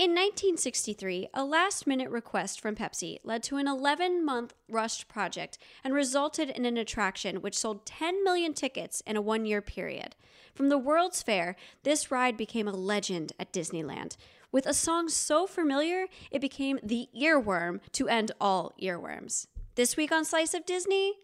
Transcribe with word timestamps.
In 0.00 0.12
1963, 0.12 1.28
a 1.34 1.44
last 1.44 1.86
minute 1.86 2.08
request 2.08 2.58
from 2.58 2.74
Pepsi 2.74 3.18
led 3.22 3.42
to 3.42 3.58
an 3.58 3.68
11 3.68 4.24
month 4.24 4.54
rushed 4.66 5.08
project 5.08 5.58
and 5.84 5.92
resulted 5.92 6.48
in 6.48 6.64
an 6.64 6.78
attraction 6.78 7.42
which 7.42 7.58
sold 7.58 7.84
10 7.84 8.24
million 8.24 8.54
tickets 8.54 9.02
in 9.06 9.18
a 9.18 9.20
one 9.20 9.44
year 9.44 9.60
period. 9.60 10.16
From 10.54 10.70
the 10.70 10.78
World's 10.78 11.22
Fair, 11.22 11.54
this 11.82 12.10
ride 12.10 12.38
became 12.38 12.66
a 12.66 12.72
legend 12.72 13.34
at 13.38 13.52
Disneyland. 13.52 14.16
With 14.50 14.64
a 14.64 14.72
song 14.72 15.10
so 15.10 15.46
familiar, 15.46 16.06
it 16.30 16.40
became 16.40 16.80
the 16.82 17.10
earworm 17.14 17.80
to 17.92 18.08
end 18.08 18.32
all 18.40 18.72
earworms. 18.82 19.48
This 19.74 19.98
week 19.98 20.12
on 20.12 20.24
Slice 20.24 20.54
of 20.54 20.64
Disney, 20.64 21.16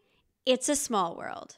it's 0.45 0.69
a 0.69 0.77
small 0.77 1.17
world. 1.17 1.57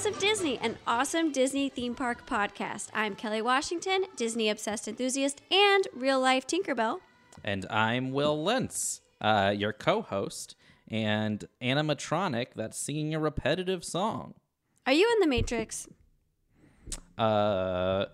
Slice 0.00 0.14
of 0.14 0.18
Disney, 0.18 0.58
an 0.62 0.78
awesome 0.86 1.30
Disney 1.30 1.68
theme 1.68 1.94
park 1.94 2.26
podcast. 2.26 2.88
I'm 2.94 3.14
Kelly 3.14 3.42
Washington, 3.42 4.04
Disney 4.16 4.48
obsessed 4.48 4.88
enthusiast 4.88 5.42
and 5.50 5.86
real 5.92 6.18
life 6.18 6.46
Tinkerbell. 6.46 7.00
And 7.44 7.66
I'm 7.68 8.10
Will 8.10 8.42
Lentz, 8.42 9.02
uh, 9.20 9.52
your 9.54 9.74
co 9.74 10.00
host 10.00 10.56
and 10.88 11.44
animatronic 11.60 12.54
that's 12.56 12.78
singing 12.78 13.14
a 13.14 13.20
repetitive 13.20 13.84
song. 13.84 14.32
Are 14.86 14.94
you 14.94 15.06
in 15.16 15.20
the 15.20 15.26
Matrix? 15.26 15.86
Uh, 17.18 18.06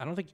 I 0.00 0.04
don't 0.06 0.16
think 0.16 0.28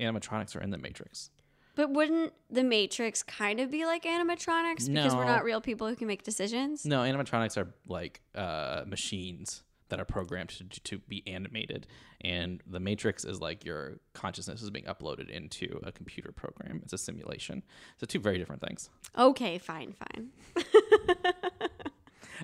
animatronics 0.00 0.56
are 0.56 0.60
in 0.60 0.70
the 0.70 0.78
Matrix. 0.78 1.30
But 1.76 1.92
wouldn't 1.92 2.32
the 2.50 2.64
Matrix 2.64 3.22
kind 3.22 3.60
of 3.60 3.70
be 3.70 3.86
like 3.86 4.02
animatronics 4.02 4.92
because 4.92 5.14
we're 5.14 5.24
not 5.24 5.44
real 5.44 5.60
people 5.60 5.86
who 5.86 5.94
can 5.94 6.08
make 6.08 6.24
decisions? 6.24 6.84
No, 6.84 7.02
animatronics 7.02 7.56
are 7.56 7.72
like 7.86 8.22
uh, 8.34 8.82
machines 8.88 9.62
that 9.88 10.00
are 10.00 10.04
programmed 10.04 10.50
to, 10.50 10.80
to 10.80 10.98
be 10.98 11.22
animated. 11.26 11.86
And 12.20 12.62
the 12.66 12.80
Matrix 12.80 13.24
is 13.24 13.40
like 13.40 13.64
your 13.64 14.00
consciousness 14.14 14.62
is 14.62 14.70
being 14.70 14.86
uploaded 14.86 15.30
into 15.30 15.80
a 15.84 15.92
computer 15.92 16.32
program. 16.32 16.80
It's 16.82 16.92
a 16.92 16.98
simulation. 16.98 17.62
So, 17.98 18.06
two 18.06 18.20
very 18.20 18.38
different 18.38 18.62
things. 18.62 18.90
Okay, 19.16 19.58
fine, 19.58 19.92
fine. 19.92 20.30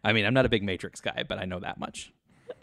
I 0.05 0.13
mean, 0.13 0.25
I'm 0.25 0.35
not 0.35 0.47
a 0.47 0.49
big 0.49 0.63
Matrix 0.63 1.01
guy, 1.01 1.25
but 1.29 1.39
I 1.39 1.45
know 1.45 1.61
that 1.61 1.79
much. 1.79 2.13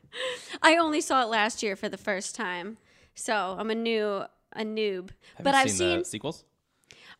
I 0.61 0.77
only 0.77 1.01
saw 1.01 1.21
it 1.23 1.29
last 1.29 1.61
year 1.61 1.75
for 1.75 1.89
the 1.89 1.97
first 1.97 2.35
time, 2.35 2.77
so 3.15 3.55
I'm 3.57 3.69
a 3.69 3.75
new 3.75 4.23
a 4.53 4.63
noob. 4.63 5.09
Have 5.35 5.43
but 5.43 5.55
I've 5.55 5.69
seen, 5.69 5.77
seen 5.77 5.99
the 5.99 6.05
sequels. 6.05 6.43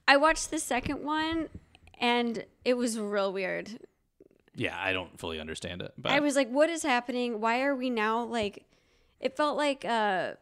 I 0.07 0.17
watched 0.17 0.49
the 0.49 0.59
second 0.59 1.03
one 1.03 1.49
and 1.99 2.43
it 2.65 2.75
was 2.75 2.99
real 2.99 3.31
weird. 3.31 3.79
Yeah, 4.59 4.77
I 4.79 4.93
don't 4.93 5.19
fully 5.19 5.39
understand 5.39 5.81
it, 5.81 5.93
but 5.97 6.11
I 6.11 6.19
was 6.19 6.35
like, 6.35 6.49
what 6.49 6.69
is 6.69 6.83
happening? 6.83 7.39
Why 7.41 7.61
are 7.63 7.75
we 7.75 7.89
now 7.89 8.23
like 8.23 8.65
it 9.19 9.35
felt 9.35 9.57
like 9.57 9.85
uh 9.85 10.33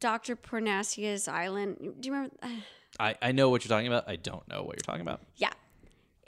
Dr. 0.00 0.36
Parnassus's 0.36 1.28
Island. 1.28 1.94
Do 2.00 2.06
you 2.06 2.12
remember? 2.14 2.36
I, 3.00 3.14
I 3.20 3.32
know 3.32 3.50
what 3.50 3.64
you're 3.64 3.68
talking 3.70 3.86
about. 3.86 4.08
I 4.08 4.16
don't 4.16 4.46
know 4.48 4.62
what 4.62 4.76
you're 4.76 4.84
talking 4.84 5.02
about. 5.02 5.20
Yeah. 5.36 5.52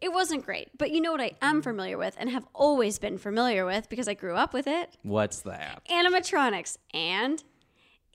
It 0.00 0.12
wasn't 0.12 0.44
great. 0.44 0.68
But 0.76 0.90
you 0.90 1.00
know 1.00 1.12
what 1.12 1.20
I 1.20 1.32
am 1.42 1.62
familiar 1.62 1.98
with 1.98 2.14
and 2.18 2.30
have 2.30 2.46
always 2.54 2.98
been 2.98 3.18
familiar 3.18 3.64
with 3.64 3.88
because 3.88 4.06
I 4.06 4.14
grew 4.14 4.34
up 4.34 4.52
with 4.52 4.66
it? 4.66 4.96
What's 5.02 5.40
that? 5.40 5.82
Animatronics. 5.90 6.76
And 6.94 7.42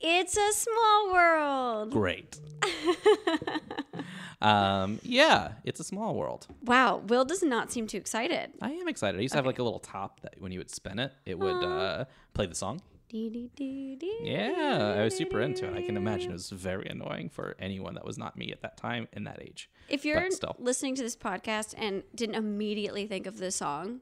it's 0.06 0.36
a 0.36 0.52
small 0.52 1.12
world. 1.12 1.90
Great. 1.90 2.38
um, 4.42 5.00
yeah, 5.02 5.52
it's 5.64 5.80
a 5.80 5.84
small 5.84 6.14
world. 6.14 6.46
Wow. 6.62 6.98
Will 6.98 7.24
does 7.24 7.42
not 7.42 7.72
seem 7.72 7.86
too 7.86 7.96
excited. 7.96 8.52
I 8.60 8.72
am 8.72 8.86
excited. 8.86 9.18
I 9.18 9.22
used 9.22 9.32
to 9.32 9.38
have 9.38 9.46
like 9.46 9.58
a 9.58 9.62
little 9.62 9.78
top 9.78 10.20
that 10.20 10.34
when 10.38 10.52
you 10.52 10.58
would 10.58 10.70
spin 10.70 10.98
it, 10.98 11.12
it 11.24 11.38
would 11.38 11.64
uh, 11.64 12.04
play 12.34 12.46
the 12.46 12.54
song. 12.54 12.82
Dee, 13.08 13.30
dee, 13.30 13.50
dee, 13.54 13.96
dee, 13.96 14.18
Yeah, 14.22 14.96
I 14.98 15.04
was 15.04 15.16
super 15.16 15.40
into 15.40 15.66
it. 15.68 15.76
I 15.76 15.82
can 15.82 15.96
imagine 15.96 16.30
it 16.30 16.34
was 16.34 16.50
very 16.50 16.88
annoying 16.88 17.28
for 17.28 17.54
anyone 17.58 17.94
that 17.94 18.04
was 18.04 18.18
not 18.18 18.36
me 18.36 18.50
at 18.50 18.60
that 18.62 18.76
time 18.76 19.08
in 19.12 19.24
that 19.24 19.40
age. 19.40 19.70
If 19.88 20.04
you're 20.04 20.30
still. 20.32 20.56
listening 20.58 20.96
to 20.96 21.02
this 21.02 21.16
podcast 21.16 21.74
and 21.78 22.02
didn't 22.14 22.34
immediately 22.34 23.06
think 23.06 23.26
of 23.26 23.38
this 23.38 23.56
song, 23.56 24.00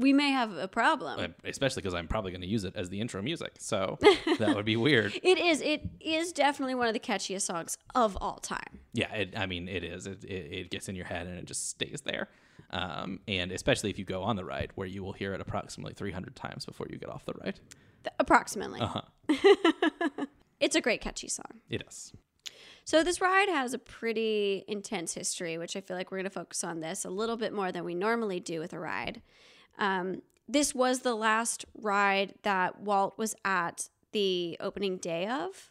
we 0.00 0.12
may 0.12 0.30
have 0.30 0.56
a 0.56 0.68
problem. 0.68 1.34
Especially 1.44 1.82
because 1.82 1.94
I'm 1.94 2.08
probably 2.08 2.32
going 2.32 2.40
to 2.40 2.46
use 2.46 2.64
it 2.64 2.74
as 2.76 2.88
the 2.88 3.00
intro 3.00 3.22
music. 3.22 3.52
So 3.58 3.98
that 4.38 4.54
would 4.54 4.64
be 4.64 4.76
weird. 4.76 5.18
It 5.22 5.38
is. 5.38 5.60
It 5.60 5.88
is 6.00 6.32
definitely 6.32 6.74
one 6.74 6.88
of 6.88 6.94
the 6.94 7.00
catchiest 7.00 7.42
songs 7.42 7.78
of 7.94 8.16
all 8.20 8.38
time. 8.38 8.80
Yeah, 8.92 9.12
it, 9.14 9.34
I 9.36 9.46
mean, 9.46 9.68
it 9.68 9.84
is. 9.84 10.06
It, 10.06 10.24
it, 10.24 10.52
it 10.52 10.70
gets 10.70 10.88
in 10.88 10.96
your 10.96 11.06
head 11.06 11.26
and 11.26 11.38
it 11.38 11.44
just 11.44 11.70
stays 11.70 12.00
there. 12.04 12.28
Um, 12.70 13.20
and 13.26 13.52
especially 13.52 13.90
if 13.90 13.98
you 13.98 14.04
go 14.04 14.22
on 14.22 14.36
the 14.36 14.44
ride 14.44 14.70
where 14.74 14.86
you 14.86 15.02
will 15.02 15.12
hear 15.12 15.34
it 15.34 15.40
approximately 15.40 15.94
300 15.94 16.36
times 16.36 16.64
before 16.64 16.86
you 16.90 16.98
get 16.98 17.08
off 17.08 17.24
the 17.24 17.34
ride. 17.42 17.60
Th- 18.04 18.14
approximately. 18.18 18.80
Uh-huh. 18.80 20.24
It's 20.60 20.76
a 20.76 20.80
great 20.80 21.00
catchy 21.00 21.28
song. 21.28 21.60
It 21.70 21.82
is. 21.88 22.12
So 22.84 23.02
this 23.02 23.20
ride 23.20 23.48
has 23.48 23.72
a 23.72 23.78
pretty 23.78 24.64
intense 24.68 25.14
history, 25.14 25.56
which 25.56 25.74
I 25.74 25.80
feel 25.80 25.96
like 25.96 26.10
we're 26.10 26.18
going 26.18 26.24
to 26.24 26.30
focus 26.30 26.62
on 26.62 26.80
this 26.80 27.04
a 27.04 27.10
little 27.10 27.36
bit 27.36 27.52
more 27.52 27.72
than 27.72 27.84
we 27.84 27.94
normally 27.94 28.40
do 28.40 28.60
with 28.60 28.72
a 28.72 28.78
ride. 28.78 29.22
Um, 29.80 30.22
this 30.46 30.74
was 30.74 31.00
the 31.00 31.14
last 31.14 31.64
ride 31.74 32.34
that 32.42 32.80
Walt 32.80 33.18
was 33.18 33.34
at 33.44 33.88
the 34.12 34.56
opening 34.60 34.98
day 34.98 35.26
of. 35.26 35.70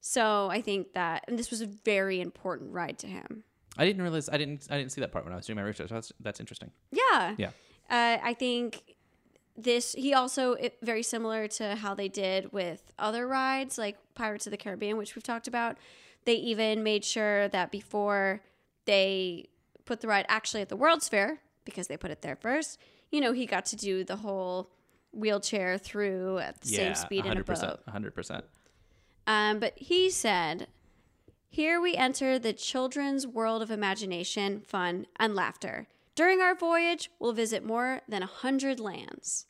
So 0.00 0.48
I 0.50 0.60
think 0.60 0.92
that, 0.92 1.24
and 1.26 1.38
this 1.38 1.50
was 1.50 1.60
a 1.62 1.66
very 1.66 2.20
important 2.20 2.72
ride 2.72 2.98
to 2.98 3.06
him. 3.06 3.44
I 3.78 3.84
didn't 3.84 4.02
realize 4.02 4.28
I 4.28 4.38
didn't 4.38 4.66
I 4.70 4.78
didn't 4.78 4.92
see 4.92 5.00
that 5.00 5.12
part 5.12 5.24
when 5.24 5.32
I 5.32 5.36
was 5.36 5.46
doing 5.46 5.56
my 5.56 5.62
research. 5.62 5.90
That's 5.90 6.12
that's 6.20 6.40
interesting. 6.40 6.70
Yeah. 6.90 7.34
Yeah. 7.36 7.50
Uh, 7.90 8.18
I 8.22 8.34
think 8.34 8.96
this, 9.56 9.92
he 9.92 10.12
also, 10.14 10.52
it, 10.52 10.78
very 10.82 11.02
similar 11.02 11.48
to 11.48 11.76
how 11.76 11.94
they 11.94 12.08
did 12.08 12.52
with 12.52 12.92
other 12.98 13.26
rides 13.26 13.78
like 13.78 13.96
Pirates 14.14 14.46
of 14.46 14.50
the 14.50 14.56
Caribbean, 14.56 14.96
which 14.96 15.14
we've 15.14 15.22
talked 15.22 15.48
about. 15.48 15.76
They 16.24 16.34
even 16.34 16.82
made 16.82 17.04
sure 17.04 17.48
that 17.48 17.70
before 17.70 18.42
they 18.84 19.46
put 19.84 20.00
the 20.00 20.08
ride 20.08 20.26
actually 20.28 20.62
at 20.62 20.68
the 20.68 20.76
World's 20.76 21.08
Fair, 21.08 21.40
because 21.64 21.86
they 21.86 21.96
put 21.96 22.10
it 22.10 22.22
there 22.22 22.36
first, 22.36 22.78
you 23.10 23.20
know, 23.20 23.32
he 23.32 23.46
got 23.46 23.66
to 23.66 23.76
do 23.76 24.04
the 24.04 24.16
whole 24.16 24.70
wheelchair 25.12 25.78
through 25.78 26.38
at 26.38 26.60
the 26.60 26.70
yeah, 26.70 26.78
same 26.78 26.94
speed 26.94 27.26
in 27.26 27.38
a 27.38 27.44
100%, 27.44 27.60
boat. 27.60 27.80
100%. 27.88 28.42
Um, 29.26 29.58
but 29.58 29.72
he 29.76 30.10
said, 30.10 30.68
Here 31.48 31.80
we 31.80 31.94
enter 31.94 32.38
the 32.38 32.52
children's 32.52 33.26
world 33.26 33.62
of 33.62 33.70
imagination, 33.70 34.60
fun, 34.60 35.06
and 35.18 35.34
laughter. 35.34 35.88
During 36.14 36.40
our 36.40 36.54
voyage, 36.54 37.10
we'll 37.18 37.32
visit 37.32 37.64
more 37.64 38.00
than 38.08 38.22
a 38.22 38.26
hundred 38.26 38.80
lands. 38.80 39.46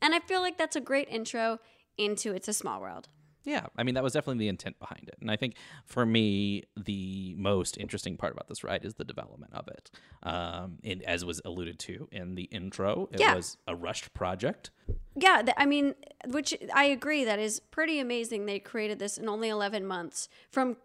And 0.00 0.14
I 0.14 0.20
feel 0.20 0.40
like 0.40 0.58
that's 0.58 0.76
a 0.76 0.80
great 0.80 1.08
intro 1.08 1.58
into 1.98 2.32
It's 2.32 2.48
a 2.48 2.52
Small 2.52 2.80
World. 2.80 3.08
Yeah, 3.44 3.66
I 3.76 3.82
mean 3.82 3.94
that 3.94 4.04
was 4.04 4.12
definitely 4.12 4.44
the 4.44 4.48
intent 4.48 4.78
behind 4.78 5.08
it, 5.08 5.16
and 5.20 5.30
I 5.30 5.36
think 5.36 5.56
for 5.84 6.06
me 6.06 6.62
the 6.76 7.34
most 7.36 7.76
interesting 7.76 8.16
part 8.16 8.32
about 8.32 8.48
this 8.48 8.62
ride 8.62 8.84
is 8.84 8.94
the 8.94 9.04
development 9.04 9.52
of 9.54 9.66
it. 9.68 9.90
Um, 10.22 10.78
and 10.84 11.02
as 11.02 11.24
was 11.24 11.40
alluded 11.44 11.78
to 11.80 12.08
in 12.12 12.36
the 12.36 12.44
intro, 12.44 13.08
it 13.12 13.20
Yeah. 13.20 13.34
was 13.34 13.56
a 13.66 13.74
rushed 13.74 14.14
project. 14.14 14.70
Yeah, 15.16 15.42
th- 15.42 15.54
I 15.56 15.66
mean, 15.66 15.94
which 16.28 16.54
I 16.72 16.84
agree, 16.84 17.24
that 17.24 17.38
is 17.38 17.58
pretty 17.60 17.98
amazing. 17.98 18.46
They 18.46 18.58
created 18.60 18.98
this 18.98 19.18
in 19.18 19.28
only 19.28 19.48
11 19.48 19.86
months 19.86 20.28
from 20.50 20.76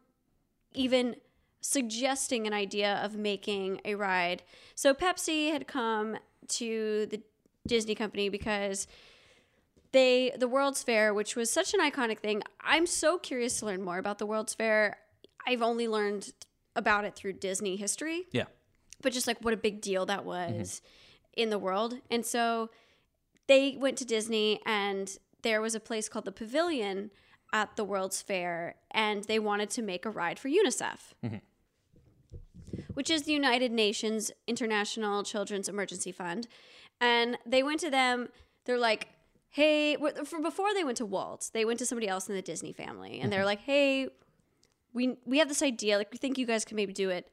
even 0.73 1.16
suggesting 1.62 2.47
an 2.47 2.53
idea 2.53 2.96
of 3.03 3.16
making 3.17 3.81
a 3.85 3.96
ride. 3.96 4.44
So 4.75 4.94
Pepsi 4.94 5.51
had 5.51 5.67
come 5.67 6.17
to 6.50 7.06
the 7.07 7.22
Disney 7.67 7.96
company 7.96 8.29
because 8.29 8.88
they 9.91 10.33
the 10.37 10.47
World's 10.47 10.83
Fair, 10.83 11.13
which 11.13 11.35
was 11.35 11.51
such 11.51 11.73
an 11.73 11.79
iconic 11.79 12.19
thing. 12.19 12.41
I'm 12.61 12.85
so 12.85 13.17
curious 13.17 13.59
to 13.59 13.66
learn 13.66 13.84
more 13.84 13.97
about 13.97 14.19
the 14.19 14.25
World's 14.25 14.53
Fair. 14.53 14.97
I've 15.45 15.61
only 15.61 15.87
learned 15.87 16.34
about 16.75 17.05
it 17.05 17.16
through 17.16 17.34
Disney 17.34 17.75
history 17.75 18.25
Yeah, 18.31 18.45
but 19.01 19.13
just 19.13 19.28
like 19.28 19.39
what 19.41 19.53
a 19.53 19.57
big 19.57 19.81
deal 19.81 20.05
that 20.05 20.25
was 20.25 20.51
mm-hmm. 20.51 21.41
in 21.41 21.49
the 21.49 21.59
world. 21.59 21.95
And 22.11 22.25
so 22.25 22.69
they 23.47 23.78
went 23.79 23.97
to 23.99 24.05
Disney 24.05 24.59
and 24.66 25.17
there 25.41 25.61
was 25.61 25.75
a 25.75 25.79
place 25.79 26.09
called 26.09 26.25
the 26.25 26.31
Pavilion 26.31 27.11
at 27.53 27.75
the 27.78 27.83
World's 27.83 28.22
Fair 28.22 28.75
and 28.91 29.23
they 29.23 29.40
wanted 29.40 29.69
to 29.72 29.81
make 29.81 30.05
a 30.05 30.09
ride 30.09 30.37
for 30.37 30.49
UNICEF. 30.49 31.13
Mm-hmm. 31.23 31.37
Which 32.93 33.09
is 33.09 33.23
the 33.23 33.31
United 33.31 33.72
Nations 33.72 34.31
International 34.47 35.23
Children's 35.23 35.69
Emergency 35.69 36.11
Fund. 36.11 36.47
And 36.99 37.37
they 37.45 37.63
went 37.63 37.79
to 37.81 37.90
them, 37.90 38.29
they're 38.66 38.78
like, 38.78 39.07
hey, 39.57 39.97
for 40.23 40.39
before 40.39 40.71
they 40.75 40.83
went 40.83 40.97
to 40.97 41.05
Walt, 41.05 41.49
they 41.51 41.65
went 41.65 41.79
to 41.79 41.85
somebody 41.85 42.07
else 42.07 42.29
in 42.29 42.35
the 42.35 42.43
Disney 42.43 42.71
family. 42.71 43.19
And 43.19 43.33
they're 43.33 43.43
like, 43.43 43.61
hey, 43.61 44.07
we, 44.93 45.17
we 45.25 45.39
have 45.39 45.47
this 45.47 45.63
idea, 45.63 45.97
like, 45.97 46.11
we 46.11 46.19
think 46.19 46.37
you 46.37 46.45
guys 46.45 46.63
can 46.63 46.75
maybe 46.75 46.93
do 46.93 47.09
it. 47.09 47.31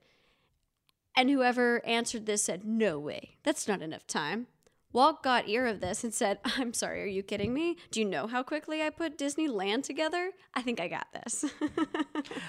And 1.14 1.28
whoever 1.28 1.84
answered 1.84 2.24
this 2.24 2.42
said, 2.42 2.64
No 2.64 2.98
way. 2.98 3.36
That's 3.44 3.68
not 3.68 3.82
enough 3.82 4.06
time. 4.06 4.46
Walt 4.94 5.22
got 5.22 5.48
ear 5.48 5.66
of 5.66 5.80
this 5.80 6.02
and 6.02 6.14
said, 6.14 6.38
I'm 6.44 6.72
sorry, 6.72 7.02
are 7.02 7.06
you 7.06 7.22
kidding 7.22 7.52
me? 7.52 7.76
Do 7.90 8.00
you 8.00 8.06
know 8.06 8.26
how 8.26 8.42
quickly 8.42 8.80
I 8.80 8.88
put 8.88 9.18
Disneyland 9.18 9.82
together? 9.82 10.30
I 10.54 10.62
think 10.62 10.80
I 10.80 10.88
got 10.88 11.08
this. 11.12 11.44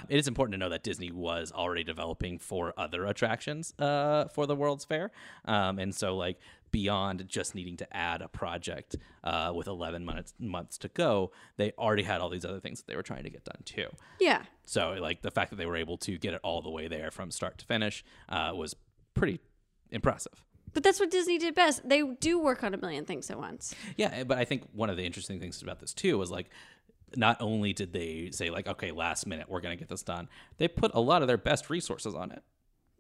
It 0.07 0.17
is 0.17 0.27
important 0.27 0.53
to 0.53 0.57
know 0.59 0.69
that 0.69 0.83
Disney 0.83 1.11
was 1.11 1.51
already 1.51 1.83
developing 1.83 2.37
for 2.37 2.73
other 2.77 3.05
attractions 3.07 3.73
uh, 3.79 4.25
for 4.25 4.45
the 4.45 4.55
World's 4.55 4.85
Fair, 4.85 5.11
um, 5.45 5.79
and 5.79 5.93
so 5.93 6.15
like 6.15 6.39
beyond 6.75 7.25
just 7.29 7.55
needing 7.55 7.77
to 7.77 7.95
add 7.95 8.21
a 8.21 8.27
project 8.27 8.97
uh, 9.23 9.49
with 9.55 9.65
11 9.65 10.03
months 10.03 10.33
months 10.39 10.77
to 10.77 10.89
go, 10.89 11.31
they 11.55 11.71
already 11.77 12.03
had 12.03 12.19
all 12.19 12.27
these 12.27 12.43
other 12.43 12.59
things 12.59 12.79
that 12.79 12.87
they 12.87 12.97
were 12.97 13.01
trying 13.01 13.23
to 13.23 13.29
get 13.29 13.45
done 13.45 13.61
too. 13.63 13.87
yeah. 14.19 14.41
So 14.65 14.97
like 14.99 15.21
the 15.21 15.31
fact 15.31 15.51
that 15.51 15.55
they 15.55 15.65
were 15.65 15.77
able 15.77 15.97
to 15.99 16.17
get 16.17 16.33
it 16.33 16.41
all 16.43 16.61
the 16.61 16.69
way 16.69 16.89
there 16.89 17.11
from 17.11 17.31
start 17.31 17.57
to 17.59 17.65
finish 17.65 18.03
uh, 18.27 18.51
was 18.53 18.75
pretty 19.13 19.39
impressive. 19.89 20.43
But 20.73 20.83
that's 20.83 20.99
what 20.99 21.09
Disney 21.09 21.37
did 21.37 21.55
best. 21.55 21.87
They 21.87 22.01
do 22.01 22.39
work 22.39 22.61
on 22.61 22.73
a 22.73 22.77
million 22.77 23.05
things 23.05 23.31
at 23.31 23.37
once. 23.37 23.73
Yeah, 23.95 24.09
eh, 24.11 24.23
but 24.25 24.37
I 24.37 24.43
think 24.43 24.63
one 24.73 24.89
of 24.89 24.97
the 24.97 25.05
interesting 25.05 25.39
things 25.39 25.61
about 25.61 25.79
this 25.79 25.93
too 25.93 26.17
was 26.17 26.29
like 26.29 26.49
not 27.15 27.37
only 27.41 27.71
did 27.71 27.93
they 27.93 28.31
say 28.33 28.49
like 28.49 28.67
okay 28.67 28.91
last 28.91 29.25
minute 29.25 29.47
we're 29.47 29.61
going 29.61 29.77
to 29.77 29.79
get 29.79 29.87
this 29.87 30.03
done, 30.03 30.27
they 30.57 30.67
put 30.67 30.91
a 30.93 30.99
lot 30.99 31.21
of 31.21 31.29
their 31.29 31.37
best 31.37 31.69
resources 31.69 32.13
on 32.13 32.31
it. 32.31 32.43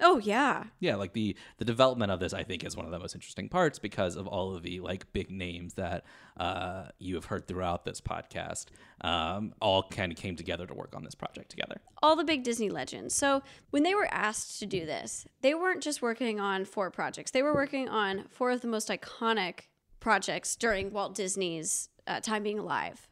Oh, 0.01 0.17
yeah. 0.19 0.65
Yeah, 0.79 0.95
like 0.95 1.13
the 1.13 1.35
the 1.57 1.65
development 1.65 2.11
of 2.11 2.19
this, 2.19 2.33
I 2.33 2.43
think, 2.43 2.63
is 2.65 2.75
one 2.75 2.85
of 2.85 2.91
the 2.91 2.99
most 2.99 3.15
interesting 3.15 3.47
parts 3.49 3.79
because 3.79 4.15
of 4.17 4.27
all 4.27 4.55
of 4.55 4.61
the 4.63 4.79
like 4.81 5.11
big 5.13 5.31
names 5.31 5.75
that 5.75 6.03
uh, 6.37 6.85
you 6.99 7.15
have 7.15 7.25
heard 7.25 7.47
throughout 7.47 7.85
this 7.85 8.01
podcast. 8.01 8.65
Um, 9.01 9.53
all 9.61 9.83
kind 9.89 10.11
of 10.11 10.17
came 10.17 10.35
together 10.35 10.65
to 10.67 10.73
work 10.73 10.95
on 10.95 11.03
this 11.03 11.15
project 11.15 11.49
together. 11.49 11.81
all 12.03 12.15
the 12.15 12.23
big 12.23 12.43
Disney 12.43 12.69
legends. 12.69 13.15
So 13.15 13.41
when 13.71 13.83
they 13.83 13.95
were 13.95 14.07
asked 14.11 14.59
to 14.59 14.65
do 14.65 14.85
this, 14.85 15.25
they 15.41 15.53
weren't 15.53 15.81
just 15.81 16.01
working 16.01 16.39
on 16.39 16.65
four 16.65 16.91
projects. 16.91 17.31
They 17.31 17.41
were 17.43 17.53
working 17.53 17.87
on 17.89 18.25
four 18.29 18.51
of 18.51 18.61
the 18.61 18.67
most 18.67 18.89
iconic 18.89 19.61
projects 19.99 20.55
during 20.55 20.91
Walt 20.91 21.15
Disney's 21.15 21.89
uh, 22.07 22.19
time 22.19 22.43
being 22.43 22.59
alive 22.59 23.07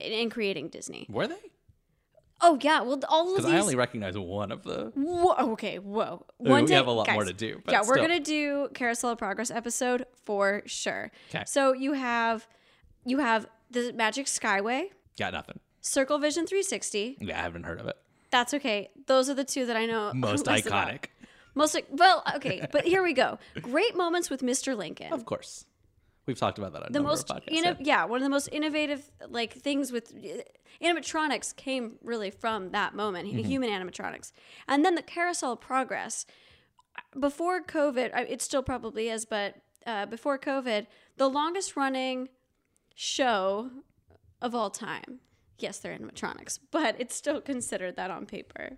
in, 0.00 0.12
in 0.12 0.30
creating 0.30 0.68
Disney. 0.68 1.06
Were 1.10 1.26
they? 1.26 1.40
Oh 2.40 2.58
yeah, 2.60 2.82
well 2.82 3.00
all 3.08 3.28
of 3.30 3.36
Because 3.36 3.50
these. 3.50 3.54
I 3.54 3.60
only 3.60 3.74
recognize 3.76 4.16
one 4.16 4.52
of 4.52 4.62
the. 4.62 4.92
Whoa, 4.94 5.34
okay, 5.52 5.78
whoa. 5.78 6.24
One 6.36 6.62
we 6.62 6.68
day, 6.68 6.74
have 6.74 6.86
a 6.86 6.92
lot 6.92 7.10
more 7.10 7.24
to 7.24 7.32
do, 7.32 7.60
but 7.64 7.72
yeah, 7.72 7.80
we're 7.80 7.94
still. 7.94 8.02
gonna 8.02 8.20
do 8.20 8.68
Carousel 8.74 9.10
of 9.10 9.18
Progress 9.18 9.50
episode 9.50 10.06
for 10.24 10.62
sure. 10.66 11.10
Okay. 11.30 11.42
So 11.46 11.72
you 11.72 11.94
have 11.94 12.46
you 13.04 13.18
have 13.18 13.46
the 13.70 13.92
Magic 13.92 14.26
Skyway, 14.26 14.84
Got 15.18 15.32
nothing. 15.32 15.58
Circle 15.80 16.18
Vision 16.18 16.46
360. 16.46 17.18
Yeah, 17.20 17.38
I 17.38 17.42
haven't 17.42 17.64
heard 17.64 17.80
of 17.80 17.86
it. 17.88 17.96
That's 18.30 18.54
okay. 18.54 18.90
Those 19.06 19.28
are 19.28 19.34
the 19.34 19.44
two 19.44 19.66
that 19.66 19.76
I 19.76 19.86
know 19.86 20.12
Most 20.14 20.46
less 20.46 20.66
about. 20.66 20.88
iconic, 20.88 21.04
Most 21.54 21.76
well, 21.90 22.22
okay, 22.36 22.66
but 22.70 22.84
here 22.84 23.02
we 23.02 23.14
go. 23.14 23.38
Great 23.60 23.96
moments 23.96 24.30
with 24.30 24.42
Mr. 24.42 24.76
Lincoln. 24.76 25.12
of 25.12 25.24
course. 25.24 25.64
We've 26.28 26.38
talked 26.38 26.58
about 26.58 26.72
that 26.74 26.82
on 26.84 26.92
the 26.92 27.00
most 27.02 27.26
podcasts. 27.26 27.48
inno- 27.48 27.76
yeah. 27.80 28.02
yeah, 28.02 28.04
one 28.04 28.18
of 28.18 28.22
the 28.22 28.28
most 28.30 28.48
innovative 28.52 29.10
like 29.28 29.54
things 29.54 29.90
with 29.90 30.12
animatronics 30.80 31.56
came 31.56 31.96
really 32.02 32.30
from 32.30 32.70
that 32.72 32.94
moment, 32.94 33.26
Mm-hmm. 33.28 33.48
human 33.48 33.70
animatronics. 33.70 34.30
And 34.68 34.84
then 34.84 34.94
the 34.94 35.02
carousel 35.02 35.56
progress 35.56 36.26
before 37.18 37.62
COVID, 37.62 38.10
it 38.30 38.42
still 38.42 38.62
probably 38.62 39.08
is, 39.08 39.24
but 39.24 39.56
uh, 39.86 40.04
before 40.06 40.38
COVID, 40.38 40.86
the 41.16 41.28
longest 41.28 41.76
running 41.76 42.28
show 42.94 43.70
of 44.42 44.54
all 44.54 44.70
time. 44.70 45.20
Yes, 45.58 45.78
they're 45.78 45.96
animatronics, 45.96 46.58
but 46.70 46.94
it's 46.98 47.14
still 47.14 47.40
considered 47.40 47.96
that 47.96 48.10
on 48.10 48.26
paper. 48.26 48.76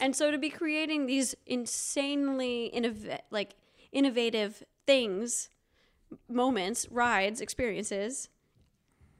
And 0.00 0.14
so 0.16 0.30
to 0.32 0.38
be 0.38 0.50
creating 0.50 1.06
these 1.06 1.34
insanely 1.46 2.70
innov- 2.74 3.20
like 3.30 3.54
innovative 3.92 4.62
things, 4.86 5.48
moments, 6.28 6.86
rides, 6.90 7.40
experiences, 7.40 8.28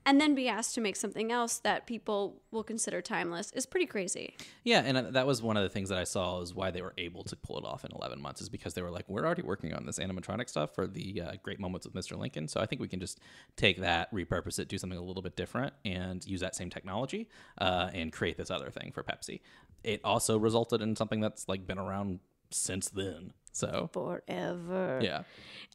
and 0.07 0.21
then 0.21 0.35
be 0.35 0.49
asked 0.49 0.75
to 0.75 0.81
make 0.81 0.97
something 0.97 1.33
else 1.33 1.59
that 1.61 1.87
people 1.87 2.43
will 2.51 2.63
consider 2.63 3.01
timeless 3.01 3.51
is 3.53 3.65
pretty 3.65 3.87
crazy. 3.87 4.37
Yeah, 4.63 4.83
and 4.85 4.97
uh, 4.99 5.03
that 5.13 5.27
was 5.27 5.43
one 5.43 5.57
of 5.57 5.63
the 5.63 5.69
things 5.69 5.89
that 5.89 5.99
I 5.99 6.05
saw 6.05 6.41
is 6.41 6.55
why 6.55 6.71
they 6.71 6.83
were 6.83 6.93
able 6.99 7.25
to 7.25 7.37
pull 7.37 7.59
it 7.59 7.65
off 7.65 7.85
in 7.85 7.93
11 7.95 8.21
months 8.21 8.41
is 8.41 8.49
because 8.49 8.75
they 8.75 8.83
were 8.83 8.91
like, 8.91 9.09
we're 9.09 9.25
already 9.25 9.43
working 9.43 9.73
on 9.73 9.87
this 9.87 9.99
animatronic 9.99 10.49
stuff 10.49 10.75
for 10.75 10.87
the 10.87 11.23
uh, 11.23 11.33
Great 11.43 11.59
Moments 11.59 11.87
with 11.87 11.95
Mr. 11.95 12.19
Lincoln. 12.19 12.49
So 12.49 12.61
I 12.61 12.67
think 12.67 12.81
we 12.81 12.89
can 12.89 13.01
just 13.01 13.21
take 13.57 13.81
that, 13.81 14.13
repurpose 14.13 14.59
it, 14.59 14.69
do 14.69 14.77
something 14.77 14.99
a 14.99 15.03
little 15.03 15.23
bit 15.23 15.37
different, 15.37 15.73
and 15.85 16.25
use 16.27 16.41
that 16.41 16.55
same 16.55 16.69
technology 16.69 17.29
uh, 17.59 17.91
and 17.95 18.13
create 18.13 18.37
this 18.37 18.51
other 18.51 18.71
thing 18.71 18.93
for 18.93 19.03
Pepsi. 19.03 19.41
It 19.83 20.01
also 20.05 20.39
resulted 20.39 20.83
in 20.83 20.97
something 20.97 21.21
that's 21.21 21.49
like 21.49 21.67
been 21.67 21.79
around 21.79 22.21
since 22.55 22.89
then. 22.89 23.33
So 23.53 23.89
Forever. 23.93 24.99
yeah, 25.01 25.23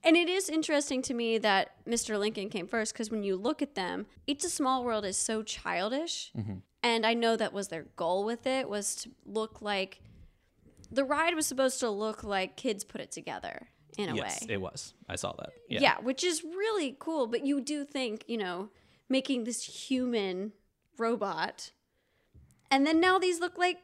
And 0.04 0.18
it 0.18 0.28
is 0.28 0.50
interesting 0.50 1.02
to 1.04 1.14
me 1.14 1.38
that 1.38 1.86
Mr. 1.86 2.20
Lincoln 2.20 2.50
came 2.50 2.68
first 2.68 2.92
because 2.94 3.10
when 3.10 3.24
you 3.24 3.38
look 3.38 3.62
at 3.62 3.76
them, 3.76 4.06
It's 4.28 4.44
a 4.44 4.50
Small 4.50 4.84
World 4.84 5.06
is 5.06 5.16
so 5.16 5.44
childish. 5.44 6.32
Mm-hmm. 6.38 6.56
And 6.84 7.06
I 7.06 7.14
know 7.14 7.38
that 7.38 7.54
was 7.54 7.70
their 7.70 7.86
goal 7.96 8.26
with 8.26 8.46
it 8.46 8.68
was 8.70 8.96
to 8.96 9.12
look 9.26 9.62
like 9.62 10.02
the 10.92 11.04
ride 11.06 11.36
was 11.36 11.46
supposed 11.46 11.80
to 11.80 11.90
look 11.90 12.24
like 12.24 12.56
kids 12.58 12.84
put 12.84 13.00
it 13.00 13.12
together 13.12 13.68
in 13.98 14.10
a 14.10 14.16
yes, 14.16 14.42
way. 14.42 14.56
it 14.56 14.62
was. 14.62 14.94
I 15.08 15.16
saw 15.16 15.34
that. 15.40 15.52
Yeah. 15.70 15.80
yeah, 15.82 16.00
which 16.02 16.24
is 16.24 16.44
really 16.44 16.96
cool. 17.00 17.28
But 17.28 17.46
you 17.46 17.62
do 17.62 17.86
think, 17.86 18.24
you 18.28 18.38
know, 18.38 18.70
making 19.08 19.44
this 19.44 19.64
human 19.64 20.54
robot, 20.98 21.72
and 22.72 22.86
then 22.86 23.00
now 23.00 23.20
these 23.20 23.40
look 23.40 23.58
like 23.58 23.78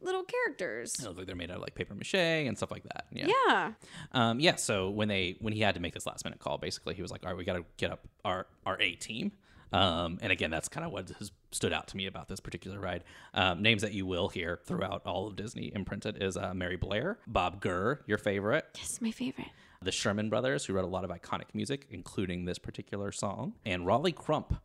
little 0.00 0.22
characters. 0.24 0.94
It 0.98 1.04
looked 1.04 1.18
like 1.18 1.26
they're 1.26 1.36
made 1.36 1.50
out 1.50 1.56
of 1.56 1.62
like 1.62 1.74
paper 1.74 1.94
mache 1.94 2.14
and 2.14 2.56
stuff 2.56 2.70
like 2.70 2.84
that. 2.84 3.06
Yeah. 3.12 3.26
Yeah. 3.28 3.72
Um, 4.12 4.40
yeah. 4.40 4.56
So 4.56 4.90
when 4.90 5.08
they 5.08 5.36
when 5.40 5.52
he 5.52 5.60
had 5.60 5.74
to 5.74 5.80
make 5.80 5.94
this 5.94 6.06
last 6.06 6.24
minute 6.24 6.38
call, 6.40 6.58
basically 6.58 6.94
he 6.94 7.02
was 7.02 7.10
like, 7.10 7.22
"All 7.24 7.30
right, 7.30 7.36
we 7.38 7.44
got 7.44 7.54
to 7.54 7.64
get 7.76 7.90
up 7.90 8.06
our 8.24 8.46
our 8.66 8.80
A 8.80 8.92
team." 8.94 9.32
Um, 9.70 10.18
and 10.22 10.32
again, 10.32 10.50
that's 10.50 10.68
kind 10.68 10.86
of 10.86 10.92
what 10.92 11.10
has 11.18 11.30
stood 11.52 11.74
out 11.74 11.88
to 11.88 11.96
me 11.98 12.06
about 12.06 12.26
this 12.28 12.40
particular 12.40 12.80
ride. 12.80 13.04
Um, 13.34 13.60
names 13.60 13.82
that 13.82 13.92
you 13.92 14.06
will 14.06 14.28
hear 14.28 14.60
throughout 14.64 15.02
all 15.04 15.26
of 15.26 15.36
Disney 15.36 15.70
imprinted 15.74 16.22
is 16.22 16.38
uh, 16.38 16.54
Mary 16.54 16.76
Blair, 16.76 17.18
Bob 17.26 17.60
Gurr, 17.60 18.00
your 18.06 18.16
favorite, 18.16 18.64
Yes, 18.78 18.98
my 19.02 19.10
favorite. 19.10 19.48
the 19.82 19.92
Sherman 19.92 20.30
Brothers, 20.30 20.64
who 20.64 20.72
wrote 20.72 20.86
a 20.86 20.88
lot 20.88 21.04
of 21.04 21.10
iconic 21.10 21.52
music, 21.52 21.86
including 21.90 22.46
this 22.46 22.58
particular 22.58 23.12
song, 23.12 23.56
and 23.66 23.84
Rolly 23.86 24.12
Crump, 24.12 24.58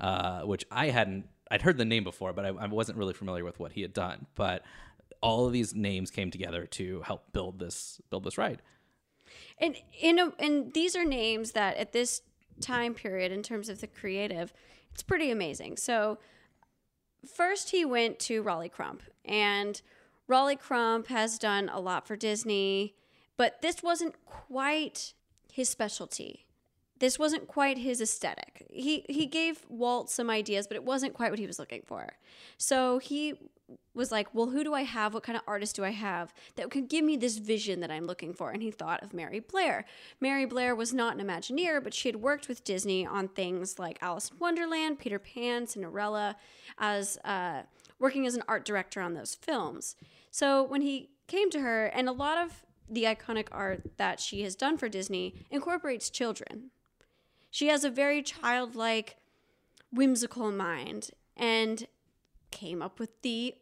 uh, 0.00 0.42
which 0.42 0.64
I 0.70 0.88
hadn't, 0.88 1.26
I'd 1.50 1.62
heard 1.62 1.78
the 1.78 1.84
name 1.84 2.04
before, 2.04 2.32
but 2.32 2.44
I, 2.44 2.48
I 2.48 2.66
wasn't 2.66 2.98
really 2.98 3.14
familiar 3.14 3.44
with 3.44 3.58
what 3.58 3.72
he 3.72 3.82
had 3.82 3.92
done. 3.92 4.26
But 4.34 4.62
all 5.20 5.46
of 5.46 5.52
these 5.52 5.74
names 5.74 6.10
came 6.10 6.30
together 6.30 6.66
to 6.66 7.02
help 7.02 7.32
build 7.32 7.58
this 7.58 8.00
build 8.10 8.24
this 8.24 8.38
ride. 8.38 8.62
And 9.58 9.76
in 10.00 10.18
a, 10.18 10.32
and 10.38 10.72
these 10.72 10.94
are 10.94 11.04
names 11.04 11.52
that 11.52 11.76
at 11.76 11.92
this 11.92 12.22
time 12.60 12.94
period, 12.94 13.32
in 13.32 13.42
terms 13.42 13.68
of 13.68 13.80
the 13.80 13.86
creative, 13.86 14.52
it's 14.92 15.02
pretty 15.02 15.30
amazing. 15.30 15.76
So 15.76 16.18
first 17.26 17.70
he 17.70 17.84
went 17.84 18.18
to 18.20 18.42
Rolly 18.42 18.68
Crump, 18.68 19.02
and 19.24 19.80
Rolly 20.28 20.56
Crump 20.56 21.08
has 21.08 21.38
done 21.38 21.68
a 21.72 21.80
lot 21.80 22.06
for 22.06 22.16
Disney, 22.16 22.94
but 23.36 23.62
this 23.62 23.82
wasn't 23.82 24.14
quite 24.24 25.12
his 25.52 25.68
specialty. 25.68 26.45
This 26.98 27.18
wasn't 27.18 27.46
quite 27.46 27.78
his 27.78 28.00
aesthetic. 28.00 28.66
He 28.70 29.04
he 29.08 29.26
gave 29.26 29.66
Walt 29.68 30.10
some 30.10 30.30
ideas, 30.30 30.66
but 30.66 30.76
it 30.76 30.84
wasn't 30.84 31.14
quite 31.14 31.30
what 31.30 31.38
he 31.38 31.46
was 31.46 31.58
looking 31.58 31.82
for. 31.84 32.08
So 32.56 32.98
he 32.98 33.34
was 33.94 34.10
like, 34.12 34.34
"Well, 34.34 34.46
who 34.46 34.64
do 34.64 34.72
I 34.72 34.82
have? 34.82 35.12
What 35.12 35.22
kind 35.22 35.36
of 35.36 35.42
artist 35.46 35.76
do 35.76 35.84
I 35.84 35.90
have 35.90 36.32
that 36.54 36.70
could 36.70 36.88
give 36.88 37.04
me 37.04 37.16
this 37.16 37.36
vision 37.38 37.80
that 37.80 37.90
I'm 37.90 38.06
looking 38.06 38.32
for?" 38.32 38.50
And 38.50 38.62
he 38.62 38.70
thought 38.70 39.02
of 39.02 39.12
Mary 39.12 39.40
Blair. 39.40 39.84
Mary 40.20 40.46
Blair 40.46 40.74
was 40.74 40.94
not 40.94 41.18
an 41.18 41.26
Imagineer, 41.26 41.82
but 41.82 41.92
she 41.92 42.08
had 42.08 42.16
worked 42.16 42.48
with 42.48 42.64
Disney 42.64 43.06
on 43.06 43.28
things 43.28 43.78
like 43.78 43.98
Alice 44.00 44.30
in 44.30 44.38
Wonderland, 44.38 44.98
Peter 44.98 45.18
Pan, 45.18 45.66
Cinderella, 45.66 46.36
as 46.78 47.18
uh, 47.24 47.62
working 47.98 48.26
as 48.26 48.34
an 48.34 48.42
art 48.48 48.64
director 48.64 49.00
on 49.00 49.14
those 49.14 49.34
films. 49.34 49.96
So 50.30 50.62
when 50.62 50.80
he 50.80 51.10
came 51.26 51.50
to 51.50 51.60
her, 51.60 51.86
and 51.86 52.08
a 52.08 52.12
lot 52.12 52.38
of 52.38 52.62
the 52.88 53.04
iconic 53.04 53.48
art 53.50 53.82
that 53.96 54.20
she 54.20 54.42
has 54.42 54.54
done 54.54 54.78
for 54.78 54.88
Disney 54.88 55.34
incorporates 55.50 56.08
children. 56.08 56.70
She 57.56 57.68
has 57.68 57.84
a 57.84 57.90
very 57.90 58.20
childlike, 58.20 59.16
whimsical 59.90 60.52
mind 60.52 61.08
and 61.38 61.86
came 62.50 62.82
up 62.82 63.00
with 63.00 63.22
the 63.22 63.54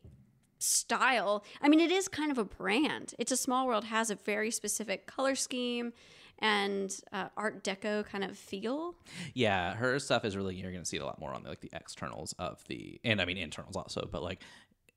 style. 0.58 1.44
I 1.62 1.68
mean, 1.68 1.78
it 1.78 1.92
is 1.92 2.08
kind 2.08 2.32
of 2.32 2.38
a 2.38 2.44
brand. 2.44 3.14
It's 3.20 3.30
a 3.30 3.36
Small 3.36 3.68
World 3.68 3.84
has 3.84 4.10
a 4.10 4.16
very 4.16 4.50
specific 4.50 5.06
color 5.06 5.36
scheme 5.36 5.92
and 6.40 6.92
uh, 7.12 7.28
Art 7.36 7.62
Deco 7.62 8.04
kind 8.04 8.24
of 8.24 8.36
feel. 8.36 8.96
Yeah, 9.32 9.76
her 9.76 10.00
stuff 10.00 10.24
is 10.24 10.36
really 10.36 10.56
you're 10.56 10.72
going 10.72 10.82
to 10.82 10.88
see 10.88 10.96
it 10.96 11.02
a 11.02 11.06
lot 11.06 11.20
more 11.20 11.32
on 11.32 11.44
the, 11.44 11.50
like 11.50 11.60
the 11.60 11.70
externals 11.72 12.34
of 12.36 12.64
the 12.66 13.00
and 13.04 13.20
I 13.20 13.24
mean 13.26 13.38
internals 13.38 13.76
also, 13.76 14.08
but 14.10 14.24
like 14.24 14.42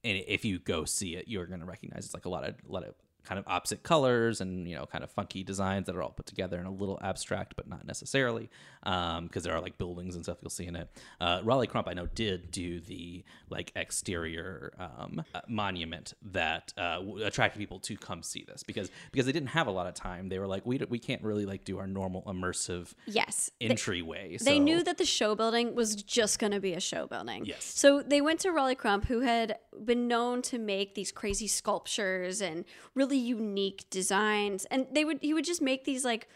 if 0.02 0.44
you 0.44 0.58
go 0.58 0.84
see 0.84 1.14
it, 1.14 1.28
you're 1.28 1.46
going 1.46 1.60
to 1.60 1.66
recognize 1.66 2.04
it's 2.04 2.14
like 2.14 2.24
a 2.24 2.30
lot 2.30 2.42
of 2.42 2.56
a 2.68 2.72
lot 2.72 2.82
of 2.82 2.96
kind 3.28 3.38
of 3.38 3.44
opposite 3.46 3.82
colors 3.82 4.40
and 4.40 4.66
you 4.68 4.74
know 4.76 4.86
kind 4.86 5.04
of 5.04 5.10
funky 5.10 5.42
designs 5.44 5.86
that 5.86 5.94
are 5.96 6.02
all 6.02 6.10
put 6.10 6.26
together 6.26 6.56
and 6.58 6.66
a 6.66 6.70
little 6.70 6.98
abstract, 7.02 7.54
but 7.56 7.68
not 7.68 7.86
necessarily 7.86 8.48
Um 8.84 9.26
because 9.26 9.42
there 9.44 9.54
are 9.54 9.60
like 9.60 9.76
buildings 9.78 10.14
and 10.16 10.24
stuff 10.24 10.38
you'll 10.42 10.50
see 10.50 10.66
in 10.66 10.76
it. 10.76 10.88
Uh, 11.20 11.40
Rolly 11.44 11.66
Crump, 11.66 11.86
I 11.88 11.92
know, 11.92 12.06
did 12.06 12.50
do 12.50 12.80
the 12.80 13.24
like 13.50 13.72
exterior 13.76 14.72
um, 14.78 15.22
uh, 15.34 15.40
monument 15.48 16.14
that 16.32 16.72
uh, 16.78 17.00
attracted 17.24 17.58
people 17.58 17.78
to 17.80 17.96
come 17.96 18.22
see 18.22 18.44
this 18.46 18.62
because 18.62 18.90
because 19.12 19.26
they 19.26 19.32
didn't 19.32 19.48
have 19.50 19.66
a 19.66 19.70
lot 19.70 19.86
of 19.86 19.94
time. 19.94 20.28
They 20.28 20.38
were 20.38 20.46
like, 20.46 20.64
we 20.64 20.78
d- 20.78 20.86
we 20.88 20.98
can't 20.98 21.22
really 21.22 21.44
like 21.44 21.64
do 21.64 21.78
our 21.78 21.86
normal 21.86 22.22
immersive 22.22 22.94
Yes. 23.06 23.50
They- 23.60 23.66
entryway. 23.68 24.38
They 24.40 24.56
so- 24.56 24.62
knew 24.62 24.82
that 24.84 24.98
the 24.98 25.04
show 25.04 25.34
building 25.34 25.74
was 25.74 25.96
just 25.96 26.38
going 26.38 26.52
to 26.52 26.60
be 26.60 26.72
a 26.74 26.80
show 26.80 27.06
building. 27.06 27.44
Yes. 27.44 27.64
So 27.64 28.02
they 28.02 28.20
went 28.20 28.40
to 28.40 28.50
Rolly 28.52 28.74
Crump, 28.74 29.04
who 29.06 29.20
had 29.20 29.58
been 29.84 30.08
known 30.08 30.40
to 30.42 30.58
make 30.58 30.94
these 30.94 31.12
crazy 31.12 31.46
sculptures 31.46 32.40
and 32.40 32.64
really 32.94 33.17
unique 33.18 33.84
designs, 33.90 34.64
and 34.66 34.86
they 34.92 35.04
would 35.04 35.18
he 35.20 35.34
would 35.34 35.44
just 35.44 35.60
make 35.62 35.84
these 35.84 36.04
like 36.04 36.28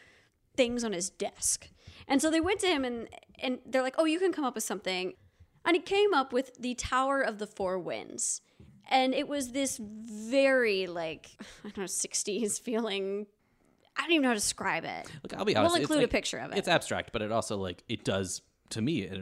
things 0.57 0.85
on 0.85 0.93
his 0.93 1.11
desk. 1.11 1.69
And 2.09 2.21
so 2.21 2.31
they 2.31 2.41
went 2.41 2.61
to 2.61 2.67
him 2.67 2.85
and 2.85 3.09
and 3.39 3.59
they're 3.67 3.83
like, 3.83 3.95
"Oh, 3.99 4.05
you 4.05 4.19
can 4.19 4.33
come 4.33 4.45
up 4.45 4.55
with 4.55 4.65
something." 4.65 5.15
And 5.65 5.77
he 5.77 5.83
came 5.83 6.12
up 6.12 6.33
with 6.33 6.57
the 6.61 6.75
Tower 6.75 7.21
of 7.21 7.39
the 7.39 7.47
Four 7.47 7.79
Winds. 7.79 8.41
And 8.91 9.15
it 9.15 9.29
was 9.29 9.53
this 9.53 9.79
very 9.81 10.87
like 10.87 11.31
I 11.65 11.69
don't 11.69 11.79
know 11.79 11.85
60s 11.85 12.61
feeling 12.61 13.27
I 13.97 14.03
don't 14.03 14.12
even 14.12 14.23
know 14.23 14.29
how 14.29 14.35
to 14.35 14.41
describe 14.41 14.85
it. 14.85 15.11
Look, 15.23 15.35
I'll 15.35 15.45
be 15.45 15.53
We'll 15.55 15.61
honest. 15.62 15.77
it's 15.77 15.83
include 15.91 16.05
a 16.05 16.09
picture 16.09 16.39
of 16.39 16.53
it. 16.53 16.59
It's 16.59 16.69
abstract, 16.69 17.12
but 17.12 17.23
it 17.23 17.31
also 17.31 17.57
like 17.59 17.85
it 17.89 18.05
does 18.05 18.43
to 18.71 18.81
me. 18.83 19.03
It 19.03 19.21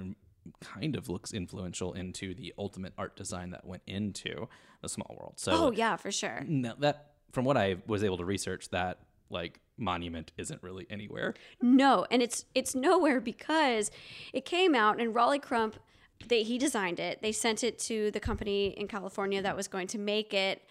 kind 0.61 0.97
of 0.97 1.09
looks 1.09 1.33
influential 1.33 1.93
into 1.93 2.35
the 2.35 2.55
ultimate 2.57 2.95
art 2.97 3.15
design 3.17 3.51
that 3.51 3.67
went 3.67 3.83
into 3.87 4.49
the 4.81 4.89
small 4.89 5.15
world. 5.21 5.35
So 5.37 5.53
Oh 5.53 5.71
yeah, 5.73 5.97
for 5.97 6.11
sure. 6.11 6.45
no, 6.49 6.75
that 6.79 7.10
from 7.33 7.45
what 7.45 7.57
I 7.57 7.77
was 7.87 8.05
able 8.05 8.17
to 8.19 8.25
research, 8.25 8.69
that 8.71 8.99
like 9.31 9.61
monument 9.77 10.33
isn't 10.37 10.63
really 10.63 10.87
anywhere. 10.91 11.35
No, 11.61 12.07
and 12.11 12.23
it's 12.23 12.45
it's 12.55 12.75
nowhere 12.75 13.21
because 13.21 13.91
it 14.33 14.45
came 14.45 14.75
out 14.75 15.01
and 15.01 15.15
Rolly 15.15 15.39
Crump 15.39 15.77
they 16.29 16.43
he 16.43 16.59
designed 16.59 17.01
it. 17.01 17.23
They 17.23 17.33
sent 17.33 17.65
it 17.65 17.79
to 17.81 18.11
the 18.11 18.21
company 18.21 18.69
in 18.69 18.89
California 18.89 19.41
that 19.43 19.57
was 19.57 19.69
going 19.69 19.87
to 19.89 19.99
make 19.99 20.35
it 20.35 20.63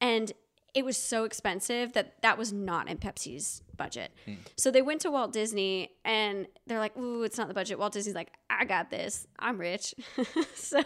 and 0.00 0.32
it 0.74 0.84
was 0.84 0.96
so 0.96 1.24
expensive 1.24 1.94
that 1.94 2.20
that 2.22 2.36
was 2.36 2.52
not 2.52 2.88
in 2.88 2.98
Pepsi's 2.98 3.62
budget. 3.76 4.12
Hmm. 4.26 4.34
So 4.56 4.70
they 4.70 4.82
went 4.82 5.00
to 5.00 5.10
Walt 5.10 5.32
Disney 5.32 5.92
and 6.04 6.46
they're 6.66 6.78
like, 6.78 6.96
"Ooh, 6.96 7.22
it's 7.22 7.38
not 7.38 7.48
the 7.48 7.54
budget." 7.54 7.78
Walt 7.78 7.94
Disney's 7.94 8.14
like, 8.14 8.32
"I 8.50 8.64
got 8.64 8.90
this. 8.90 9.26
I'm 9.38 9.58
rich." 9.58 9.94
so 10.54 10.82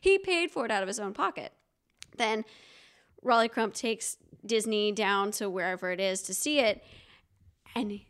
he 0.00 0.18
paid 0.18 0.50
for 0.50 0.64
it 0.64 0.70
out 0.70 0.82
of 0.82 0.88
his 0.88 1.00
own 1.00 1.12
pocket. 1.12 1.52
Then 2.16 2.44
Rolly 3.22 3.48
Crump 3.48 3.74
takes 3.74 4.16
Disney 4.46 4.92
down 4.92 5.30
to 5.32 5.48
wherever 5.50 5.90
it 5.90 6.00
is 6.00 6.22
to 6.22 6.34
see 6.34 6.58
it 6.60 6.82
and 7.74 8.00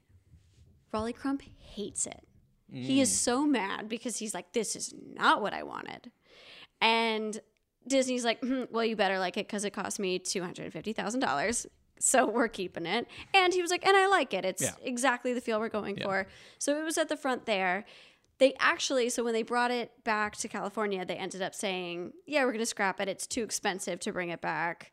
Rolly 0.92 1.12
Crump 1.12 1.42
hates 1.58 2.06
it. 2.06 2.22
He 2.72 3.00
is 3.00 3.16
so 3.16 3.46
mad 3.46 3.88
because 3.88 4.16
he's 4.18 4.34
like, 4.34 4.52
this 4.52 4.74
is 4.76 4.92
not 5.14 5.40
what 5.40 5.54
I 5.54 5.62
wanted. 5.62 6.10
And 6.80 7.38
Disney's 7.86 8.24
like, 8.24 8.40
"Hmm, 8.40 8.64
well, 8.70 8.84
you 8.84 8.96
better 8.96 9.18
like 9.20 9.36
it 9.36 9.46
because 9.46 9.64
it 9.64 9.70
cost 9.70 9.98
me 10.00 10.18
$250,000. 10.18 11.66
So 11.98 12.26
we're 12.26 12.48
keeping 12.48 12.84
it. 12.86 13.06
And 13.32 13.54
he 13.54 13.62
was 13.62 13.70
like, 13.70 13.86
and 13.86 13.96
I 13.96 14.06
like 14.08 14.34
it. 14.34 14.44
It's 14.44 14.62
Yeah. 14.62 14.74
exactly 14.82 15.32
the 15.32 15.40
feel 15.40 15.58
we're 15.60 15.68
going 15.70 15.96
Yeah. 15.96 16.04
for. 16.04 16.26
So 16.58 16.78
it 16.78 16.82
was 16.84 16.98
at 16.98 17.08
the 17.08 17.16
front 17.16 17.46
there. 17.46 17.84
They 18.38 18.52
actually, 18.58 19.08
so 19.08 19.24
when 19.24 19.32
they 19.32 19.42
brought 19.42 19.70
it 19.70 19.92
back 20.04 20.36
to 20.38 20.48
California, 20.48 21.04
they 21.06 21.16
ended 21.16 21.40
up 21.40 21.54
saying, 21.54 22.12
yeah, 22.26 22.40
we're 22.44 22.52
going 22.52 22.58
to 22.58 22.66
scrap 22.66 23.00
it. 23.00 23.08
It's 23.08 23.26
too 23.26 23.42
expensive 23.42 23.98
to 24.00 24.12
bring 24.12 24.28
it 24.28 24.42
back 24.42 24.92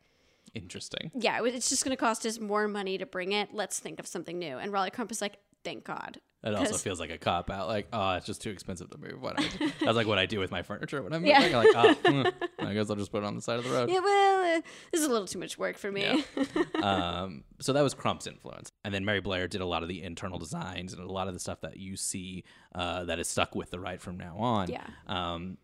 Interesting. 0.54 1.12
yeah, 1.16 1.38
it 1.38 1.42
was- 1.42 1.54
it's 1.54 1.70
just 1.70 1.84
going 1.84 1.96
to 1.96 2.00
cost 2.00 2.26
us 2.26 2.40
more 2.40 2.68
money 2.68 2.98
to 2.98 3.06
bring 3.06 3.32
it. 3.32 3.50
Let's 3.54 3.80
think 3.80 4.00
of 4.00 4.08
something 4.08 4.38
new. 4.38 4.58
And 4.58 4.72
Rolly 4.72 4.92
Crump 4.92 5.12
is 5.12 5.22
like, 5.22 5.38
thank 5.64 5.84
God. 5.84 6.20
It 6.46 6.54
also 6.56 6.76
feels 6.76 7.00
like 7.00 7.10
a 7.10 7.18
cop 7.18 7.50
out. 7.50 7.70
Like, 7.70 7.88
oh, 7.94 8.16
it's 8.16 8.26
just 8.26 8.42
too 8.42 8.50
expensive 8.50 8.90
to 8.90 8.98
move. 8.98 9.22
What 9.22 9.40
I, 9.40 9.48
that's 9.80 9.96
like 9.96 10.08
what 10.08 10.20
I 10.20 10.26
do 10.26 10.40
with 10.40 10.52
my 10.52 10.62
furniture 10.62 11.02
when 11.02 11.14
I'm 11.14 11.26
Yeah. 11.26 11.40
moving. 11.40 11.56
I'm 11.56 11.64
like, 11.66 11.76
oh, 11.76 11.94
hmm, 12.60 12.66
I 12.68 12.74
guess 12.74 12.90
I'll 12.90 12.98
just 12.98 13.14
put 13.14 13.24
it 13.24 13.26
on 13.26 13.36
the 13.38 13.42
side 13.42 13.60
of 13.60 13.64
the 13.64 13.72
road. 13.72 13.90
Yeah, 13.90 14.00
well, 14.02 14.58
uh, 14.58 14.62
this 14.92 15.00
is 15.00 15.08
a 15.08 15.10
little 15.10 15.26
too 15.26 15.40
much 15.40 15.58
work 15.58 15.78
for 15.78 15.90
me. 15.90 16.02
Yeah. 16.36 16.44
um, 16.84 17.46
so 17.62 17.72
that 17.72 17.82
was 17.82 17.94
Crump's 17.94 18.28
influence, 18.28 18.74
and 18.84 18.94
then 18.94 19.06
Mary 19.06 19.22
Blair 19.22 19.48
did 19.48 19.62
a 19.62 19.66
lot 19.66 19.84
of 19.84 19.90
the 19.90 20.04
internal 20.04 20.38
designs 20.38 20.92
and 20.92 21.02
a 21.02 21.10
lot 21.10 21.30
of 21.30 21.34
the 21.34 21.40
stuff 21.40 21.62
that 21.62 21.78
you 21.78 21.96
see 21.96 22.44
uh, 22.76 23.06
that 23.06 23.20
is 23.20 23.30
stuck 23.30 23.56
with 23.56 23.72
the 23.72 23.80
ride 23.80 24.02
from 24.02 24.18
now 24.18 24.36
on. 24.38 24.70
Yeah. 24.70 24.86
Um, 25.08 25.58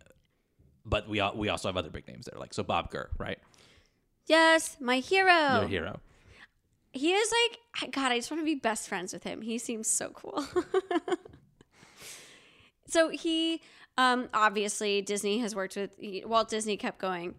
but 0.85 1.09
we 1.09 1.21
we 1.35 1.49
also 1.49 1.67
have 1.67 1.75
other 1.75 1.89
big 1.89 2.07
names 2.07 2.25
there, 2.31 2.39
like 2.39 2.53
so 2.53 2.63
Bob 2.63 2.89
Gurr, 2.89 3.09
right? 3.17 3.37
Yes, 4.29 4.77
my 4.79 4.99
hero. 4.99 5.59
Your 5.59 5.67
hero. 5.67 5.99
He 6.93 7.13
is 7.13 7.33
like, 7.81 7.91
God, 7.91 8.11
I 8.11 8.17
just 8.17 8.31
want 8.31 8.41
to 8.41 8.45
be 8.45 8.55
best 8.55 8.87
friends 8.87 9.13
with 9.13 9.23
him. 9.23 9.41
He 9.41 9.57
seems 9.57 9.87
so 9.87 10.09
cool. 10.09 10.45
so 12.87 13.09
he, 13.09 13.61
um, 13.97 14.29
obviously, 14.33 15.01
Disney 15.01 15.39
has 15.39 15.53
worked 15.53 15.75
with, 15.75 15.91
Walt 16.25 16.49
Disney 16.49 16.77
kept 16.77 16.99
going 16.99 17.35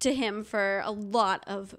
to 0.00 0.14
him 0.14 0.42
for 0.44 0.82
a 0.84 0.90
lot 0.90 1.44
of 1.46 1.74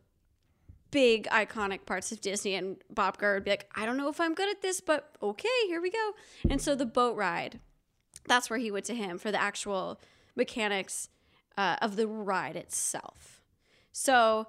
big 0.92 1.28
iconic 1.30 1.86
parts 1.88 2.12
of 2.12 2.22
Disney. 2.22 2.54
And 2.54 2.78
Bob 2.90 3.18
Gurr 3.18 3.36
would 3.36 3.44
be 3.44 3.50
like, 3.50 3.70
I 3.76 3.86
don't 3.86 3.98
know 3.98 4.10
if 4.10 4.22
I'm 4.22 4.36
good 4.36 4.50
at 4.50 4.62
this, 4.62 4.80
but 4.80 5.16
okay, 5.22 5.50
here 5.68 5.82
we 5.82 5.90
go. 5.90 6.12
And 6.50 6.62
so 6.62 6.76
the 6.76 6.86
boat 6.86 7.18
ride, 7.18 7.60
that's 8.28 8.50
where 8.50 8.60
he 8.60 8.70
went 8.70 8.86
to 8.86 8.96
him 8.96 9.18
for 9.18 9.32
the 9.32 9.42
actual 9.42 10.00
mechanics 10.36 11.10
uh, 11.58 11.78
of 11.82 11.96
the 11.96 12.08
ride 12.08 12.56
itself. 12.56 13.33
So 13.94 14.48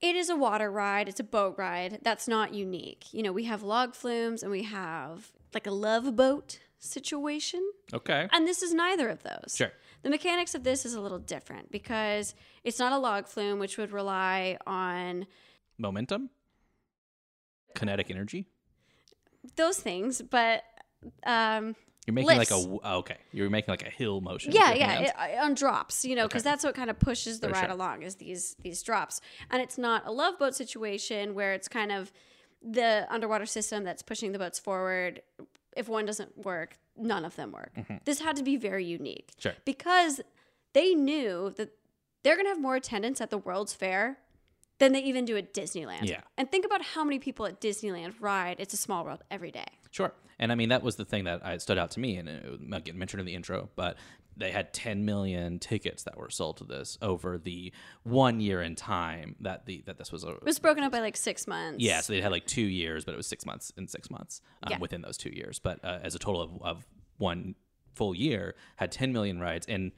it 0.00 0.16
is 0.16 0.28
a 0.28 0.36
water 0.36 0.70
ride, 0.70 1.08
it's 1.08 1.20
a 1.20 1.24
boat 1.24 1.54
ride. 1.56 2.00
That's 2.02 2.26
not 2.26 2.52
unique. 2.52 3.06
You 3.12 3.22
know, 3.22 3.32
we 3.32 3.44
have 3.44 3.62
log 3.62 3.94
flumes 3.94 4.42
and 4.42 4.50
we 4.50 4.64
have 4.64 5.30
like 5.54 5.66
a 5.66 5.70
love 5.70 6.16
boat 6.16 6.58
situation. 6.78 7.62
Okay. 7.94 8.28
And 8.32 8.46
this 8.46 8.62
is 8.62 8.74
neither 8.74 9.08
of 9.08 9.22
those. 9.22 9.54
Sure. 9.56 9.72
The 10.02 10.10
mechanics 10.10 10.54
of 10.54 10.64
this 10.64 10.84
is 10.84 10.94
a 10.94 11.00
little 11.00 11.18
different 11.18 11.70
because 11.70 12.34
it's 12.64 12.78
not 12.78 12.92
a 12.92 12.98
log 12.98 13.26
flume, 13.28 13.58
which 13.58 13.78
would 13.78 13.92
rely 13.92 14.58
on 14.66 15.26
Momentum. 15.78 16.30
Kinetic 17.74 18.10
energy. 18.10 18.46
those 19.56 19.78
things, 19.78 20.22
but 20.22 20.62
um, 21.24 21.76
You're 22.06 22.14
making 22.14 22.38
like 22.38 22.50
a 22.50 22.54
oh, 22.54 22.80
okay. 22.98 23.16
You're 23.32 23.50
making 23.50 23.72
like 23.72 23.86
a 23.86 23.90
hill 23.90 24.20
motion. 24.20 24.52
yeah, 24.52 24.72
yeah, 24.74 25.00
it, 25.26 25.38
on 25.40 25.54
drops, 25.54 26.04
you 26.04 26.14
know, 26.14 26.26
because 26.28 26.42
Okay. 26.42 26.50
that's 26.50 26.64
what 26.64 26.74
kind 26.74 26.88
of 26.90 26.98
pushes 26.98 27.40
the 27.40 27.48
For 27.48 27.54
ride 27.54 27.62
sure. 27.64 27.70
along 27.70 28.02
is 28.02 28.14
these 28.16 28.54
these 28.62 28.82
drops, 28.82 29.20
and 29.50 29.60
it's 29.60 29.76
not 29.76 30.06
a 30.06 30.12
love 30.12 30.38
boat 30.38 30.54
situation 30.54 31.34
where 31.34 31.52
it's 31.52 31.66
kind 31.68 31.90
of 31.90 32.12
the 32.62 33.06
underwater 33.10 33.46
system 33.46 33.84
that's 33.84 34.02
pushing 34.02 34.32
the 34.32 34.38
boats 34.38 34.58
forward. 34.58 35.20
If 35.76 35.88
one 35.88 36.06
doesn't 36.06 36.38
work, 36.38 36.78
none 36.96 37.24
of 37.24 37.36
them 37.36 37.52
work. 37.52 37.72
This 38.04 38.20
had 38.20 38.36
to 38.36 38.42
be 38.42 38.56
very 38.56 38.84
unique, 38.84 39.30
Mm-hmm. 39.32 39.40
Sure. 39.40 39.54
because 39.64 40.20
they 40.72 40.94
knew 40.94 41.52
that 41.56 41.70
they're 42.22 42.36
gonna 42.36 42.48
have 42.50 42.60
more 42.60 42.76
attendance 42.76 43.20
at 43.20 43.30
the 43.30 43.38
World's 43.38 43.74
Fair 43.74 44.18
than 44.78 44.92
they 44.92 45.00
even 45.02 45.24
do 45.24 45.36
at 45.36 45.52
Disneyland. 45.54 46.04
Yeah. 46.08 46.20
and 46.38 46.50
think 46.50 46.64
about 46.66 46.82
how 46.82 47.02
many 47.04 47.18
people 47.18 47.46
at 47.46 47.60
Disneyland 47.60 48.14
ride 48.20 48.56
It's 48.60 48.74
a 48.74 48.76
Small 48.76 49.04
World 49.04 49.22
every 49.30 49.50
day. 49.50 49.66
Sure. 49.90 50.12
And 50.38 50.52
I 50.52 50.54
mean, 50.54 50.68
that 50.68 50.82
was 50.82 50.96
the 50.96 51.04
thing 51.04 51.24
that 51.24 51.44
I 51.44 51.56
stood 51.58 51.78
out 51.78 51.90
to 51.92 52.00
me, 52.00 52.16
and 52.16 52.28
it 52.28 52.60
might 52.60 52.84
get 52.84 52.94
mentioned 52.94 53.20
in 53.20 53.26
the 53.26 53.34
intro, 53.34 53.70
but 53.74 53.96
they 54.36 54.50
had 54.50 54.74
10 54.74 55.06
million 55.06 55.58
tickets 55.58 56.02
that 56.02 56.18
were 56.18 56.28
sold 56.28 56.58
to 56.58 56.64
this 56.64 56.98
over 57.00 57.38
the 57.38 57.72
one 58.02 58.38
year 58.38 58.60
in 58.60 58.76
time 58.76 59.34
that 59.40 59.64
the 59.64 59.82
that 59.86 59.96
this 59.96 60.12
was 60.12 60.24
a 60.24 60.28
It 60.32 60.44
was 60.44 60.58
broken 60.58 60.84
up 60.84 60.92
by 60.92 61.00
like 61.00 61.16
six 61.16 61.46
months. 61.46 61.82
yeah 61.82 62.02
so 62.02 62.12
they 62.12 62.20
had 62.20 62.32
like 62.32 62.44
two 62.46 62.60
years 62.60 63.06
but 63.06 63.14
it 63.14 63.16
was 63.16 63.26
six 63.26 63.46
months 63.46 63.72
and 63.78 63.88
six 63.88 64.10
months 64.10 64.42
um, 64.62 64.72
Yeah. 64.72 64.78
within 64.78 65.00
those 65.00 65.16
two 65.16 65.30
years 65.30 65.58
but 65.58 65.82
uh, 65.82 66.00
as 66.02 66.14
a 66.14 66.18
total 66.18 66.42
of, 66.42 66.50
of 66.62 66.86
one 67.16 67.54
full 67.94 68.14
year 68.14 68.54
had 68.76 68.92
10 68.92 69.10
million 69.10 69.40
rides 69.40 69.64
and 69.70 69.92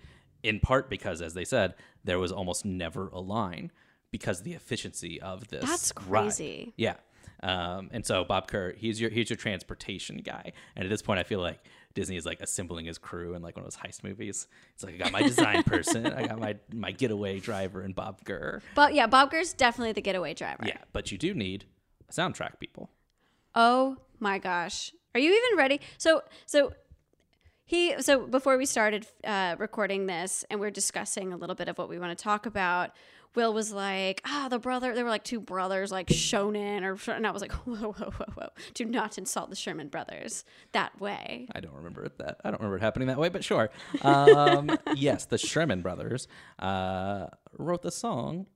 in 0.44 0.60
part 0.60 0.88
because 0.88 1.20
as 1.20 1.34
they 1.34 1.44
said 1.44 1.74
there 2.04 2.20
was 2.20 2.30
almost 2.30 2.64
never 2.64 3.08
a 3.08 3.18
line 3.18 3.72
because 4.12 4.38
of 4.38 4.44
the 4.44 4.52
efficiency 4.54 5.20
of 5.20 5.48
this 5.48 5.64
That's 5.64 5.92
ride. 6.06 6.22
crazy. 6.26 6.74
yeah 6.76 6.94
um, 7.42 7.90
and 7.92 8.04
so 8.04 8.24
Bob 8.24 8.48
Gurr, 8.48 8.74
he's 8.76 9.00
your 9.00 9.10
he's 9.10 9.30
your 9.30 9.36
transportation 9.36 10.18
guy. 10.18 10.52
And 10.76 10.84
at 10.84 10.90
this 10.90 11.02
point, 11.02 11.20
I 11.20 11.22
feel 11.22 11.40
like 11.40 11.60
Disney 11.94 12.16
is 12.16 12.26
like 12.26 12.40
assembling 12.40 12.86
his 12.86 12.98
crew 12.98 13.34
in 13.34 13.42
like 13.42 13.56
one 13.56 13.64
of 13.64 13.72
those 13.72 13.80
heist 13.80 14.02
movies. 14.02 14.46
It's 14.74 14.84
like 14.84 14.94
I 14.94 14.96
got 14.98 15.12
my 15.12 15.22
design 15.22 15.62
person, 15.64 16.06
I 16.06 16.26
got 16.26 16.38
my 16.38 16.56
my 16.72 16.90
getaway 16.92 17.40
driver, 17.40 17.82
and 17.82 17.94
Bob 17.94 18.24
Gurr. 18.24 18.62
But 18.74 18.94
yeah, 18.94 19.06
Bob 19.06 19.30
Gurr's 19.30 19.52
definitely 19.52 19.92
the 19.92 20.02
getaway 20.02 20.34
driver. 20.34 20.64
Yeah, 20.66 20.78
but 20.92 21.12
you 21.12 21.18
do 21.18 21.34
need 21.34 21.64
a 22.08 22.12
soundtrack, 22.12 22.58
people. 22.58 22.90
Oh 23.54 23.96
my 24.18 24.38
gosh. 24.38 24.92
Are 25.14 25.20
you 25.20 25.30
even 25.30 25.58
ready? 25.58 25.80
So 25.96 26.22
so 26.46 26.72
he 27.64 28.00
so 28.00 28.26
before 28.26 28.56
we 28.56 28.66
started 28.66 29.06
uh, 29.24 29.56
recording 29.58 30.06
this 30.06 30.44
and 30.50 30.58
we're 30.58 30.70
discussing 30.70 31.32
a 31.32 31.36
little 31.36 31.54
bit 31.54 31.68
of 31.68 31.78
what 31.78 31.88
we 31.88 31.98
want 31.98 32.16
to 32.16 32.22
talk 32.22 32.46
about, 32.46 32.92
Will 33.34 33.52
was 33.52 33.72
like, 33.72 34.22
ah, 34.26 34.48
the 34.48 34.58
brother. 34.58 34.94
There 34.94 35.04
were 35.04 35.10
like 35.10 35.24
two 35.24 35.40
brothers, 35.40 35.92
like 35.92 36.08
Shonen, 36.08 36.82
or 36.82 37.12
and 37.12 37.26
I 37.26 37.30
was 37.30 37.42
like, 37.42 37.52
whoa, 37.66 37.92
whoa, 37.92 38.10
whoa, 38.10 38.32
whoa! 38.34 38.48
Do 38.74 38.84
not 38.84 39.18
insult 39.18 39.50
the 39.50 39.56
Sherman 39.56 39.88
brothers 39.88 40.44
that 40.72 40.98
way. 41.00 41.46
I 41.52 41.60
don't 41.60 41.74
remember 41.74 42.04
it 42.04 42.18
that 42.18 42.40
I 42.44 42.50
don't 42.50 42.60
remember 42.60 42.78
it 42.78 42.82
happening 42.82 43.08
that 43.08 43.18
way, 43.18 43.28
but 43.28 43.44
sure. 43.44 43.70
Um, 44.02 44.70
yes, 44.96 45.26
the 45.26 45.38
Sherman 45.38 45.82
brothers 45.82 46.28
uh, 46.58 47.26
wrote 47.58 47.82
the 47.82 47.92
song 47.92 48.46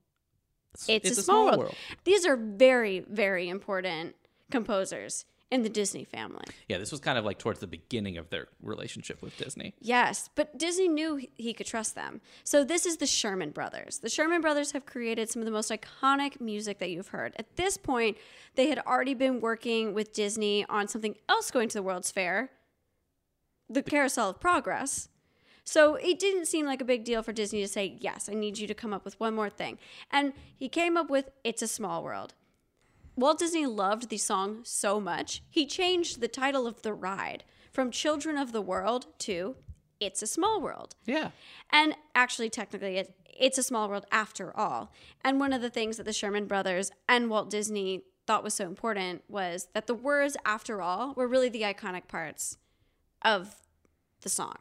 It's, 0.87 1.17
a, 1.17 1.21
small, 1.21 1.57
world. 1.57 1.75
These 2.03 2.25
are 2.25 2.35
very, 2.35 2.99
very 2.99 3.49
important 3.49 4.15
composers 4.51 5.25
in 5.51 5.61
the 5.61 5.69
Disney 5.69 6.03
family. 6.03 6.43
Yeah, 6.67 6.79
this 6.79 6.91
was 6.91 6.99
kind 6.99 7.17
of 7.17 7.25
like 7.25 7.37
towards 7.37 7.59
the 7.59 7.67
beginning 7.67 8.17
of 8.17 8.29
their 8.29 8.47
relationship 8.61 9.21
with 9.21 9.37
Disney. 9.37 9.75
Yes, 9.79 10.29
but 10.33 10.57
Disney 10.57 10.87
knew 10.87 11.27
he- 11.35 11.53
could 11.53 11.67
trust 11.67 11.93
them. 11.93 12.21
So 12.43 12.63
this 12.63 12.87
is 12.87 12.97
the 12.97 13.05
Sherman 13.05 13.51
Brothers. 13.51 13.99
The 13.99 14.09
Sherman 14.09 14.41
Brothers 14.41 14.71
have 14.71 14.87
created 14.87 15.29
some 15.29 15.41
of 15.41 15.45
the 15.45 15.51
most 15.51 15.69
iconic 15.69 16.41
music 16.41 16.79
that 16.79 16.89
you've 16.89 17.09
heard. 17.09 17.35
At 17.37 17.55
this 17.55 17.77
point, 17.77 18.17
they 18.55 18.69
had 18.69 18.79
already 18.79 19.13
been 19.13 19.39
working 19.39 19.93
with 19.93 20.11
Disney 20.11 20.65
on 20.69 20.87
something 20.87 21.15
else 21.29 21.51
going 21.51 21.69
to 21.69 21.77
the 21.77 21.83
World's 21.83 22.09
Fair, 22.09 22.49
the 23.69 23.83
Carousel 23.83 24.31
of 24.31 24.39
Progress. 24.39 25.09
So 25.63 25.95
it 25.95 26.19
didn't 26.19 26.47
seem 26.47 26.65
like 26.65 26.81
a 26.81 26.85
big 26.85 27.03
deal 27.05 27.23
for 27.23 27.31
Disney 27.31 27.61
to 27.61 27.67
say, 27.67 27.97
"Yes, 27.99 28.27
I 28.27 28.33
need 28.33 28.57
you 28.57 28.67
to 28.67 28.73
come 28.73 28.93
up 28.93 29.05
with 29.05 29.19
one 29.19 29.33
more 29.33 29.49
thing." 29.49 29.77
And 30.11 30.33
he 30.57 30.67
came 30.67 30.97
up 30.97 31.09
with 31.09 31.29
"It's 31.43 31.61
a 31.61 31.67
Small 31.67 32.03
World." 32.03 32.33
Walt 33.15 33.39
Disney 33.39 33.65
loved 33.65 34.09
the 34.09 34.17
song 34.17 34.61
so 34.63 34.99
much, 34.99 35.43
he 35.49 35.65
changed 35.65 36.19
the 36.19 36.27
title 36.27 36.65
of 36.65 36.81
the 36.81 36.93
ride 36.93 37.43
from 37.71 37.91
Children 37.91 38.37
of 38.37 38.51
the 38.51 38.61
World 38.61 39.05
to 39.19 39.55
It's 39.99 40.21
a 40.23 40.27
Small 40.27 40.61
World. 40.61 40.95
Yeah. 41.05 41.29
And 41.71 41.95
actually, 42.15 42.49
technically, 42.49 42.97
it, 42.97 43.15
it's 43.25 43.57
a 43.57 43.63
small 43.63 43.87
world 43.87 44.05
after 44.11 44.55
all. 44.57 44.91
And 45.23 45.39
one 45.39 45.53
of 45.53 45.61
the 45.61 45.69
things 45.69 45.97
that 45.97 46.03
the 46.03 46.13
Sherman 46.13 46.47
brothers 46.47 46.91
and 47.07 47.29
Walt 47.29 47.49
Disney 47.49 48.03
thought 48.25 48.43
was 48.43 48.55
so 48.55 48.65
important 48.65 49.23
was 49.27 49.67
that 49.73 49.87
the 49.87 49.95
words 49.95 50.37
after 50.45 50.81
all 50.81 51.13
were 51.13 51.27
really 51.27 51.49
the 51.49 51.61
iconic 51.61 52.07
parts 52.07 52.57
of 53.21 53.55
the 54.21 54.29
song. 54.29 54.55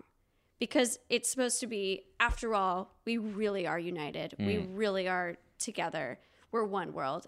Because 0.58 0.98
it's 1.08 1.28
supposed 1.28 1.58
to 1.60 1.66
be, 1.66 2.04
after 2.20 2.54
all, 2.54 2.94
we 3.04 3.18
really 3.18 3.66
are 3.66 3.78
united. 3.78 4.34
We 4.38 4.56
mm. 4.56 4.66
really 4.70 5.08
are 5.08 5.36
together. 5.58 6.18
We're 6.52 6.64
one 6.64 6.92
world. 6.92 7.26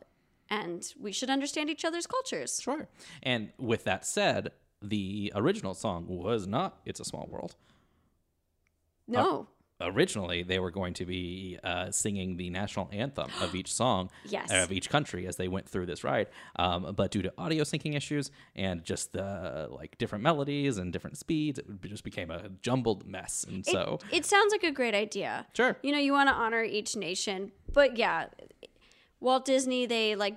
And 0.51 0.87
we 1.01 1.13
should 1.13 1.31
understand 1.31 1.71
each 1.71 1.85
other's 1.85 2.07
cultures. 2.07 2.61
Sure. 2.61 2.89
And 3.23 3.51
with 3.59 3.85
that 3.85 4.05
said, 4.07 4.53
the 4.83 5.33
original 5.35 5.75
song 5.75 6.07
was 6.07 6.47
not 6.47 6.79
It's 6.85 7.01
a 7.01 7.05
Small 7.05 7.27
World. 7.31 7.57
No. 9.07 9.49
Originally, 9.81 10.45
they 10.45 10.61
were 10.61 10.71
going 10.71 10.95
to 10.95 11.05
be 11.05 11.59
uh, 11.65 11.91
singing 11.91 12.37
the 12.37 12.49
national 12.49 12.89
anthem 12.93 13.29
of 13.43 13.55
each 13.57 13.73
song 13.83 14.09
Yes. 14.25 14.51
of 14.53 14.71
each 14.71 14.89
country 14.89 15.27
as 15.27 15.37
they 15.37 15.49
went 15.49 15.69
through 15.69 15.87
this 15.87 16.05
ride. 16.05 16.29
Um, 16.57 16.95
but 16.97 17.11
due 17.11 17.23
to 17.23 17.33
audio 17.37 17.65
syncing 17.65 17.97
issues 17.97 18.31
and 18.55 18.85
just 18.85 19.13
the 19.13 19.67
like 19.71 19.99
different 19.99 20.23
melodies 20.23 20.79
and 20.79 20.93
different 20.93 21.19
speeds, 21.19 21.59
it 21.59 21.67
just 21.89 22.05
became 22.05 22.31
a 22.31 22.51
jumbled 22.63 23.05
mess. 23.07 23.45
And 23.49 23.67
so, 23.67 23.99
it, 24.13 24.19
it 24.19 24.25
sounds 24.27 24.53
like 24.53 24.63
a 24.63 24.71
great 24.71 24.95
idea. 24.95 25.47
Sure. 25.55 25.77
You 25.83 25.91
know, 25.93 25.99
you 25.99 26.13
want 26.13 26.29
to 26.29 26.35
honor 26.35 26.63
each 26.63 26.95
nation, 26.95 27.51
but 27.73 27.97
yeah, 27.97 28.27
Walt 29.21 29.45
Disney 29.45 29.87
they 29.87 30.15
like 30.17 30.37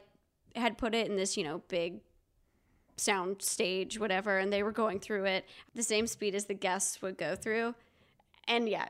had 0.55 0.77
put 0.77 0.95
it 0.95 1.07
in 1.09 1.15
this 1.15 1.37
you 1.37 1.43
know 1.43 1.61
big 1.67 2.01
sound 2.97 3.41
stage, 3.41 3.99
whatever, 3.99 4.37
and 4.37 4.51
they 4.51 4.63
were 4.63 4.71
going 4.71 4.99
through 4.99 5.25
it 5.25 5.45
the 5.75 5.83
same 5.83 6.07
speed 6.07 6.33
as 6.35 6.45
the 6.45 6.53
guests 6.53 7.01
would 7.01 7.17
go 7.17 7.35
through, 7.35 7.75
and 8.47 8.67
yeah, 8.67 8.87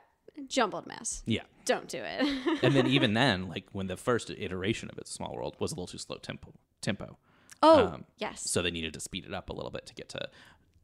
jumbled 0.48 0.88
mess. 0.88 1.24
yeah. 1.25 1.44
Don't 1.65 1.89
do 1.89 1.98
it. 2.01 2.22
and 2.63 2.74
then 2.74 2.88
even 2.88 3.13
then, 3.13 3.50
like 3.50 3.65
when 3.74 3.88
the 3.88 3.98
first 3.98 4.29
iteration 4.29 4.89
of 4.89 4.98
It's 4.98 5.12
a 5.12 5.13
Small 5.13 5.36
World 5.36 5.58
was 5.60 5.74
a 5.74 5.75
little 5.75 5.88
too 5.88 5.98
slow 5.98 6.15
tempo. 6.15 6.53
Tempo. 6.79 7.17
oh 7.62 7.88
Um, 7.88 8.06
yes. 8.17 8.50
So 8.50 8.62
they 8.62 8.72
needed 8.72 8.94
to 8.94 9.01
speed 9.01 9.25
it 9.25 9.34
up 9.34 9.50
a 9.50 9.53
little 9.53 9.72
bit 9.72 9.86
to 9.88 9.94
get 9.94 10.08
to 10.10 10.29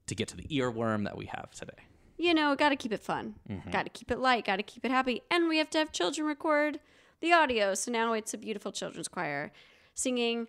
to 0.07 0.15
get 0.15 0.27
to 0.27 0.35
the 0.35 0.43
earworm 0.49 1.05
that 1.05 1.15
we 1.17 1.27
have 1.27 1.51
today. 1.51 1.83
you 2.17 2.33
know, 2.33 2.53
got 2.57 2.69
to 2.69 2.75
keep 2.75 2.91
it 2.91 2.99
fun. 3.01 3.35
Mm-hmm. 3.49 3.71
Got 3.71 3.83
to 3.83 3.89
keep 3.91 4.11
it 4.11 4.19
light. 4.19 4.43
Got 4.43 4.57
to 4.57 4.63
keep 4.63 4.83
it 4.83 4.91
happy. 4.91 5.21
And 5.31 5.47
we 5.47 5.57
have 5.59 5.69
to 5.69 5.77
have 5.77 5.93
children 5.93 6.27
record 6.27 6.81
the 7.23 7.31
audio. 7.33 7.73
So 7.73 7.89
now 7.89 8.13
it's 8.13 8.33
a 8.33 8.37
beautiful 8.37 8.71
children's 8.71 9.07
choir 9.07 9.51
singing 9.95 10.47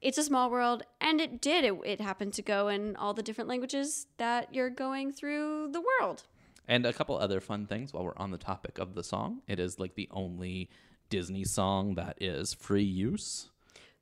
It's 0.00 0.16
a 0.18 0.22
Small 0.22 0.50
World. 0.50 0.84
And 1.00 1.20
it 1.20 1.42
did. 1.42 1.64
It, 1.64 1.74
it 1.84 2.00
happened 2.00 2.32
to 2.34 2.42
go 2.42 2.68
in 2.68 2.94
all 2.96 3.12
the 3.12 3.22
different 3.24 3.48
languages 3.48 4.06
that 4.18 4.54
you're 4.54 4.70
going 4.70 5.12
through 5.12 5.70
the 5.72 5.82
world. 5.82 6.22
And 6.68 6.86
a 6.86 6.92
couple 6.92 7.18
other 7.18 7.40
fun 7.40 7.66
things 7.66 7.92
while 7.92 8.04
we're 8.04 8.16
on 8.16 8.30
the 8.30 8.38
topic 8.38 8.78
of 8.78 8.94
the 8.94 9.02
song. 9.02 9.42
It 9.48 9.58
is 9.58 9.80
like 9.80 9.96
the 9.96 10.08
only 10.12 10.70
Disney 11.10 11.44
song 11.44 11.96
that 11.96 12.16
is 12.22 12.54
free 12.54 12.84
use 12.84 13.50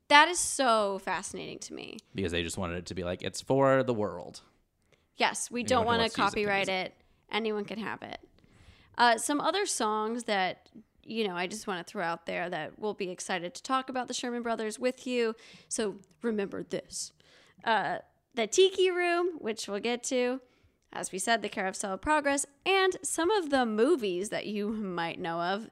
That 0.07 0.29
is 0.29 0.37
so 0.39 0.99
fascinating 0.99 1.57
to 1.59 1.73
me. 1.73 1.97
because 2.13 2.31
they 2.31 2.43
just 2.43 2.57
wanted 2.57 2.77
it 2.77 2.85
to 2.85 2.93
be 2.95 3.03
like 3.03 3.23
it's 3.23 3.41
for 3.41 3.81
the 3.83 3.93
world. 3.95 4.41
Yes, 5.17 5.49
we 5.49 5.61
Anyone 5.61 5.67
don't 5.69 5.85
want 5.85 5.97
to 5.97 6.01
wants 6.03 6.13
it 6.13 6.21
copyright 6.21 6.69
it. 6.69 6.93
Anyone 7.31 7.65
can 7.65 7.79
have 7.79 8.01
it. 8.03 8.19
Uh, 8.97 9.17
some 9.17 9.41
other 9.41 9.65
songs 9.65 10.25
that 10.25 10.69
you 11.03 11.27
know 11.27 11.35
I 11.35 11.47
just 11.47 11.67
want 11.67 11.85
to 11.85 11.89
throw 11.89 12.03
out 12.03 12.25
there 12.25 12.49
that 12.49 12.77
we'll 12.77 12.93
be 12.93 13.09
excited 13.09 13.53
to 13.53 13.63
talk 13.63 13.89
about 13.89 14.07
the 14.07 14.13
Sherman 14.13 14.43
Brothers 14.43 14.79
with 14.79 15.05
you. 15.07 15.35
So 15.67 15.95
remember 16.21 16.63
this: 16.63 17.11
uh, 17.63 17.99
the 18.35 18.47
Tiki 18.47 18.89
Room, 18.89 19.37
which 19.39 19.67
we'll 19.67 19.79
get 19.79 20.03
to. 20.05 20.41
As 20.93 21.13
we 21.13 21.19
said, 21.19 21.41
the 21.41 21.47
Carousel 21.47 21.93
of 21.93 22.01
Progress, 22.01 22.45
and 22.65 22.97
some 23.01 23.31
of 23.31 23.49
the 23.49 23.65
movies 23.65 24.27
that 24.27 24.45
you 24.45 24.67
might 24.67 25.19
know 25.19 25.39
of 25.39 25.69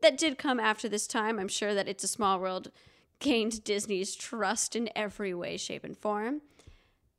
that 0.00 0.16
did 0.16 0.38
come 0.38 0.58
after 0.58 0.88
this 0.88 1.06
time. 1.06 1.38
I'm 1.38 1.48
sure 1.48 1.74
that 1.74 1.88
It's 1.88 2.04
a 2.04 2.08
Small 2.08 2.40
World 2.40 2.70
gained 3.18 3.64
Disney's 3.64 4.14
trust 4.14 4.74
in 4.74 4.88
every 4.96 5.34
way, 5.34 5.56
shape, 5.56 5.84
and 5.84 5.96
form. 5.96 6.40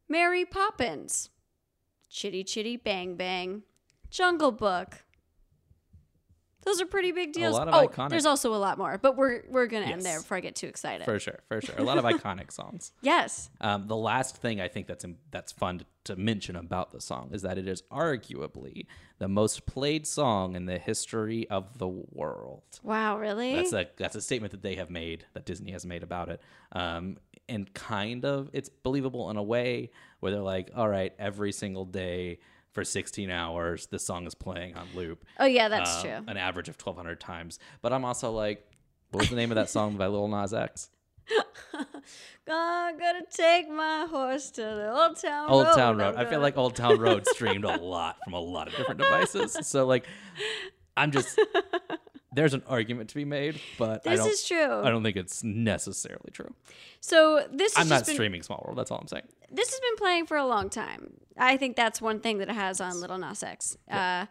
Mary 0.10 0.46
Poppins, 0.46 1.30
Chitty 2.10 2.44
Chitty 2.44 2.76
Bang 2.78 3.16
Bang, 3.16 3.64
Jungle 4.10 4.52
Book. 4.52 5.06
Those 6.65 6.82
are 6.82 6.86
pretty 6.86 7.12
big 7.12 7.34
deals. 7.34 7.54
lot 7.54 7.67
of 7.67 7.73
oh, 7.73 7.88
iconic- 7.88 8.10
there's 8.10 8.26
also 8.26 8.54
a 8.54 8.58
lot 8.58 8.78
more, 8.78 8.97
but 8.97 9.15
we're 9.17 9.43
we're 9.49 9.67
gonna 9.67 9.86
end 9.86 10.02
there 10.02 10.19
before 10.19 10.38
I 10.38 10.39
get 10.39 10.56
too 10.56 10.67
excited. 10.67 11.06
For 11.06 11.19
sure, 11.19 11.39
for 11.47 11.62
sure. 11.62 11.76
A 11.78 11.84
lot 11.84 11.97
of 11.97 12.04
iconic 12.13 12.52
songs. 12.52 12.93
yes, 13.02 13.49
Um, 13.62 13.88
the 13.88 13.95
last 13.97 14.38
thing 14.38 14.62
I 14.62 14.67
think 14.67 14.88
that's 14.88 15.06
that's 15.32 15.52
fun 15.52 15.80
to, 15.80 15.86
to 16.06 16.15
mention 16.15 16.56
about 16.56 16.91
the 16.91 17.02
song 17.02 17.30
is 17.34 17.41
that 17.43 17.58
it 17.58 17.67
is 17.67 17.82
arguably 17.91 18.86
the 19.19 19.28
most 19.28 19.65
played 19.65 20.06
song 20.08 20.56
in 20.56 20.65
the 20.65 20.78
history 20.78 21.49
of 21.49 21.78
the 21.78 21.88
world. 21.88 22.63
wow, 22.84 23.17
really? 23.17 23.56
That's 23.56 23.73
a 23.73 23.88
that's 23.97 24.15
a 24.15 24.21
statement 24.21 24.52
that 24.52 24.62
they 24.62 24.76
have 24.76 24.89
made 24.89 25.26
that 25.34 25.45
Disney 25.45 25.71
has 25.71 25.86
made 25.86 26.04
about 26.04 26.30
it. 26.30 26.41
Um, 26.71 27.17
and 27.49 27.71
kind 27.73 28.23
of 28.23 28.49
it's 28.54 28.69
believable 28.69 29.30
in 29.30 29.36
a 29.38 29.43
way 29.43 29.91
where 30.21 30.32
they're 30.32 30.41
like, 30.41 30.71
all 30.76 30.88
right, 30.88 31.13
every 31.19 31.52
single 31.52 31.84
day 31.86 32.39
for 32.74 32.84
16 32.84 33.30
hours, 33.30 33.88
this 33.88 34.06
song 34.06 34.26
is 34.26 34.36
playing 34.36 34.76
on 34.76 34.88
loop. 34.96 35.24
oh 35.40 35.46
yeah, 35.46 35.70
that's 35.70 35.96
um, 35.98 36.02
true. 36.02 36.24
An 36.28 36.38
average 36.38 36.70
of 36.70 36.76
1,200 36.76 37.20
times. 37.20 37.60
But 37.82 37.94
I'm 37.94 38.04
also 38.04 38.32
like, 38.32 38.68
what 39.12 39.22
was 39.22 39.30
the 39.30 39.36
name 39.36 39.52
of 39.52 39.56
that 39.56 39.70
song 39.70 39.96
by 39.96 40.08
Lil 40.08 40.28
Nas 40.28 40.54
X? 40.54 40.90
I'm 42.50 43.00
gonna 43.00 43.22
take 43.30 43.70
my 43.70 44.06
horse 44.10 44.52
to 44.52 44.62
the 44.62 44.92
old 44.94 45.16
town 45.18 45.50
Old 45.50 45.68
road. 45.68 45.76
Town 45.76 45.98
Road. 45.98 46.16
I'm 46.16 46.28
feel 46.28 46.42
like 46.42 46.58
Old 46.58 46.76
Town 46.76 47.00
Road 47.00 47.26
streamed 47.28 47.64
a 47.64 47.78
lot 47.78 48.18
from 48.24 48.34
a 48.34 48.40
lot 48.40 48.68
of 48.68 48.76
different 48.76 49.00
devices. 49.00 49.58
So 49.66 49.86
like, 49.86 50.06
I'm 50.98 51.12
just 51.12 51.40
there's 52.36 52.54
an 52.54 52.63
argument 52.67 53.10
to 53.10 53.15
be 53.15 53.26
made, 53.26 53.60
but 53.78 54.06
I 54.08 54.12
this 54.12 54.19
don't. 54.19 54.30
is 54.30 54.48
true. 54.48 54.82
I 54.82 54.89
don't 54.89 55.04
think 55.04 55.17
it's 55.17 55.43
necessarily 55.43 56.32
true. 56.32 56.54
so 57.00 57.46
this 57.52 57.78
I'm 57.78 57.88
not 57.89 58.06
been, 58.06 58.15
streaming 58.15 58.43
Small 58.43 58.63
World. 58.65 58.78
That's 58.78 58.91
all 58.91 59.00
I'm 59.00 59.08
saying. 59.08 59.24
this 59.52 59.69
has 59.69 59.80
been 59.80 59.96
playing 59.98 60.26
for 60.26 60.38
a 60.38 60.46
long 60.46 60.69
time. 60.69 61.13
I 61.38 61.58
think 61.58 61.76
that's 61.76 62.02
one 62.02 62.19
thing 62.19 62.38
that 62.39 62.50
it 62.50 62.56
has 62.56 62.80
on 62.82 63.00
Little 63.00 63.17
Nas 63.17 63.43
X. 63.43 63.78
Uh, 63.89 64.26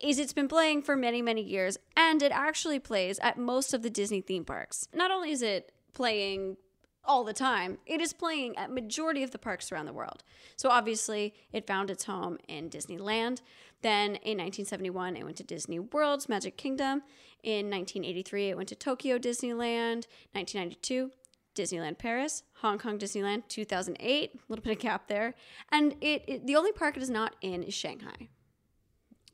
is 0.00 0.18
it's 0.18 0.32
been 0.32 0.48
playing 0.48 0.82
for 0.82 0.96
many, 0.96 1.20
many 1.20 1.42
years, 1.42 1.76
and 1.96 2.22
it 2.22 2.32
actually 2.32 2.78
plays 2.78 3.18
at 3.18 3.36
most 3.38 3.74
of 3.74 3.82
the 3.82 3.90
Disney 3.90 4.20
theme 4.22 4.44
parks. 4.44 4.88
Not 4.94 5.10
only 5.10 5.30
is 5.30 5.42
it 5.42 5.72
playing 5.92 6.56
all 7.04 7.24
the 7.24 7.32
time, 7.32 7.78
it 7.86 8.00
is 8.00 8.12
playing 8.12 8.56
at 8.56 8.70
majority 8.70 9.22
of 9.22 9.30
the 9.30 9.38
parks 9.38 9.72
around 9.72 9.86
the 9.86 9.92
world. 9.92 10.22
So 10.56 10.68
obviously, 10.68 11.34
it 11.52 11.66
found 11.66 11.90
its 11.90 12.04
home 12.04 12.38
in 12.48 12.68
Disneyland. 12.70 13.40
Then 13.82 14.16
in 14.16 14.36
1971, 14.38 15.16
it 15.16 15.24
went 15.24 15.36
to 15.38 15.42
Disney 15.44 15.78
World's 15.78 16.28
Magic 16.28 16.56
Kingdom. 16.56 17.02
In 17.42 17.70
1983, 17.70 18.50
it 18.50 18.56
went 18.56 18.68
to 18.68 18.74
Tokyo 18.74 19.18
Disneyland. 19.18 20.04
1992, 20.32 21.10
Disneyland 21.54 21.96
Paris, 21.98 22.42
Hong 22.56 22.78
Kong 22.78 22.98
Disneyland, 22.98 23.44
2008, 23.48 24.30
a 24.34 24.38
little 24.48 24.62
bit 24.62 24.72
of 24.72 24.78
gap 24.78 25.08
there. 25.08 25.34
And 25.72 25.96
it, 26.02 26.24
it 26.28 26.46
the 26.46 26.56
only 26.56 26.72
park 26.72 26.96
it 26.96 27.02
is 27.02 27.10
not 27.10 27.34
in 27.40 27.62
is 27.62 27.74
Shanghai. 27.74 28.28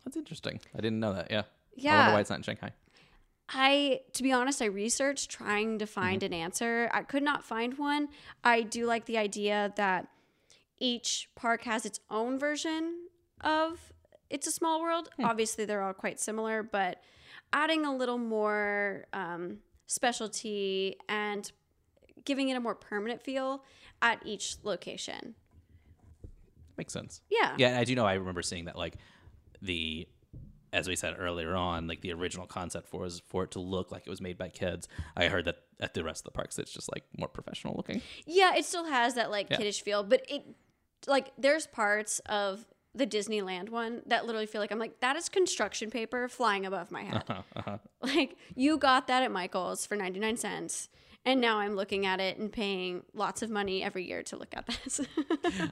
That's 0.05 0.17
interesting. 0.17 0.61
I 0.75 0.81
didn't 0.81 1.01
know 1.01 1.13
that. 1.15 1.31
Yeah. 1.31 1.41
I 1.41 1.45
Yeah. 1.75 1.99
wonder 1.99 2.13
why 2.15 2.21
it's 2.21 2.31
not 2.31 2.39
in 2.39 2.43
Shanghai. 2.45 2.71
I, 3.49 4.01
to 4.15 4.23
be 4.23 4.33
honest, 4.33 4.61
I 4.61 4.67
researched 4.67 5.31
trying 5.31 5.79
to 5.79 5.87
find 5.87 6.23
an 6.23 6.33
answer. 6.33 6.91
I 6.93 7.03
could 7.03 7.23
not 7.23 7.45
find 7.45 7.79
one. 7.79 8.09
I 8.43 8.63
do 8.63 8.87
like 8.87 9.05
the 9.07 9.19
idea 9.19 9.73
that 9.77 10.09
each 10.79 11.29
park 11.37 11.63
has 11.63 11.87
its 11.87 12.01
own 12.11 12.39
version 12.39 13.07
of 13.43 13.93
It's 14.31 14.47
a 14.47 14.53
Small 14.53 14.83
World. 14.83 15.09
Obviously, 15.23 15.65
they're 15.65 15.83
all 15.83 15.95
quite 15.95 16.19
similar, 16.19 16.63
but 16.63 17.01
adding 17.53 17.87
a 17.87 17.95
little 17.95 18.19
more 18.19 19.07
um, 19.13 19.59
specialty 19.87 20.97
and 21.09 21.53
giving 22.25 22.49
it 22.49 22.57
a 22.57 22.61
more 22.61 22.75
permanent 22.75 23.23
feel 23.23 23.63
at 24.03 24.21
each 24.25 24.57
location. 24.65 25.35
Makes 26.77 26.93
sense. 26.93 27.23
Yeah. 27.31 27.55
Yeah, 27.57 27.69
and 27.69 27.79
I 27.79 27.85
do 27.85 27.95
know. 27.95 28.05
I 28.05 28.15
remember 28.15 28.43
seeing 28.43 28.67
that 28.67 28.77
like 28.77 28.97
the 29.63 30.07
as 30.77 30.87
we 30.89 30.95
said 30.97 31.15
earlier 31.19 31.55
on, 31.57 31.87
like 31.89 32.01
the 32.03 32.13
original 32.13 32.47
concept 32.47 32.89
for 32.89 33.01
was 33.01 33.21
for 33.27 33.45
it 33.45 33.51
to 33.53 33.61
look 33.61 33.91
like 33.91 34.03
it 34.07 34.11
was 34.11 34.21
made 34.21 34.37
by 34.39 34.49
kids. 34.49 34.87
I 35.17 35.27
heard 35.29 35.45
that 35.47 35.57
at 35.81 35.95
the 35.95 36.05
rest 36.05 36.21
of 36.21 36.25
the 36.25 36.37
parks, 36.37 36.59
it's 36.59 36.73
just 36.73 36.91
like 36.95 37.05
more 37.19 37.29
professional 37.29 37.75
looking. 37.77 38.03
Yeah, 38.27 38.55
it 38.55 38.65
still 38.65 38.85
has 38.87 39.15
that 39.15 39.31
like 39.31 39.49
Yeah. 39.51 39.57
kiddish 39.57 39.81
feel, 39.83 40.03
but 40.05 40.21
it 40.29 40.43
like 41.07 41.33
there's 41.39 41.67
parts 41.67 42.21
of 42.27 42.67
the 42.95 43.07
Disneyland 43.07 43.69
one 43.71 44.03
that 44.07 44.25
literally 44.27 44.47
feel 44.47 44.61
like 44.61 44.71
I'm 44.73 44.79
like 44.79 45.01
that 45.01 45.17
is 45.17 45.29
construction 45.29 45.91
paper 45.91 46.29
flying 46.29 46.65
above 46.67 46.91
my 46.91 47.03
head. 47.03 47.25
Uh-huh. 47.57 47.79
Like 48.03 48.37
you 48.55 48.79
got 48.79 49.07
that 49.09 49.23
at 49.23 49.31
Michael's 49.33 49.87
for 49.87 49.97
99 49.97 50.37
cents. 50.37 50.89
And 51.27 51.41
now 51.41 51.59
I'm 51.59 51.75
looking 51.75 52.07
at 52.07 52.21
it 52.21 52.39
and 52.39 52.53
paying 52.53 53.03
lots 53.13 53.43
of 53.43 53.51
money 53.51 53.83
every 53.83 54.07
year 54.07 54.23
to 54.23 54.37
look 54.37 54.55
at 54.57 54.67
this. 54.67 55.01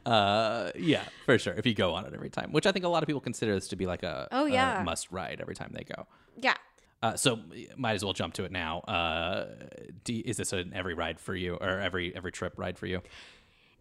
Uh, 0.06 0.70
yeah, 0.76 1.04
for 1.26 1.38
sure. 1.38 1.54
If 1.54 1.64
you 1.66 1.74
go 1.74 1.94
on 1.94 2.04
it 2.06 2.12
every 2.14 2.30
time, 2.30 2.52
which 2.52 2.66
I 2.66 2.72
think 2.72 2.84
a 2.84 2.88
lot 2.88 3.02
of 3.02 3.06
people 3.06 3.20
consider 3.20 3.54
this 3.54 3.68
to 3.68 3.76
be 3.76 3.86
like 3.86 4.02
a, 4.02 4.28
Oh, 4.32 4.46
a 4.46 4.50
yeah. 4.50 4.82
must 4.84 5.10
ride 5.10 5.38
every 5.40 5.54
time 5.54 5.70
they 5.72 5.84
go. 5.84 6.06
yeah. 6.36 6.54
Uh, 7.02 7.14
so 7.16 7.38
might 7.76 7.92
as 7.92 8.02
well 8.04 8.14
jump 8.14 8.32
to 8.34 8.44
it 8.44 8.50
now. 8.52 8.78
Uh, 8.80 9.46
do, 10.04 10.22
is 10.24 10.38
this 10.38 10.52
an 10.54 10.72
every 10.74 10.94
ride 10.94 11.20
for 11.20 11.34
you 11.36 11.54
or 11.56 11.78
every 11.80 12.14
every 12.16 12.32
trip 12.32 12.54
ride 12.56 12.78
for 12.78 12.86
you? 12.86 13.02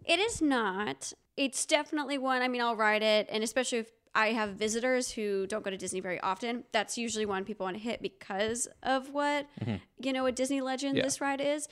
It 0.05 0.19
is 0.19 0.41
not. 0.41 1.13
It's 1.37 1.65
definitely 1.65 2.17
one. 2.17 2.41
I 2.41 2.49
mean, 2.49 2.61
I'll 2.61 2.75
ride 2.75 3.01
it, 3.01 3.27
and 3.31 3.41
especially 3.41 3.77
if 3.79 3.87
I 4.15 4.27
have 4.27 4.51
visitors 4.51 5.11
who 5.11 5.47
don't 5.47 5.63
go 5.63 5.71
to 5.71 5.77
Disney 5.77 5.99
very 5.99 6.19
often, 6.21 6.63
that's 6.71 6.97
usually 6.97 7.25
one 7.25 7.45
people 7.45 7.65
want 7.65 7.77
to 7.77 7.83
hit 7.83 8.01
because 8.01 8.67
of 8.83 9.09
what 9.11 9.47
mm-hmm. 9.59 9.75
you 9.99 10.13
know 10.13 10.25
a 10.25 10.31
Disney 10.31 10.61
legend 10.61 10.97
Yeah. 10.97 11.03
this 11.03 11.19
ride 11.19 11.41
is. 11.41 11.67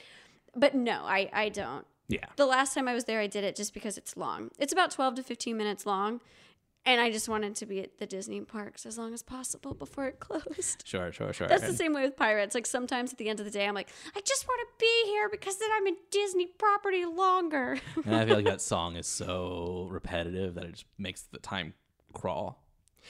But 0.56 0.75
no, 0.75 1.04
I 1.04 1.30
I 1.34 1.49
don't. 1.49 1.86
Yeah. 2.08 2.25
The 2.36 2.45
last 2.45 2.73
time 2.73 2.88
I 2.88 2.93
was 2.93 3.06
there, 3.06 3.21
I 3.21 3.27
did 3.27 3.43
it 3.43 3.56
just 3.56 3.73
because 3.73 3.97
it's 3.97 4.17
long. 4.17 4.49
It's 4.60 4.73
about 4.73 4.91
twelve 4.91 5.15
to 5.15 5.23
fifteen 5.23 5.56
minutes 5.56 5.86
long, 5.86 6.19
and 6.84 6.99
I 6.99 7.12
just 7.12 7.30
wanted 7.30 7.56
to 7.58 7.65
be 7.65 7.80
at 7.82 7.99
the 7.99 8.06
Disney 8.08 8.41
parks 8.41 8.86
as 8.86 8.97
long 8.97 9.13
as 9.13 9.21
possible 9.21 9.73
before 9.73 10.08
it 10.08 10.19
closed. 10.19 10.84
Sure, 10.86 11.12
sure, 11.12 11.32
sure. 11.32 11.47
That's 11.47 11.65
the 11.65 11.73
same 11.73 11.93
way 11.93 12.01
with 12.01 12.17
pirates. 12.17 12.56
Like 12.56 12.65
sometimes 12.65 13.12
at 13.12 13.19
the 13.19 13.30
end 13.30 13.39
of 13.39 13.45
the 13.45 13.51
day, 13.51 13.67
I'm 13.67 13.75
like, 13.75 13.89
I 14.15 14.21
just 14.21 14.47
want 14.47 14.62
to 14.62 14.67
be 14.80 15.12
here 15.12 15.30
because 15.30 15.58
then 15.58 15.69
I'm 15.73 15.88
in 15.88 15.95
Disney 16.10 16.47
property 16.47 17.06
longer. 17.06 17.77
And 18.04 18.15
I 18.15 18.25
feel 18.25 18.36
like 18.36 18.45
that 18.56 18.62
song 18.62 18.95
is 18.95 19.08
so 19.08 19.88
repetitive 19.91 20.56
that 20.56 20.65
it 20.65 20.71
just 20.71 20.86
makes 20.97 21.21
the 21.21 21.38
time 21.38 21.75
crawl. 22.12 22.63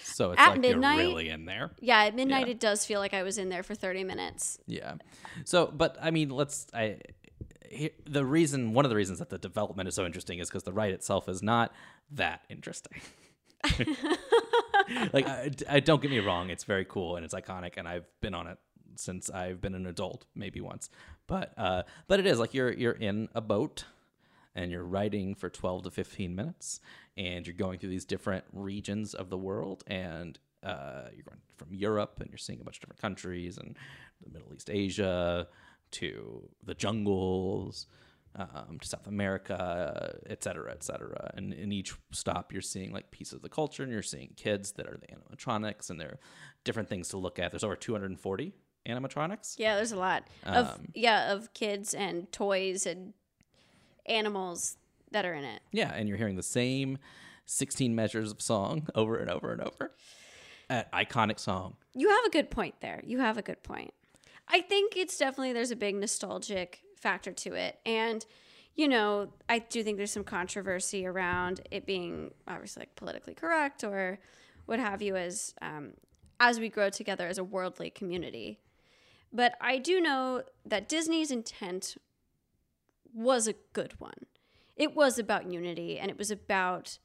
So 0.04 0.32
it's 0.32 0.42
At 0.42 0.52
like 0.52 0.62
midnight- 0.62 0.98
you're 1.00 1.08
really 1.10 1.30
in 1.30 1.46
there. 1.46 1.72
Yeah, 1.80 2.04
at 2.06 2.16
midnight 2.16 2.48
Yeah. 2.48 2.54
it 2.54 2.60
does 2.60 2.86
feel 2.86 3.00
like 3.00 3.14
I 3.14 3.24
was 3.24 3.38
in 3.38 3.50
there 3.50 3.62
for 3.64 3.76
30 3.76 4.04
minutes. 4.04 4.58
Yeah. 4.66 4.96
So, 5.46 5.68
but 5.68 5.98
I 6.02 6.12
mean, 6.12 6.30
let's. 6.30 6.68
I 6.74 6.98
he- 7.70 7.92
the 8.06 8.26
reason 8.26 8.74
one 8.74 8.86
of 8.86 8.90
the 8.90 8.96
reasons 8.96 9.20
that 9.20 9.30
the 9.30 9.38
development 9.38 9.88
is 9.90 9.96
so 9.96 10.06
interesting 10.06 10.40
is 10.40 10.50
because 10.50 10.64
the 10.64 10.74
ride 10.74 10.94
itself 10.94 11.28
is 11.30 11.42
not 11.44 11.74
that 12.12 12.42
interesting. 12.50 13.02
like, 15.14 15.28
I, 15.28 15.52
I- 15.70 15.80
don't 15.80 16.02
get 16.02 16.12
me 16.12 16.20
wrong, 16.20 16.50
it's 16.50 16.64
very 16.64 16.86
cool 16.86 17.16
and 17.16 17.26
it's 17.26 17.34
iconic, 17.34 17.74
and 17.78 17.88
I've 17.88 18.06
been 18.22 18.34
on 18.34 18.48
it 18.48 18.58
since 18.96 19.30
I've 19.30 19.62
been 19.62 19.76
an 19.76 19.86
adult, 19.88 20.26
maybe 20.36 20.62
once. 20.62 20.90
But 21.28 21.54
uh, 21.58 21.84
but 22.08 22.20
it 22.20 22.26
is 22.26 22.40
like 22.40 22.54
you're 22.54 22.72
you're 22.74 22.92
in 22.92 23.30
a 23.34 23.42
boat 23.42 23.86
and 24.56 24.72
you're 24.72 24.84
writing 24.84 25.36
for 25.36 25.50
12 25.50 25.84
to 25.84 25.92
15 25.92 26.36
minutes 26.36 26.80
and 27.18 27.46
you're 27.48 27.56
going 27.56 27.80
through 27.80 27.90
these 27.90 28.06
different 28.06 28.44
regions 28.52 29.14
of 29.14 29.30
the 29.30 29.38
world 29.38 29.84
and 29.88 30.40
uh, 30.64 31.06
you're 31.14 31.24
going 31.24 31.40
from 31.58 31.74
Europe 31.74 32.20
and 32.20 32.30
you're 32.30 32.38
seeing 32.38 32.60
a 32.60 32.64
bunch 32.64 32.78
of 32.78 32.82
different 32.82 33.02
countries 33.02 33.58
and 33.58 33.78
the 34.24 34.30
Middle 34.30 34.54
East, 34.54 34.70
Asia 34.70 35.48
to 35.92 36.50
the 36.64 36.74
jungles 36.76 37.88
um, 38.36 38.78
to 38.80 38.88
South 38.88 39.08
America, 39.08 40.18
et 40.28 40.44
cetera, 40.44 40.72
et 40.72 40.84
cetera. 40.84 41.32
And 41.36 41.54
in 41.54 41.72
each 41.72 41.94
stop, 42.12 42.54
you're 42.54 42.62
seeing 42.62 42.92
like 42.94 43.12
pieces 43.12 43.34
of 43.34 43.42
the 43.42 43.50
culture 43.50 43.84
and 43.84 43.92
you're 43.92 44.02
seeing 44.02 44.34
kids 44.38 44.74
that 44.74 44.88
are 44.88 44.98
the 44.98 45.08
animatronics 45.08 45.90
and 45.90 46.00
there 46.00 46.08
are 46.08 46.20
different 46.64 46.88
things 46.88 47.10
to 47.10 47.18
look 47.18 47.40
at. 47.40 47.52
There's 47.52 47.64
over 47.64 47.76
240 47.76 48.54
animatronics. 48.88 49.56
Yeah, 49.58 49.76
there's 49.76 49.92
a 49.92 49.98
lot 49.98 50.28
of 50.46 50.68
Um, 50.76 50.88
yeah, 50.94 51.34
of 51.34 51.54
kids 51.54 51.94
and 51.94 52.32
toys 52.32 52.86
and 52.86 53.14
animals 54.06 54.78
that 55.12 55.26
are 55.26 55.34
in 55.34 55.44
it. 55.44 55.62
Yeah, 55.72 55.92
and 55.94 56.08
you're 56.08 56.18
hearing 56.18 56.36
the 56.36 56.44
same 56.44 56.98
16 57.46 57.94
measures 57.94 58.32
of 58.32 58.42
song 58.42 58.88
over 58.96 59.18
and 59.18 59.30
over 59.30 59.52
and 59.52 59.62
over. 59.62 59.92
An 60.70 60.86
iconic 60.94 61.40
song. 61.40 61.76
You 61.94 62.10
have 62.10 62.26
a 62.26 62.30
good 62.30 62.50
point 62.50 62.76
there. 62.82 63.02
You 63.06 63.20
have 63.20 63.38
a 63.38 63.42
good 63.42 63.62
point. 63.62 63.94
I 64.48 64.62
think 64.62 64.96
it's 64.96 65.18
definitely 65.18 65.54
there's 65.54 65.72
a 65.72 65.76
big 65.76 65.96
nostalgic 65.96 66.82
factor 66.96 67.32
to 67.32 67.54
it. 67.54 67.80
And 67.86 68.26
you 68.76 68.88
know, 68.88 69.28
I 69.50 69.60
do 69.60 69.84
think 69.84 69.98
there's 69.98 70.12
some 70.12 70.24
controversy 70.24 71.06
around 71.06 71.62
it 71.72 71.86
being 71.86 72.32
obviously 72.48 72.82
like 72.82 72.96
politically 72.96 73.34
correct 73.34 73.84
or 73.84 74.20
what 74.66 74.80
have 74.80 75.02
you 75.02 75.18
as 75.18 75.54
um, 75.62 75.92
as 76.40 76.60
we 76.60 76.70
grow 76.70 76.90
together 76.90 77.28
as 77.28 77.38
a 77.38 77.44
worldly 77.44 77.90
community. 77.90 78.60
But 79.34 79.56
I 79.62 79.78
do 79.78 80.02
know 80.02 80.44
that 80.66 80.90
Disney's 80.90 81.32
intent 81.32 81.98
was 83.14 83.48
a 83.48 83.56
good 83.74 84.00
one. 84.00 84.26
It 84.76 84.96
was 84.96 85.20
about 85.20 85.52
unity 85.52 86.00
and 86.00 86.10
it 86.10 86.18
was 86.18 86.32
about 86.32 86.98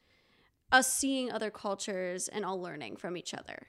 us 0.72 0.92
seeing 0.92 1.30
other 1.30 1.50
cultures 1.50 2.28
and 2.28 2.44
all 2.44 2.60
learning 2.60 2.96
from 2.96 3.16
each 3.16 3.34
other. 3.34 3.68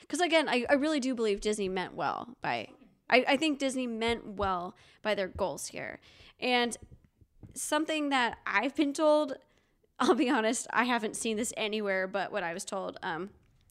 Because 0.00 0.20
again, 0.20 0.48
I, 0.48 0.66
I 0.68 0.74
really 0.74 1.00
do 1.00 1.14
believe 1.14 1.40
Disney 1.40 1.68
meant 1.68 1.94
well 1.94 2.36
by, 2.42 2.68
I, 3.08 3.24
I 3.28 3.36
think 3.36 3.58
Disney 3.58 3.86
meant 3.86 4.26
well 4.26 4.74
by 5.02 5.14
their 5.14 5.28
goals 5.28 5.68
here. 5.68 6.00
And 6.40 6.76
something 7.54 8.08
that 8.10 8.38
I've 8.46 8.74
been 8.74 8.92
told, 8.92 9.34
I'll 9.98 10.14
be 10.14 10.30
honest, 10.30 10.66
I 10.72 10.84
haven't 10.84 11.16
seen 11.16 11.36
this 11.36 11.52
anywhere 11.56 12.06
but 12.06 12.32
what 12.32 12.42
I 12.42 12.52
was 12.54 12.64
told. 12.64 12.98
Um, 13.02 13.30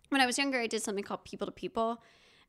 when 0.10 0.22
I 0.22 0.26
was 0.26 0.38
younger, 0.38 0.60
I 0.60 0.68
did 0.68 0.82
something 0.82 1.04
called 1.04 1.24
People 1.26 1.46
to 1.48 1.52
People. 1.52 2.02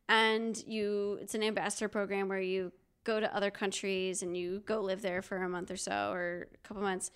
And 0.08 0.62
you, 0.66 1.18
it's 1.20 1.34
an 1.34 1.42
ambassador 1.42 1.88
program 1.88 2.28
where 2.28 2.40
you 2.40 2.72
go 3.04 3.20
to 3.20 3.34
other 3.34 3.50
countries 3.50 4.22
and 4.22 4.36
you 4.36 4.62
go 4.66 4.80
live 4.80 5.02
there 5.02 5.22
for 5.22 5.36
a 5.42 5.48
month 5.48 5.70
or 5.70 5.76
so 5.76 6.10
or 6.12 6.48
a 6.54 6.58
couple 6.66 6.82
months. 6.82 7.10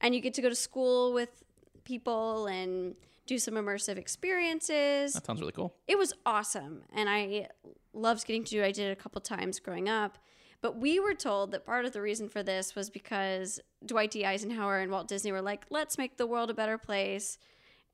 And 0.00 0.14
you 0.14 0.20
get 0.20 0.34
to 0.34 0.42
go 0.42 0.48
to 0.48 0.54
school 0.54 1.12
with 1.12 1.42
people 1.84 2.46
and 2.46 2.94
do 3.26 3.38
some 3.38 3.54
immersive 3.54 3.96
experiences 3.98 5.12
That 5.12 5.26
sounds 5.26 5.40
really 5.40 5.52
cool. 5.52 5.74
it 5.86 5.98
was 5.98 6.12
awesome 6.24 6.82
and 6.94 7.08
i 7.10 7.46
loved 7.92 8.26
getting 8.26 8.42
to 8.44 8.50
do 8.50 8.62
it 8.62 8.66
i 8.66 8.72
did 8.72 8.88
it 8.88 8.92
a 8.92 8.96
couple 8.96 9.20
times 9.20 9.58
growing 9.60 9.88
up 9.88 10.16
but 10.62 10.76
we 10.78 10.98
were 10.98 11.14
told 11.14 11.50
that 11.52 11.64
part 11.64 11.84
of 11.84 11.92
the 11.92 12.00
reason 12.00 12.28
for 12.28 12.42
this 12.42 12.74
was 12.74 12.88
because 12.90 13.60
dwight 13.84 14.10
d 14.10 14.24
eisenhower 14.24 14.78
and 14.78 14.90
walt 14.90 15.08
disney 15.08 15.30
were 15.32 15.42
like 15.42 15.66
let's 15.70 15.98
make 15.98 16.16
the 16.16 16.26
world 16.26 16.48
a 16.50 16.54
better 16.54 16.78
place 16.78 17.36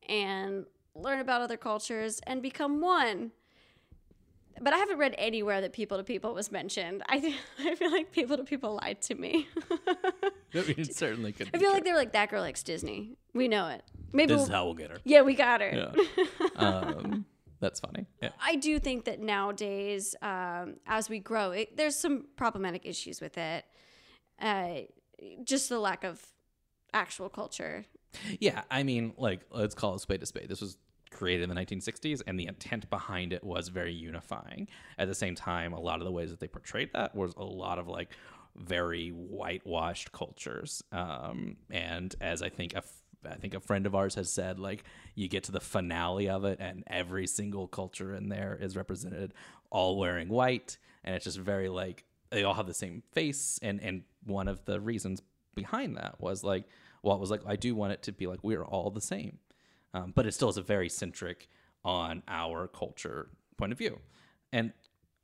and 0.08 0.66
learn 0.94 1.18
about 1.20 1.40
other 1.40 1.56
cultures 1.56 2.20
and 2.26 2.40
become 2.42 2.80
one 2.80 3.32
but 4.60 4.72
i 4.72 4.76
haven't 4.78 4.98
read 4.98 5.14
anywhere 5.18 5.60
that 5.60 5.72
people 5.72 5.96
to 5.98 6.04
people 6.04 6.34
was 6.34 6.50
mentioned 6.52 7.02
i, 7.08 7.36
I 7.58 7.74
feel 7.74 7.90
like 7.90 8.12
people 8.12 8.36
to 8.36 8.44
people 8.44 8.78
lied 8.82 9.00
to 9.02 9.14
me 9.14 9.48
I 9.70 10.02
mean, 10.54 10.74
it 10.78 10.94
certainly 11.04 11.32
could. 11.32 11.50
i 11.54 11.58
feel 11.58 11.72
like 11.72 11.84
they 11.84 11.90
were 11.92 11.98
like 11.98 12.12
that 12.12 12.30
girl 12.30 12.40
likes 12.42 12.62
disney 12.62 13.16
we 13.34 13.48
know 13.48 13.68
it 13.68 13.82
maybe 14.12 14.28
this 14.28 14.36
we'll- 14.36 14.44
is 14.46 14.50
how 14.50 14.64
we'll 14.66 14.74
get 14.74 14.90
her. 14.90 14.98
yeah 15.04 15.22
we 15.22 15.34
got 15.34 15.60
her 15.60 15.92
Yeah. 15.94 16.46
um, 16.56 17.24
that's 17.60 17.80
funny. 17.80 18.04
Yeah. 18.22 18.28
I 18.44 18.56
do 18.56 18.78
think 18.78 19.06
that 19.06 19.20
nowadays, 19.20 20.14
um, 20.20 20.74
as 20.86 21.08
we 21.08 21.18
grow, 21.18 21.52
it, 21.52 21.74
there's 21.78 21.96
some 21.96 22.26
problematic 22.36 22.84
issues 22.84 23.22
with 23.22 23.38
it. 23.38 23.64
Uh, 24.38 24.80
just 25.44 25.70
the 25.70 25.78
lack 25.78 26.04
of 26.04 26.20
actual 26.92 27.30
culture. 27.30 27.86
Yeah, 28.38 28.64
I 28.70 28.82
mean, 28.82 29.14
like, 29.16 29.40
let's 29.50 29.74
call 29.74 29.94
it 29.94 30.00
spade 30.00 30.22
a 30.22 30.26
spade. 30.26 30.48
This 30.50 30.60
was 30.60 30.76
created 31.14 31.48
in 31.48 31.54
the 31.54 31.60
1960s, 31.60 32.20
and 32.26 32.38
the 32.38 32.46
intent 32.46 32.90
behind 32.90 33.32
it 33.32 33.42
was 33.42 33.68
very 33.68 33.92
unifying. 33.92 34.68
At 34.98 35.08
the 35.08 35.14
same 35.14 35.34
time, 35.34 35.72
a 35.72 35.80
lot 35.80 36.00
of 36.00 36.04
the 36.04 36.12
ways 36.12 36.30
that 36.30 36.40
they 36.40 36.48
portrayed 36.48 36.90
that 36.92 37.14
was 37.14 37.34
a 37.36 37.44
lot 37.44 37.78
of 37.78 37.88
like 37.88 38.10
very 38.56 39.10
whitewashed 39.10 40.12
cultures. 40.12 40.82
Um, 40.92 41.56
and 41.70 42.14
as 42.20 42.42
I 42.42 42.50
think 42.50 42.74
a 42.74 42.78
f- 42.78 43.00
I 43.26 43.36
think 43.36 43.54
a 43.54 43.60
friend 43.60 43.86
of 43.86 43.94
ours 43.94 44.16
has 44.16 44.30
said, 44.30 44.58
like, 44.58 44.84
you 45.14 45.28
get 45.28 45.44
to 45.44 45.52
the 45.52 45.60
finale 45.60 46.28
of 46.28 46.44
it, 46.44 46.58
and 46.60 46.84
every 46.86 47.26
single 47.26 47.66
culture 47.66 48.14
in 48.14 48.28
there 48.28 48.58
is 48.60 48.76
represented, 48.76 49.32
all 49.70 49.98
wearing 49.98 50.28
white, 50.28 50.76
and 51.04 51.14
it's 51.14 51.24
just 51.24 51.38
very 51.38 51.70
like 51.70 52.04
they 52.30 52.44
all 52.44 52.54
have 52.54 52.66
the 52.66 52.74
same 52.74 53.02
face. 53.12 53.58
And 53.62 53.80
and 53.82 54.02
one 54.24 54.48
of 54.48 54.64
the 54.66 54.80
reasons 54.80 55.22
behind 55.54 55.96
that 55.96 56.20
was 56.20 56.44
like 56.44 56.64
Walt 57.02 57.20
was 57.20 57.30
like, 57.30 57.42
I 57.46 57.56
do 57.56 57.74
want 57.74 57.92
it 57.92 58.02
to 58.04 58.12
be 58.12 58.26
like 58.26 58.40
we're 58.42 58.64
all 58.64 58.90
the 58.90 59.00
same, 59.00 59.38
um, 59.94 60.12
but 60.14 60.26
it 60.26 60.32
still 60.32 60.50
is 60.50 60.58
a 60.58 60.62
very 60.62 60.90
centric 60.90 61.48
on 61.84 62.22
our 62.28 62.66
culture 62.68 63.30
point 63.56 63.72
of 63.72 63.78
view. 63.78 63.98
And 64.52 64.72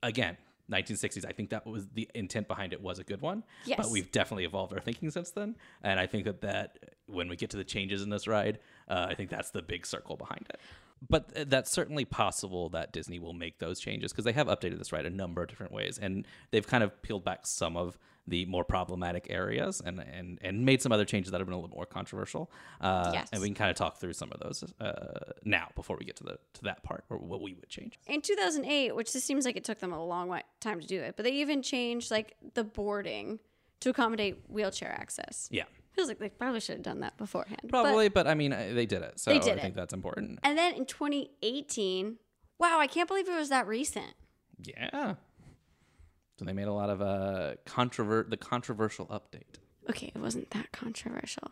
again, 0.02 0.36
1960s, 0.72 1.26
I 1.26 1.32
think 1.32 1.50
that 1.50 1.66
was 1.66 1.88
the 1.88 2.08
intent 2.14 2.46
behind 2.46 2.72
it 2.72 2.80
was 2.80 2.98
a 3.00 3.04
good 3.04 3.20
one. 3.20 3.42
Yes. 3.64 3.76
But 3.76 3.90
we've 3.90 4.10
definitely 4.12 4.44
evolved 4.44 4.72
our 4.72 4.80
thinking 4.80 5.10
since 5.10 5.30
then, 5.32 5.56
and 5.82 5.98
I 5.98 6.06
think 6.06 6.24
that 6.24 6.40
that 6.42 6.78
when 7.06 7.28
we 7.28 7.36
get 7.36 7.50
to 7.50 7.56
the 7.56 7.64
changes 7.64 8.02
in 8.02 8.08
this 8.10 8.28
ride, 8.28 8.60
uh, 8.88 9.06
I 9.10 9.14
think 9.14 9.30
that's 9.30 9.50
the 9.50 9.62
big 9.62 9.84
circle 9.84 10.16
behind 10.16 10.46
it. 10.48 10.60
but 11.08 11.34
th- 11.34 11.48
that's 11.48 11.70
certainly 11.72 12.04
possible 12.04 12.68
that 12.68 12.92
Disney 12.92 13.18
will 13.18 13.32
make 13.32 13.58
those 13.58 13.80
changes 13.80 14.12
because 14.12 14.24
they 14.24 14.32
have 14.32 14.46
updated 14.46 14.78
this 14.78 14.92
ride 14.92 15.06
a 15.06 15.10
number 15.10 15.42
of 15.42 15.48
different 15.48 15.72
ways, 15.72 15.98
and 15.98 16.24
they've 16.52 16.66
kind 16.66 16.84
of 16.84 17.02
peeled 17.02 17.24
back 17.24 17.46
some 17.46 17.76
of 17.76 17.98
the 18.26 18.44
more 18.46 18.64
problematic 18.64 19.26
areas 19.30 19.80
and 19.84 19.98
and 20.00 20.38
and 20.42 20.64
made 20.64 20.80
some 20.82 20.92
other 20.92 21.04
changes 21.04 21.30
that 21.32 21.40
have 21.40 21.46
been 21.46 21.54
a 21.54 21.60
little 21.60 21.74
more 21.74 21.86
controversial. 21.86 22.50
Uh, 22.80 23.10
Yes. 23.12 23.28
And 23.32 23.40
we 23.42 23.48
can 23.48 23.54
kind 23.54 23.70
of 23.70 23.76
talk 23.76 23.98
through 23.98 24.12
some 24.12 24.30
of 24.32 24.40
those 24.40 24.62
uh, 24.80 25.32
now 25.44 25.68
before 25.74 25.96
we 25.98 26.04
get 26.04 26.16
to 26.16 26.24
the 26.24 26.38
to 26.54 26.62
that 26.64 26.82
part 26.82 27.04
or 27.10 27.16
what 27.18 27.40
we 27.40 27.54
would 27.54 27.68
change. 27.68 27.98
In 28.06 28.20
2008, 28.20 28.94
which 28.94 29.12
this 29.12 29.24
seems 29.24 29.44
like 29.44 29.56
it 29.56 29.64
took 29.64 29.78
them 29.80 29.92
a 29.92 30.04
long 30.04 30.38
time 30.60 30.80
to 30.80 30.86
do 30.86 31.00
it, 31.00 31.16
but 31.16 31.24
they 31.24 31.32
even 31.32 31.62
changed 31.62 32.10
like 32.10 32.36
the 32.54 32.62
boarding 32.64 33.40
to 33.80 33.90
accommodate 33.90 34.42
wheelchair 34.48 34.92
access. 34.92 35.48
Yeah, 35.50 35.64
Feels 35.94 36.08
like 36.08 36.18
they 36.18 36.28
probably 36.28 36.60
should 36.60 36.74
have 36.76 36.82
done 36.84 37.00
that 37.00 37.16
beforehand. 37.16 37.62
probably, 37.68 38.08
but, 38.08 38.26
I 38.28 38.34
mean 38.34 38.50
they 38.50 38.86
did 38.86 39.02
it, 39.02 39.18
so 39.18 39.32
They 39.32 39.38
did 39.40 39.58
I 39.58 39.62
think 39.62 39.74
it. 39.74 39.76
that's 39.76 39.94
important. 39.94 40.38
and 40.42 40.56
then 40.56 40.74
in 40.74 40.84
2018, 40.84 42.16
wow, 42.58 42.78
I 42.78 42.86
can't 42.86 43.08
believe 43.08 43.28
it 43.28 43.34
was 43.34 43.48
that 43.48 43.66
recent. 43.66 44.14
Yeah. 44.62 45.14
So 46.40 46.46
they 46.46 46.54
made 46.54 46.68
a 46.68 46.72
lot 46.72 46.88
of 46.88 47.02
uh 47.02 47.56
controvert 47.66 48.30
the 48.30 48.38
controversial 48.38 49.04
update. 49.08 49.60
Okay, 49.90 50.10
it 50.14 50.18
wasn't 50.18 50.48
that 50.52 50.72
controversial. 50.72 51.50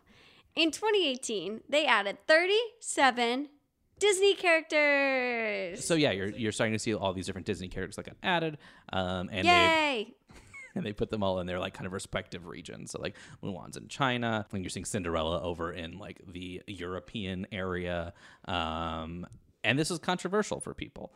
In 0.56 0.70
2018, 0.70 1.60
they 1.68 1.84
added 1.84 2.16
37 2.26 3.50
Disney 3.98 4.34
characters. 4.34 5.84
So 5.84 5.92
yeah, 5.92 6.12
you're 6.12 6.30
you're 6.30 6.52
starting 6.52 6.72
to 6.72 6.78
see 6.78 6.94
all 6.94 7.12
these 7.12 7.26
different 7.26 7.46
Disney 7.46 7.68
characters 7.68 7.96
that 7.96 8.06
got 8.06 8.16
added, 8.22 8.56
um, 8.90 9.28
and 9.30 9.46
they 9.46 9.50
Yay! 9.50 10.14
and 10.74 10.86
they 10.86 10.94
put 10.94 11.10
them 11.10 11.22
all 11.22 11.38
in 11.40 11.46
their 11.46 11.58
like 11.58 11.74
kind 11.74 11.86
of 11.86 11.92
respective 11.92 12.46
regions. 12.46 12.92
So 12.92 12.98
like 12.98 13.14
Mulan's 13.42 13.76
in 13.76 13.88
China, 13.88 14.46
when 14.48 14.62
you're 14.62 14.70
seeing 14.70 14.86
Cinderella 14.86 15.42
over 15.42 15.70
in 15.70 15.98
like 15.98 16.22
the 16.26 16.62
European 16.66 17.46
area, 17.52 18.14
um, 18.46 19.26
and 19.62 19.78
this 19.78 19.90
is 19.90 19.98
controversial 19.98 20.60
for 20.60 20.72
people 20.72 21.12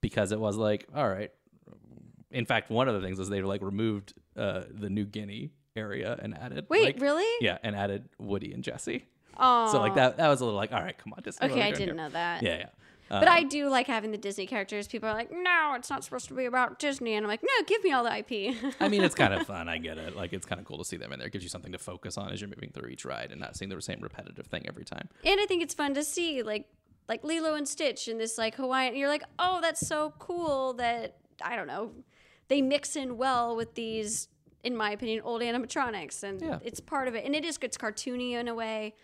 because 0.00 0.32
it 0.32 0.40
was 0.40 0.56
like, 0.56 0.86
all 0.94 1.06
right. 1.06 1.32
In 2.30 2.44
fact, 2.46 2.70
one 2.70 2.88
of 2.88 2.94
the 2.94 3.00
things 3.06 3.18
is 3.18 3.28
they 3.28 3.42
like 3.42 3.62
removed 3.62 4.14
uh, 4.36 4.62
the 4.70 4.90
New 4.90 5.04
Guinea 5.04 5.52
area 5.76 6.18
and 6.20 6.36
added 6.36 6.66
Wait, 6.68 6.84
like- 6.84 7.00
really? 7.00 7.26
Yeah, 7.40 7.58
and 7.62 7.76
added 7.76 8.08
Woody 8.18 8.52
and 8.52 8.62
Jesse. 8.64 9.04
Oh, 9.38 9.70
So 9.70 9.78
like 9.80 9.94
that 9.96 10.16
that 10.16 10.28
was 10.28 10.40
a 10.40 10.44
little 10.44 10.58
like, 10.58 10.72
all 10.72 10.82
right, 10.82 10.96
come 10.96 11.12
on, 11.12 11.22
Disney. 11.22 11.46
Okay, 11.48 11.62
I 11.62 11.70
didn't 11.70 11.86
here? 11.88 11.94
know 11.94 12.08
that. 12.08 12.42
Yeah, 12.42 12.56
yeah. 12.58 12.66
But 13.08 13.28
I 13.28 13.44
do 13.44 13.68
like 13.68 13.86
having 13.86 14.10
the 14.10 14.18
Disney 14.18 14.46
characters. 14.46 14.88
People 14.88 15.08
are 15.08 15.14
like, 15.14 15.30
no, 15.30 15.74
it's 15.76 15.88
not 15.88 16.02
supposed 16.02 16.26
to 16.26 16.34
be 16.34 16.46
about 16.46 16.80
Disney. 16.80 17.14
And 17.14 17.24
I'm 17.24 17.28
like, 17.28 17.42
no, 17.42 17.64
give 17.64 17.84
me 17.84 17.92
all 17.92 18.02
the 18.02 18.16
IP. 18.18 18.56
I 18.80 18.88
mean, 18.88 19.04
it's 19.04 19.14
kind 19.14 19.32
of 19.32 19.46
fun. 19.46 19.68
I 19.68 19.78
get 19.78 19.96
it. 19.96 20.16
Like, 20.16 20.32
it's 20.32 20.44
kind 20.44 20.60
of 20.60 20.66
cool 20.66 20.78
to 20.78 20.84
see 20.84 20.96
them 20.96 21.12
in 21.12 21.20
there. 21.20 21.28
It 21.28 21.32
gives 21.32 21.44
you 21.44 21.48
something 21.48 21.70
to 21.70 21.78
focus 21.78 22.18
on 22.18 22.32
as 22.32 22.40
you're 22.40 22.50
moving 22.50 22.70
through 22.70 22.88
each 22.88 23.04
ride 23.04 23.30
and 23.30 23.40
not 23.40 23.56
seeing 23.56 23.68
the 23.68 23.80
same 23.80 24.00
repetitive 24.00 24.46
thing 24.46 24.64
every 24.66 24.84
time. 24.84 25.08
and 25.24 25.40
I 25.40 25.46
think 25.46 25.62
it's 25.62 25.72
fun 25.74 25.94
to 25.94 26.02
see 26.02 26.42
like 26.42 26.66
like 27.08 27.22
Lilo 27.22 27.54
and 27.54 27.68
Stitch 27.68 28.08
in 28.08 28.18
this 28.18 28.36
like 28.38 28.56
Hawaiian. 28.56 28.96
You're 28.96 29.08
like, 29.08 29.22
oh, 29.38 29.60
that's 29.60 29.86
so 29.86 30.12
cool 30.18 30.72
that 30.74 31.18
I 31.40 31.54
don't 31.54 31.68
know, 31.68 31.92
they 32.48 32.62
mix 32.62 32.96
in 32.96 33.16
well 33.16 33.56
with 33.56 33.74
these, 33.74 34.28
in 34.62 34.76
my 34.76 34.90
opinion, 34.90 35.20
old 35.24 35.42
animatronics, 35.42 36.22
and 36.22 36.40
Yeah. 36.40 36.58
it's 36.62 36.80
part 36.80 37.08
of 37.08 37.14
it. 37.14 37.24
And 37.24 37.34
it 37.34 37.44
is 37.44 37.58
it's 37.62 37.76
cartoony 37.76 38.32
in 38.32 38.48
a 38.48 38.54
way. 38.54 38.94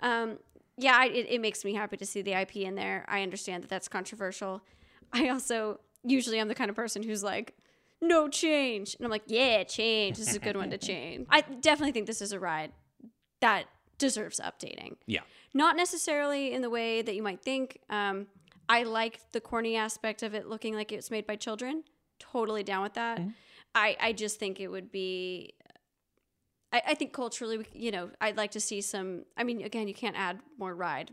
Um, 0.00 0.38
yeah, 0.78 0.96
I, 0.98 1.06
it, 1.06 1.26
it 1.30 1.40
makes 1.40 1.64
me 1.64 1.74
happy 1.74 1.96
to 1.96 2.06
see 2.06 2.22
the 2.22 2.32
IP 2.34 2.56
in 2.56 2.74
there. 2.74 3.04
I 3.08 3.22
understand 3.22 3.62
that 3.62 3.68
that's 3.70 3.88
controversial. 3.88 4.62
I 5.12 5.28
also 5.28 5.80
usually 6.04 6.38
I'm 6.40 6.48
the 6.48 6.54
kind 6.54 6.70
of 6.70 6.76
person 6.76 7.02
who's 7.02 7.22
like. 7.22 7.54
No 8.02 8.28
change. 8.28 8.94
And 8.96 9.06
I'm 9.06 9.10
like, 9.10 9.22
yeah, 9.26 9.64
change. 9.64 10.18
This 10.18 10.28
is 10.28 10.36
a 10.36 10.38
good 10.38 10.54
one 10.58 10.68
to 10.68 10.76
change. 10.90 11.26
I 11.30 11.40
definitely 11.40 11.92
think 11.92 12.06
this 12.06 12.20
is 12.20 12.30
a 12.30 12.38
ride 12.38 12.72
that 13.40 13.64
deserves 13.96 14.38
updating 14.38 14.96
Yeah. 15.06 15.20
not 15.54 15.76
necessarily 15.76 16.52
in 16.52 16.60
the 16.60 16.68
way 16.68 17.00
that 17.00 17.14
you 17.14 17.22
might 17.22 17.40
think. 17.40 17.78
Um, 17.88 18.26
I 18.68 18.82
like 18.82 19.20
the 19.32 19.40
corny 19.40 19.76
aspect 19.76 20.22
of 20.22 20.34
it 20.34 20.46
looking 20.46 20.74
like 20.74 20.92
it's 20.92 21.10
made 21.10 21.26
by 21.26 21.36
children. 21.36 21.84
Totally 22.18 22.62
down 22.62 22.82
with 22.82 22.94
that. 22.94 23.20
I, 23.74 23.96
I 24.00 24.12
just 24.12 24.38
think 24.38 24.60
it 24.60 24.68
would 24.68 24.90
be. 24.90 25.52
I, 26.72 26.82
I 26.88 26.94
think 26.94 27.12
culturally, 27.12 27.58
we- 27.58 27.66
you 27.72 27.90
know, 27.90 28.10
I'd 28.20 28.36
like 28.36 28.52
to 28.52 28.60
see 28.60 28.80
some. 28.80 29.24
I 29.36 29.44
mean, 29.44 29.62
again, 29.62 29.88
you 29.88 29.94
can't 29.94 30.16
add 30.16 30.40
more 30.58 30.74
ride. 30.74 31.12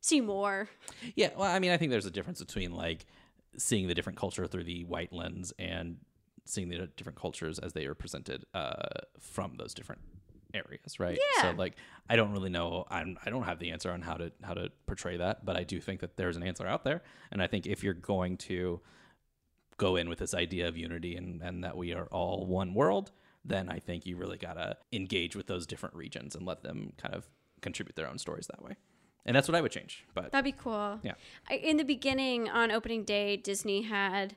See 0.00 0.20
more. 0.20 0.68
Yeah. 1.14 1.30
Well, 1.36 1.50
I 1.50 1.58
mean, 1.58 1.70
I 1.72 1.76
think 1.76 1.90
there's 1.90 2.06
a 2.06 2.10
difference 2.10 2.40
between 2.42 2.72
like 2.72 3.04
seeing 3.58 3.86
the 3.86 3.94
different 3.94 4.18
culture 4.18 4.46
through 4.46 4.64
the 4.64 4.84
white 4.84 5.12
lens 5.12 5.52
and 5.58 5.98
seeing 6.46 6.68
the 6.70 6.86
different 6.96 7.18
cultures 7.18 7.58
as 7.58 7.74
they 7.74 7.84
are 7.84 7.94
presented 7.94 8.44
uh, 8.54 8.72
from 9.20 9.56
those 9.58 9.74
different 9.74 10.00
areas, 10.54 10.98
right? 10.98 11.18
Yeah. 11.36 11.42
So 11.50 11.56
like, 11.56 11.74
I 12.08 12.16
don't 12.16 12.32
really 12.32 12.48
know. 12.50 12.86
I'm, 12.90 13.18
I 13.24 13.30
don't 13.30 13.42
have 13.42 13.58
the 13.58 13.70
answer 13.72 13.90
on 13.92 14.00
how 14.00 14.14
to 14.14 14.32
how 14.42 14.54
to 14.54 14.70
portray 14.86 15.18
that, 15.18 15.44
but 15.44 15.56
I 15.56 15.64
do 15.64 15.80
think 15.80 16.00
that 16.00 16.16
there's 16.16 16.36
an 16.36 16.42
answer 16.42 16.66
out 16.66 16.82
there, 16.82 17.02
and 17.30 17.42
I 17.42 17.46
think 17.46 17.66
if 17.66 17.84
you're 17.84 17.92
going 17.94 18.38
to 18.38 18.80
go 19.80 19.96
in 19.96 20.10
with 20.10 20.18
this 20.18 20.34
idea 20.34 20.68
of 20.68 20.76
unity 20.76 21.16
and, 21.16 21.40
and 21.40 21.64
that 21.64 21.74
we 21.74 21.94
are 21.94 22.06
all 22.12 22.44
one 22.44 22.74
world, 22.74 23.10
then 23.46 23.70
I 23.70 23.78
think 23.78 24.04
you 24.04 24.18
really 24.18 24.36
gotta 24.36 24.76
engage 24.92 25.34
with 25.34 25.46
those 25.46 25.66
different 25.66 25.94
regions 25.94 26.34
and 26.34 26.44
let 26.46 26.62
them 26.62 26.92
kind 26.98 27.14
of 27.14 27.30
contribute 27.62 27.96
their 27.96 28.06
own 28.06 28.18
stories 28.18 28.46
that 28.48 28.62
way. 28.62 28.76
And 29.24 29.34
that's 29.34 29.48
what 29.48 29.54
I 29.54 29.62
would 29.62 29.72
change. 29.72 30.04
But 30.12 30.32
That'd 30.32 30.44
be 30.44 30.52
cool. 30.52 31.00
Yeah. 31.02 31.14
I, 31.48 31.54
in 31.54 31.78
the 31.78 31.84
beginning, 31.84 32.48
on 32.50 32.70
opening 32.70 33.04
day, 33.04 33.38
Disney 33.38 33.82
had 33.82 34.36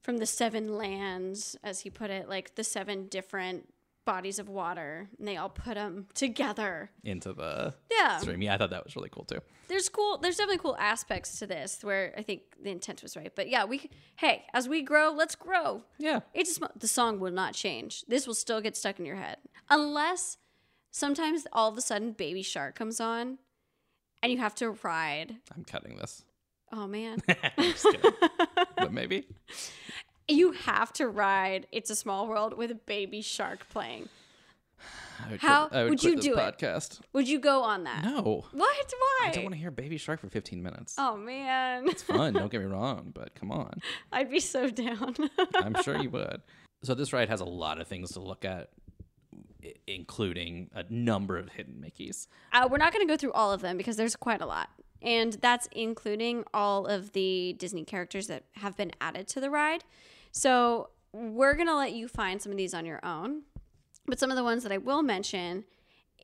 from 0.00 0.16
the 0.16 0.26
seven 0.26 0.78
lands, 0.78 1.54
as 1.62 1.80
he 1.80 1.90
put 1.90 2.10
it, 2.10 2.26
like 2.28 2.54
the 2.54 2.64
seven 2.64 3.06
different 3.06 3.68
bodies 4.14 4.38
of 4.38 4.48
water, 4.48 5.08
and 5.18 5.28
they 5.28 5.36
all 5.36 5.50
put 5.50 5.74
them 5.74 6.06
together. 6.14 6.90
into 7.04 7.32
the 7.34 7.74
Yeah. 7.90 8.18
stream. 8.18 8.40
Yeah, 8.42 8.54
I 8.54 8.58
thought 8.58 8.70
that 8.70 8.84
was 8.84 8.96
really 8.96 9.10
cool 9.10 9.24
too. 9.24 9.40
there's 9.68 9.88
cool 9.90 10.16
there's 10.22 10.36
definitely 10.36 10.62
cool 10.66 10.76
aspects 10.92 11.38
to 11.40 11.46
this 11.46 11.70
where 11.88 12.14
i 12.16 12.22
think 12.22 12.40
the 12.64 12.70
intent 12.70 13.02
was 13.02 13.14
right 13.18 13.32
but 13.38 13.46
yeah 13.50 13.64
we 13.66 13.76
hey 14.16 14.36
as 14.54 14.66
we 14.66 14.80
grow 14.80 15.06
let's 15.22 15.34
grow 15.34 15.82
Yeah. 15.98 16.20
it's 16.32 16.50
just, 16.58 16.62
the 16.84 16.88
song 16.88 17.20
will 17.20 17.36
not 17.42 17.52
change 17.52 18.02
this 18.08 18.26
will 18.26 18.38
still 18.44 18.62
get 18.62 18.74
stuck 18.78 18.98
in 18.98 19.04
your 19.04 19.16
head 19.26 19.36
unless 19.68 20.38
sometimes 20.90 21.46
all 21.52 21.68
of 21.70 21.76
a 21.76 21.82
sudden 21.82 22.12
baby 22.12 22.42
shark 22.42 22.76
comes 22.80 22.98
on 22.98 23.36
and 24.22 24.32
you 24.32 24.38
have 24.38 24.54
to 24.54 24.70
ride 24.82 25.36
I'm 25.54 25.64
cutting 25.64 25.96
this. 25.96 26.24
oh 26.72 26.86
man 26.86 27.18
I'm 27.28 27.72
just 27.76 27.84
kidding. 27.92 28.12
but 28.78 28.90
maybe. 29.00 29.26
you 30.28 30.52
have 30.52 30.92
to 30.94 31.08
ride 31.08 31.66
it's 31.72 31.90
a 31.90 31.96
small 31.96 32.26
world 32.28 32.56
with 32.56 32.70
a 32.70 32.74
baby 32.74 33.20
shark 33.22 33.68
playing 33.68 34.08
would 35.30 35.40
How 35.40 35.66
quit, 35.66 35.78
I 35.78 35.82
would, 35.84 35.90
would 35.90 36.04
you 36.04 36.16
do 36.16 36.34
it? 36.34 36.38
podcast. 36.58 37.00
would 37.12 37.28
you 37.28 37.40
go 37.40 37.62
on 37.62 37.82
that 37.84 38.04
No. 38.04 38.44
what 38.52 38.92
why 38.98 39.18
I 39.24 39.30
don't 39.32 39.42
want 39.44 39.54
to 39.54 39.58
hear 39.60 39.72
Baby 39.72 39.96
Shark 39.96 40.20
for 40.20 40.28
15 40.28 40.62
minutes. 40.62 40.94
oh 40.98 41.16
man 41.16 41.88
It's 41.88 42.02
fun, 42.04 42.34
don't 42.34 42.50
get 42.52 42.60
me 42.60 42.66
wrong, 42.72 43.10
but 43.12 43.34
come 43.34 43.50
on. 43.50 43.80
i'd 44.12 44.30
be 44.30 44.38
so 44.40 44.70
down 44.70 45.16
I'm 45.56 45.74
sure 45.82 45.96
you 46.00 46.10
would. 46.10 46.42
So 46.84 46.94
this 46.94 47.12
ride 47.12 47.28
has 47.28 47.40
a 47.40 47.44
lot 47.44 47.80
of 47.80 47.88
things 47.88 48.12
to 48.12 48.20
look 48.20 48.44
at, 48.44 48.70
including 49.88 50.70
a 50.74 50.84
number 50.88 51.36
of 51.36 51.48
hidden 51.50 51.82
Mickeys. 51.84 52.28
Uh, 52.52 52.68
we're 52.70 52.78
not 52.78 52.92
going 52.92 53.04
to 53.06 53.12
go 53.12 53.16
through 53.16 53.32
all 53.32 53.52
of 53.52 53.60
them 53.60 53.76
because 53.76 53.96
there's 53.96 54.14
quite 54.16 54.40
a 54.40 54.46
lot. 54.46 54.68
And 55.02 55.32
that's 55.34 55.68
including 55.72 56.44
all 56.54 56.86
of 56.86 57.12
the 57.12 57.54
Disney 57.58 57.84
characters 57.84 58.26
that 58.28 58.44
have 58.56 58.76
been 58.76 58.92
added 59.00 59.28
to 59.28 59.40
the 59.40 59.50
ride. 59.50 59.84
So 60.32 60.90
we're 61.12 61.54
going 61.54 61.68
to 61.68 61.76
let 61.76 61.92
you 61.92 62.08
find 62.08 62.40
some 62.40 62.52
of 62.52 62.58
these 62.58 62.74
on 62.74 62.84
your 62.84 63.04
own. 63.04 63.42
But 64.06 64.18
some 64.18 64.30
of 64.30 64.36
the 64.36 64.44
ones 64.44 64.62
that 64.62 64.72
I 64.72 64.78
will 64.78 65.02
mention 65.02 65.64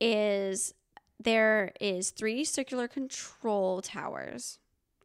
is 0.00 0.74
there 1.20 1.72
is 1.80 2.10
three 2.10 2.44
circular 2.44 2.88
control 2.88 3.82
towers. 3.82 4.58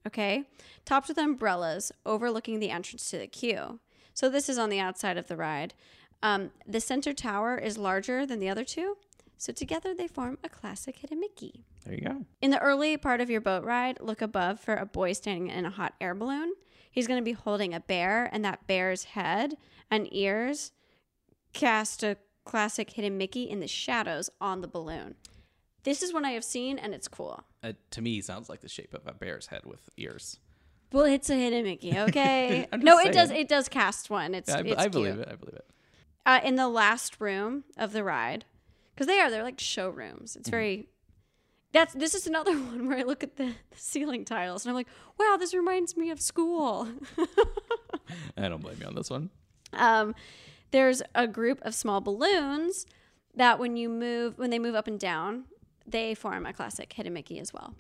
Okay? 0.08 0.44
Topped 0.86 1.08
with 1.08 1.18
umbrellas 1.18 1.92
overlooking 2.06 2.60
the 2.60 2.70
entrance 2.70 3.10
to 3.10 3.18
the 3.18 3.28
queue. 3.28 3.80
So 4.14 4.30
this 4.30 4.50
is 4.50 4.58
on 4.58 4.70
the 4.70 4.80
outside 4.80 5.18
of 5.18 5.28
the 5.28 5.38
ride. 5.38 5.74
Um, 6.22 6.52
the 6.68 6.82
center 6.82 7.14
tower 7.14 7.58
is 7.58 7.78
larger 7.78 8.26
than 8.26 8.40
the 8.40 8.50
other 8.50 8.66
two. 8.66 8.98
So 9.38 9.54
together 9.54 9.94
they 9.94 10.08
form 10.08 10.38
a 10.44 10.50
classic 10.50 10.98
hidden 10.98 11.22
Mickey. 11.22 11.64
There 11.86 11.94
you 11.96 12.02
go. 12.02 12.26
In 12.42 12.52
the 12.52 12.60
early 12.60 12.98
part 12.98 13.22
of 13.22 13.30
your 13.30 13.40
boat 13.40 13.64
ride, 13.64 14.02
look 14.02 14.22
above 14.22 14.60
for 14.60 14.76
a 14.76 14.86
boy 14.86 15.14
standing 15.14 15.48
in 15.48 15.66
a 15.66 15.70
hot 15.70 15.94
air 16.02 16.14
balloon. 16.14 16.54
He's 16.92 17.08
going 17.08 17.20
to 17.20 17.26
be 17.26 17.34
holding 17.34 17.74
a 17.74 17.80
bear, 17.80 18.30
and 18.32 18.44
that 18.46 18.66
bear's 18.68 19.04
head 19.06 19.56
and 19.92 20.08
ears 20.14 20.72
cast 21.54 22.04
a 22.04 22.18
classic 22.46 22.92
hidden 22.92 23.18
Mickey 23.18 23.44
in 23.44 23.60
the 23.60 23.68
shadows 23.68 24.30
on 24.42 24.62
the 24.62 24.68
balloon. 24.68 25.16
This 25.84 26.02
is 26.04 26.14
what 26.14 26.26
I 26.26 26.32
have 26.32 26.44
seen, 26.44 26.78
and 26.78 26.94
it's 26.94 27.08
cool. 27.08 27.44
Uh, 27.64 27.74
to 27.92 28.02
me, 28.02 28.22
sounds 28.22 28.50
like 28.50 28.62
the 28.62 28.70
shape 28.70 28.94
of 28.94 29.02
a 29.08 29.14
bear's 29.14 29.48
head 29.48 29.62
with 29.66 29.90
ears. 29.98 30.40
Well, 30.92 31.06
it's 31.06 31.30
a 31.30 31.36
hidden 31.36 31.64
Mickey, 31.64 31.98
okay? 32.00 32.68
No, 32.78 32.96
just 32.98 33.08
it 33.08 33.14
does. 33.14 33.32
It 33.32 33.48
does 33.48 33.70
cast 33.70 34.10
one. 34.10 34.34
It's, 34.34 34.50
Yeah, 34.50 34.58
I, 34.58 34.60
it's 34.62 34.82
I 34.82 34.88
believe 34.88 35.16
cute. 35.16 35.28
it. 35.28 35.32
I 35.32 35.36
believe 35.36 35.56
it. 35.56 35.66
uh, 36.26 36.40
in 36.44 36.56
the 36.56 36.68
last 36.68 37.22
room 37.22 37.64
of 37.78 37.94
the 37.94 38.04
ride 38.04 38.46
because 38.94 39.08
they 39.08 39.20
are 39.20 39.30
they're 39.30 39.44
like 39.44 39.60
showrooms 39.60 40.32
Mm-hmm. 40.32 40.40
it's 40.40 40.50
very 40.50 40.90
that's 41.72 41.94
this 41.94 42.14
is 42.16 42.28
another 42.28 42.54
one 42.72 42.88
where 42.88 42.98
i 42.98 43.04
look 43.04 43.24
at 43.24 43.36
the, 43.38 43.46
the 43.46 43.78
ceiling 43.78 44.26
tiles 44.26 44.66
and 44.66 44.70
i'm 44.72 44.76
like 44.76 44.88
wow 45.20 45.38
this 45.40 45.54
reminds 45.54 45.96
me 45.98 46.10
of 46.10 46.20
school 46.22 46.88
I 48.38 48.50
don't 48.50 48.62
blame 48.62 48.78
you 48.82 48.88
on 48.88 48.96
this 48.96 49.10
one. 49.10 49.30
um, 49.74 50.16
there's 50.72 51.02
a 51.14 51.28
group 51.28 51.60
of 51.62 51.76
small 51.76 52.02
balloons 52.02 52.86
that 53.36 53.60
when 53.60 53.78
you 53.78 53.88
move 53.90 54.38
when 54.38 54.50
they 54.50 54.60
move 54.60 54.76
up 54.76 54.88
and 54.88 55.00
down 55.00 55.44
they 55.86 56.16
form 56.16 56.46
a 56.46 56.54
classic 56.54 56.92
hidden 56.94 57.14
mickey 57.14 57.40
as 57.40 57.54
well 57.54 57.74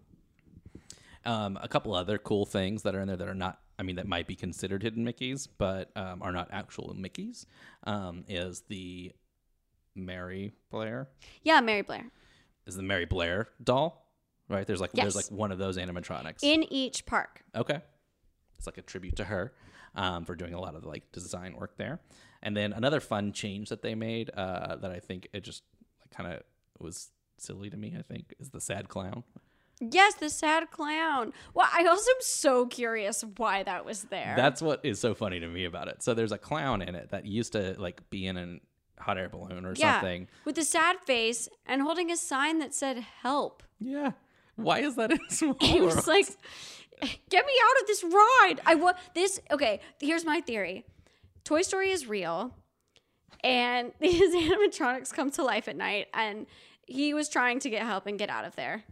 Um, 1.25 1.57
a 1.61 1.67
couple 1.67 1.93
other 1.95 2.17
cool 2.17 2.45
things 2.45 2.83
that 2.83 2.93
are 2.95 3.01
in 3.01 3.07
there 3.07 3.17
that 3.17 3.27
are 3.27 3.35
not, 3.35 3.59
I 3.77 3.83
mean, 3.83 3.97
that 3.97 4.07
might 4.07 4.25
be 4.27 4.35
considered 4.35 4.81
hidden 4.83 5.03
Mickeys, 5.05 5.47
but 5.57 5.91
um, 5.95 6.21
are 6.21 6.31
not 6.31 6.47
actual 6.51 6.95
Mickeys, 6.97 7.45
um, 7.83 8.23
is 8.27 8.61
the 8.69 9.11
Mary 9.95 10.53
Blair. 10.71 11.09
Yeah, 11.43 11.59
Mary 11.61 11.81
Blair. 11.81 12.05
Is 12.69 12.75
the 12.75 12.83
Mary 12.83 13.05
Blair 13.05 13.49
doll, 13.63 14.05
right? 14.47 14.65
There's 14.65 14.79
like 14.79 14.91
there's 14.91 15.15
like 15.15 15.25
one 15.31 15.51
of 15.51 15.57
those 15.57 15.77
animatronics. 15.77 16.39
In 16.43 16.63
each 16.71 17.05
park. 17.05 17.43
Okay. 17.55 17.81
It's 18.57 18.67
like 18.67 18.77
a 18.77 18.83
tribute 18.83 19.15
to 19.15 19.23
her 19.23 19.53
um, 19.95 20.23
for 20.23 20.35
doing 20.35 20.53
a 20.53 20.59
lot 20.59 20.75
of 20.75 20.85
like 20.85 21.11
design 21.11 21.55
work 21.55 21.77
there. 21.77 21.99
And 22.43 22.55
then 22.55 22.71
another 22.73 22.99
fun 22.99 23.33
change 23.33 23.69
that 23.69 23.81
they 23.81 23.95
made 23.95 24.29
uh, 24.29 24.75
that 24.77 24.91
I 24.91 24.99
think 24.99 25.27
it 25.33 25.43
just 25.43 25.63
like, 25.99 26.11
kind 26.11 26.31
of 26.31 26.43
was 26.79 27.09
silly 27.37 27.69
to 27.69 27.77
me, 27.77 27.95
I 27.97 28.01
think, 28.01 28.35
is 28.39 28.49
the 28.49 28.61
sad 28.61 28.87
clown. 28.87 29.23
Yes, 29.81 30.15
the 30.15 30.29
sad 30.29 30.71
clown. 30.71 31.31
Well, 31.53 31.67
I 31.73 31.85
also 31.85 32.11
am 32.11 32.17
so 32.21 32.65
curious 32.67 33.23
why 33.37 33.63
that 33.63 33.85
was 33.85 34.03
there. 34.03 34.33
That's 34.35 34.61
what 34.61 34.81
is 34.83 34.99
so 34.99 35.15
funny 35.15 35.39
to 35.39 35.47
me 35.47 35.65
about 35.65 35.87
it. 35.87 36.03
So 36.03 36.13
there's 36.13 36.33
a 36.33 36.37
clown 36.37 36.81
in 36.81 36.95
it 36.95 37.09
that 37.11 37.25
used 37.25 37.53
to 37.53 37.75
like 37.79 38.09
be 38.09 38.27
in 38.27 38.37
a 38.37 38.59
hot 38.99 39.17
air 39.17 39.29
balloon 39.29 39.65
or 39.65 39.73
yeah, 39.75 39.95
something. 39.99 40.27
with 40.45 40.57
a 40.57 40.63
sad 40.63 40.97
face 41.05 41.47
and 41.65 41.81
holding 41.81 42.11
a 42.11 42.17
sign 42.17 42.59
that 42.59 42.73
said 42.73 42.97
"Help." 43.21 43.63
Yeah. 43.79 44.11
Why 44.55 44.79
is 44.79 44.95
that 44.97 45.11
in 45.11 45.19
Small 45.29 45.55
He 45.61 45.81
was 45.81 46.07
like, 46.07 46.25
"Get 47.29 47.45
me 47.45 47.53
out 47.63 47.81
of 47.81 47.87
this 47.87 48.03
ride." 48.03 48.55
I 48.65 48.75
want 48.75 48.97
this. 49.15 49.39
Okay, 49.51 49.79
here's 49.99 50.25
my 50.25 50.41
theory: 50.41 50.85
Toy 51.43 51.61
Story 51.61 51.91
is 51.91 52.07
real, 52.07 52.53
and 53.43 53.91
these 53.99 54.33
animatronics 54.35 55.13
come 55.13 55.31
to 55.31 55.43
life 55.43 55.67
at 55.67 55.75
night, 55.75 56.07
and 56.13 56.45
he 56.87 57.13
was 57.13 57.29
trying 57.29 57.59
to 57.59 57.69
get 57.69 57.83
help 57.83 58.05
and 58.07 58.17
get 58.19 58.29
out 58.29 58.45
of 58.45 58.55
there. 58.55 58.83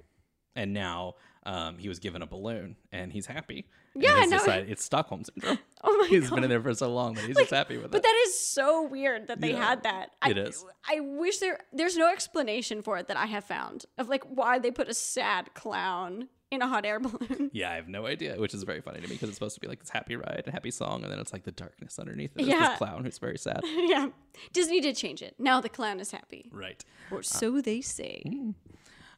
and 0.55 0.73
now 0.73 1.15
um, 1.43 1.77
he 1.77 1.87
was 1.87 1.99
given 1.99 2.21
a 2.21 2.27
balloon 2.27 2.75
and 2.91 3.11
he's 3.13 3.25
happy. 3.25 3.67
Yeah, 3.99 4.25
no. 4.27 4.39
it's 4.47 4.83
Stockholm 4.83 5.23
syndrome. 5.23 5.59
Oh 5.83 5.95
my 6.01 6.07
He's 6.07 6.27
god! 6.29 6.35
been 6.35 6.43
in 6.45 6.49
there 6.49 6.61
for 6.61 6.73
so 6.73 6.91
long 6.91 7.13
that 7.13 7.23
he's 7.25 7.37
just 7.37 7.51
happy 7.51 7.77
with 7.77 7.91
But 7.91 7.97
it. 7.99 8.01
But 8.01 8.03
that 8.03 8.23
is 8.27 8.37
so 8.37 8.81
weird 8.87 9.27
that 9.27 9.39
they 9.39 9.51
Yeah, 9.51 9.63
had 9.63 9.83
that. 9.83 10.09
I, 10.23 10.31
it 10.31 10.37
is. 10.39 10.65
I 10.89 10.99
wish 11.01 11.37
there 11.37 11.59
there's 11.71 11.95
no 11.95 12.11
explanation 12.11 12.81
for 12.81 12.97
it 12.97 13.07
that 13.09 13.15
I 13.15 13.27
have 13.27 13.43
found 13.45 13.85
of 13.99 14.09
like 14.09 14.23
why 14.23 14.57
they 14.57 14.71
put 14.71 14.89
a 14.89 14.93
sad 14.95 15.53
clown 15.53 16.29
in 16.49 16.63
a 16.63 16.67
hot 16.67 16.83
air 16.83 16.99
balloon. 17.01 17.51
Yeah, 17.53 17.71
I 17.71 17.75
have 17.75 17.87
no 17.87 18.07
idea, 18.07 18.37
which 18.39 18.55
is 18.55 18.63
very 18.63 18.81
funny 18.81 19.01
to 19.01 19.07
me 19.07 19.13
because 19.15 19.29
it's 19.29 19.37
supposed 19.37 19.53
to 19.55 19.61
be 19.61 19.67
like 19.67 19.79
this 19.79 19.91
happy 19.91 20.15
ride, 20.15 20.43
a 20.47 20.51
happy 20.51 20.71
song, 20.71 21.03
and 21.03 21.11
then 21.11 21.19
it's 21.19 21.31
like 21.31 21.43
the 21.43 21.51
darkness 21.51 21.99
underneath 21.99 22.31
it. 22.35 22.45
Yeah. 22.45 22.69
this 22.69 22.77
clown 22.79 23.05
who's 23.05 23.19
very 23.19 23.37
sad. 23.37 23.61
yeah, 23.65 24.07
Disney 24.51 24.81
did 24.81 24.97
change 24.97 25.21
it. 25.21 25.35
Now 25.37 25.61
the 25.61 25.69
clown 25.69 25.99
is 25.99 26.09
happy, 26.11 26.49
right. 26.51 26.83
or 27.11 27.21
so 27.21 27.61
they 27.61 27.81
say. 27.81 28.23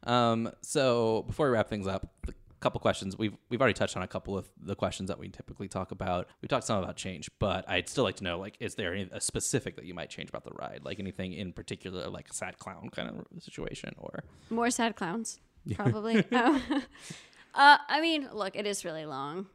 Um, 0.03 0.51
so 0.61 1.23
before 1.27 1.47
we 1.47 1.53
wrap 1.53 1.69
things 1.69 1.87
up, 1.87 2.09
a 2.27 2.31
couple 2.59 2.79
questions. 2.79 3.17
We've 3.17 3.35
we've 3.49 3.59
already 3.61 3.73
touched 3.73 3.95
on 3.97 4.03
a 4.03 4.07
couple 4.07 4.37
of 4.37 4.47
the 4.61 4.75
questions 4.75 5.07
that 5.07 5.17
we 5.19 5.29
typically 5.29 5.67
talk 5.67 5.91
about. 5.91 6.27
We 6.41 6.47
talked 6.47 6.65
some 6.65 6.81
about 6.83 6.95
change, 6.95 7.29
but 7.39 7.67
I'd 7.69 7.87
still 7.89 8.03
like 8.03 8.17
to 8.17 8.23
know 8.23 8.37
like, 8.39 8.55
is 8.59 8.75
there 8.75 8.93
any 8.93 9.09
a 9.11 9.21
specific 9.21 9.75
that 9.77 9.85
you 9.85 9.93
might 9.93 10.09
change 10.09 10.29
about 10.29 10.43
the 10.43 10.51
ride? 10.51 10.81
Like 10.83 10.99
anything 10.99 11.33
in 11.33 11.53
particular, 11.53 12.07
like 12.09 12.29
a 12.29 12.33
sad 12.33 12.57
clown 12.59 12.89
kind 12.89 13.09
of 13.09 13.43
situation, 13.43 13.93
or 13.97 14.23
More 14.49 14.69
sad 14.71 14.95
clowns, 14.95 15.39
probably. 15.75 16.23
Um, 16.31 16.61
uh, 17.55 17.77
I 17.87 18.01
mean, 18.01 18.29
look, 18.33 18.55
it 18.55 18.65
is 18.67 18.85
really 18.85 19.05
long. 19.05 19.47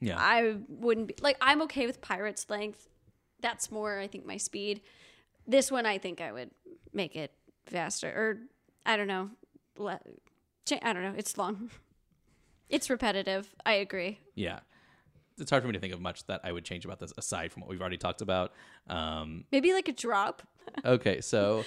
yeah, 0.00 0.16
I 0.18 0.56
wouldn't 0.68 1.08
be 1.08 1.14
like 1.20 1.36
I'm 1.40 1.62
okay 1.62 1.86
with 1.86 2.00
pirates 2.00 2.46
length. 2.48 2.88
That's 3.40 3.70
more 3.70 3.98
I 3.98 4.06
think 4.06 4.24
my 4.26 4.36
speed. 4.36 4.80
This 5.46 5.70
one 5.72 5.86
I 5.86 5.98
think 5.98 6.20
I 6.20 6.30
would 6.32 6.50
make 6.92 7.16
it 7.16 7.32
faster 7.66 8.08
or 8.08 8.38
I 8.86 8.96
don't 8.96 9.08
know. 9.08 9.30
Le- 9.76 10.00
I 10.80 10.92
don't 10.92 11.02
know. 11.02 11.14
It's 11.16 11.36
long. 11.36 11.70
It's 12.68 12.88
repetitive. 12.90 13.54
I 13.66 13.74
agree. 13.74 14.18
yeah. 14.34 14.60
It's 15.38 15.50
hard 15.50 15.62
for 15.62 15.66
me 15.66 15.72
to 15.72 15.80
think 15.80 15.94
of 15.94 16.00
much 16.00 16.26
that 16.26 16.42
I 16.44 16.52
would 16.52 16.62
change 16.64 16.84
about 16.84 17.00
this 17.00 17.12
aside 17.16 17.50
from 17.52 17.62
what 17.62 17.70
we've 17.70 17.80
already 17.80 17.96
talked 17.96 18.20
about. 18.20 18.52
Um, 18.86 19.44
Maybe 19.50 19.72
like 19.72 19.88
a 19.88 19.92
drop. 19.92 20.42
Okay, 20.84 21.20
so 21.20 21.64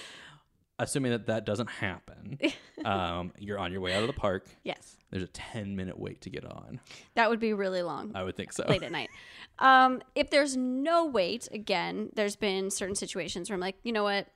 assuming 0.78 1.10
that 1.12 1.26
that 1.26 1.44
doesn't 1.44 1.68
happen, 1.68 2.38
um, 2.84 3.32
you're 3.38 3.58
on 3.58 3.72
your 3.72 3.80
way 3.82 3.92
out 3.94 4.02
of 4.02 4.06
the 4.06 4.12
park. 4.14 4.46
Yes. 4.64 4.96
There's 5.10 5.22
a 5.24 5.26
10 5.28 5.76
minute 5.76 5.98
wait 5.98 6.22
to 6.22 6.30
get 6.30 6.44
on. 6.46 6.80
That 7.14 7.28
would 7.28 7.40
be 7.40 7.52
really 7.52 7.82
long. 7.82 8.12
I 8.14 8.22
would 8.22 8.36
think 8.36 8.52
so. 8.52 8.64
late 8.68 8.82
at 8.82 8.92
night. 8.92 9.10
Um, 9.58 10.00
if 10.14 10.30
there's 10.30 10.56
no 10.56 11.04
wait, 11.06 11.48
again, 11.52 12.08
there's 12.14 12.36
been 12.36 12.70
certain 12.70 12.94
situations 12.94 13.50
where 13.50 13.54
I'm 13.54 13.60
like, 13.60 13.76
you 13.82 13.92
know 13.92 14.04
what, 14.04 14.28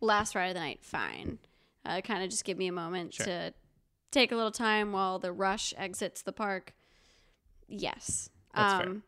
last 0.00 0.34
ride 0.34 0.48
of 0.48 0.54
the 0.54 0.60
night, 0.60 0.80
fine. 0.82 1.38
Uh, 1.86 2.00
kind 2.02 2.22
of 2.22 2.28
just 2.30 2.44
give 2.44 2.58
me 2.58 2.66
a 2.66 2.72
moment 2.72 3.14
Sure. 3.14 3.24
to 3.26 3.54
take 4.10 4.32
a 4.32 4.36
little 4.36 4.50
time 4.50 4.92
while 4.92 5.18
the 5.18 5.32
rush 5.32 5.74
exits 5.76 6.22
the 6.22 6.32
park. 6.32 6.74
Yes, 7.68 8.30
That's 8.54 8.74
fair. 8.74 8.86
um, 8.88 9.02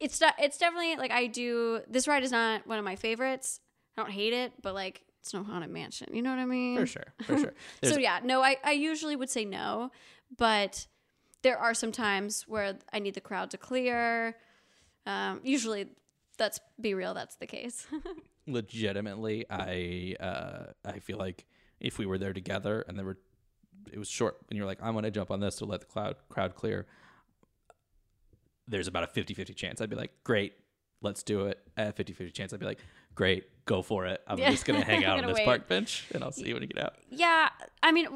it's 0.00 0.18
de- 0.18 0.34
it's 0.38 0.58
definitely 0.58 0.96
like 0.96 1.10
I 1.10 1.26
do. 1.26 1.80
This 1.88 2.08
ride 2.08 2.22
is 2.22 2.32
not 2.32 2.66
one 2.66 2.78
of 2.78 2.84
my 2.84 2.96
favorites. 2.96 3.60
I 3.96 4.02
don't 4.02 4.10
hate 4.10 4.32
it, 4.32 4.52
but 4.62 4.74
like 4.74 5.02
it's 5.20 5.34
no 5.34 5.42
haunted 5.42 5.70
mansion. 5.70 6.08
You 6.14 6.22
know 6.22 6.30
what 6.30 6.38
I 6.38 6.46
mean? 6.46 6.78
For 6.78 6.86
sure. 6.86 7.14
For 7.24 7.38
sure. 7.38 7.54
So 7.84 7.98
yeah, 7.98 8.20
no, 8.22 8.42
I, 8.42 8.56
I 8.64 8.72
usually 8.72 9.16
would 9.16 9.30
say 9.30 9.44
no, 9.44 9.90
but 10.36 10.86
there 11.42 11.58
are 11.58 11.74
some 11.74 11.92
times 11.92 12.44
where 12.48 12.76
I 12.92 12.98
need 12.98 13.14
the 13.14 13.20
crowd 13.20 13.50
to 13.50 13.58
clear. 13.58 14.36
Um, 15.04 15.40
usually, 15.44 15.86
that's 16.38 16.60
be 16.80 16.94
real. 16.94 17.14
That's 17.14 17.36
the 17.36 17.46
case. 17.46 17.86
legitimately, 18.46 19.46
I 19.50 20.16
uh, 20.20 20.72
I 20.84 20.98
feel 21.00 21.18
like 21.18 21.46
if 21.80 21.98
we 21.98 22.06
were 22.06 22.18
there 22.18 22.32
together 22.32 22.84
and 22.88 22.98
there 22.98 23.04
were, 23.04 23.18
it 23.92 23.98
was 23.98 24.08
short, 24.08 24.36
and 24.50 24.56
you're 24.56 24.66
like, 24.66 24.78
I'm 24.82 24.94
gonna 24.94 25.10
jump 25.10 25.30
on 25.30 25.40
this 25.40 25.56
to 25.56 25.64
let 25.64 25.80
the 25.80 25.86
cloud 25.86 26.16
crowd 26.28 26.54
clear. 26.54 26.86
There's 28.68 28.88
about 28.88 29.04
a 29.04 29.06
50-50 29.06 29.54
chance. 29.54 29.80
I'd 29.80 29.90
be 29.90 29.96
like, 29.96 30.10
great, 30.24 30.54
let's 31.00 31.22
do 31.22 31.46
it. 31.46 31.60
At 31.76 31.98
a 31.98 32.02
50-50 32.04 32.32
chance, 32.32 32.52
I'd 32.52 32.58
be 32.60 32.66
like, 32.66 32.80
great, 33.14 33.44
go 33.64 33.80
for 33.82 34.06
it. 34.06 34.20
I'm 34.26 34.38
Yeah. 34.38 34.50
just 34.50 34.64
gonna 34.64 34.84
hang 34.84 35.04
out 35.06 35.20
on 35.20 35.26
this 35.26 35.36
wait. 35.36 35.44
park 35.44 35.68
bench, 35.68 36.06
and 36.12 36.24
I'll 36.24 36.32
see 36.32 36.48
you 36.48 36.54
when 36.54 36.62
you 36.62 36.68
get 36.68 36.82
out. 36.82 36.94
yeah, 37.10 37.48
I 37.82 37.92
mean, 37.92 38.08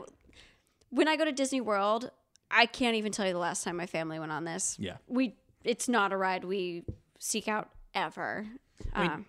when 0.91 1.07
I 1.09 1.17
go 1.17 1.25
to 1.25 1.33
Disney 1.33 1.61
World, 1.61 2.11
I 2.51 2.67
can't 2.67 2.97
even 2.97 3.13
tell 3.13 3.27
you 3.27 3.33
the 3.33 3.39
last 3.39 3.63
time 3.63 3.77
my 3.77 3.87
family 3.87 4.19
went 4.19 4.33
on 4.33 4.45
this. 4.45 4.77
Yeah. 4.79 4.97
we 5.07 5.37
it's 5.63 5.89
not 5.91 6.11
a 6.13 6.17
ride 6.17 6.45
we 6.45 6.85
seek 7.19 7.47
out 7.47 7.69
ever. 7.95 8.47
mean- 8.97 9.11
Um, 9.11 9.27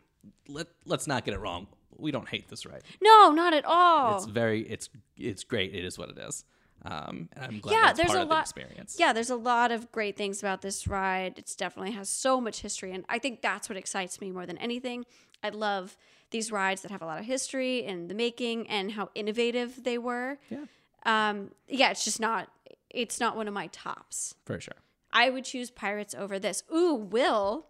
Let 0.47 0.67
Let's 0.85 1.05
not 1.05 1.23
get 1.25 1.33
it 1.35 1.39
wrong. 1.39 1.67
We 2.01 2.11
don't 2.11 2.27
hate 2.27 2.49
this 2.49 2.65
ride. 2.65 2.83
no, 3.01 3.31
not 3.31 3.53
at 3.53 3.65
all. 3.65 4.17
It's 4.17 4.25
very 4.25 4.61
it's 4.63 4.89
it's 5.17 5.43
great. 5.43 5.73
It 5.75 5.85
is 5.85 5.97
what 5.97 6.09
it 6.09 6.17
is. 6.17 6.43
Um, 6.83 7.29
and 7.33 7.45
I'm 7.45 7.59
glad 7.59 7.73
Yeah, 7.73 7.81
that's 7.87 7.97
there's 7.97 8.07
part 8.07 8.17
a 8.19 8.21
of 8.23 8.27
the 8.29 8.33
lot- 8.33 8.41
experience. 8.41 8.95
yeah, 8.99 9.13
there's 9.13 9.29
a 9.29 9.35
lot 9.35 9.71
of 9.71 9.91
great 9.91 10.17
things 10.17 10.39
about 10.41 10.63
this 10.63 10.87
ride. 10.87 11.37
It 11.37 11.53
definitely 11.55 11.91
has 11.91 12.09
so 12.09 12.41
much 12.41 12.61
history, 12.61 12.91
and 12.91 13.05
I 13.07 13.19
think 13.19 13.41
that's 13.43 13.69
what 13.69 13.77
excites 13.77 14.19
me 14.19 14.31
more 14.31 14.47
than 14.47 14.57
anything. 14.57 15.05
I 15.43 15.49
love 15.49 15.95
these 16.31 16.51
rides 16.51 16.81
that 16.81 16.89
have 16.89 17.03
a 17.03 17.05
lot 17.05 17.19
of 17.19 17.25
history 17.25 17.83
in 17.85 18.07
the 18.07 18.15
making 18.15 18.67
and 18.67 18.93
how 18.93 19.09
innovative 19.13 19.83
they 19.83 19.97
were. 19.99 20.39
Yeah. 20.49 20.65
Um, 21.05 21.51
yeah, 21.67 21.91
it's 21.91 22.03
just 22.03 22.19
not. 22.19 22.49
It's 22.89 23.19
not 23.19 23.35
one 23.37 23.47
of 23.47 23.53
my 23.53 23.67
tops. 23.67 24.33
for 24.45 24.59
sure. 24.59 24.73
I 25.13 25.29
would 25.29 25.45
choose 25.45 25.69
Pirates 25.69 26.15
over 26.15 26.39
this. 26.39 26.63
Ooh, 26.73 26.95
Will, 26.95 27.67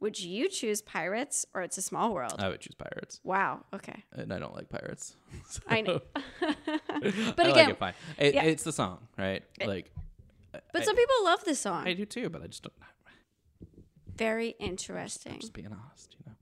would 0.00 0.20
you 0.20 0.48
choose 0.48 0.82
Pirates 0.82 1.46
or 1.54 1.62
It's 1.62 1.78
a 1.78 1.82
Small 1.82 2.12
World? 2.14 2.36
I 2.38 2.48
would 2.48 2.60
choose 2.60 2.74
pirates, 2.74 3.20
wow. 3.24 3.64
Okay. 3.74 4.04
and 4.12 4.32
I 4.32 4.38
don't 4.38 4.54
like 4.54 4.68
pirates. 4.68 5.16
I 5.68 5.80
know. 5.80 6.00
but 6.40 7.46
I 7.46 7.48
again, 7.48 7.76
like 7.80 7.94
it. 8.18 8.26
It, 8.26 8.34
yeah. 8.34 8.42
It's 8.44 8.62
the 8.62 8.72
song, 8.72 9.08
right? 9.16 9.42
Like 9.64 9.90
but 10.72 10.82
I- 10.82 10.84
some 10.84 10.96
people 10.96 11.24
love 11.24 11.44
this 11.44 11.60
song. 11.60 11.86
I 11.86 11.94
do 11.94 12.04
too, 12.04 12.28
but 12.28 12.42
I 12.42 12.46
just 12.46 12.62
don't. 12.62 12.72
Very 14.16 14.54
interesting. 14.58 15.38
Just 15.40 15.52
being 15.52 15.66
honest, 15.66 16.16
you 16.18 16.24
know. 16.26 16.32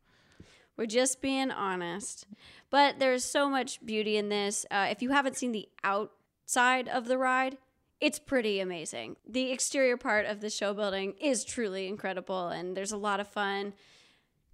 We're 0.76 0.86
just 0.86 1.20
being 1.20 1.50
honest. 1.50 2.26
But 2.70 2.98
there's 2.98 3.24
so 3.24 3.48
much 3.48 3.84
beauty 3.84 4.16
in 4.16 4.28
this. 4.28 4.64
Uh, 4.70 4.88
if 4.90 5.02
you 5.02 5.10
haven't 5.10 5.36
seen 5.36 5.52
the 5.52 5.68
outside 5.82 6.88
of 6.88 7.06
the 7.06 7.18
ride, 7.18 7.58
it's 8.00 8.18
pretty 8.18 8.60
amazing. 8.60 9.16
The 9.28 9.50
exterior 9.50 9.96
part 9.96 10.26
of 10.26 10.40
the 10.40 10.50
show 10.50 10.74
building 10.74 11.14
is 11.20 11.44
truly 11.44 11.88
incredible, 11.88 12.48
and 12.48 12.76
there's 12.76 12.92
a 12.92 12.96
lot 12.96 13.20
of 13.20 13.28
fun 13.28 13.74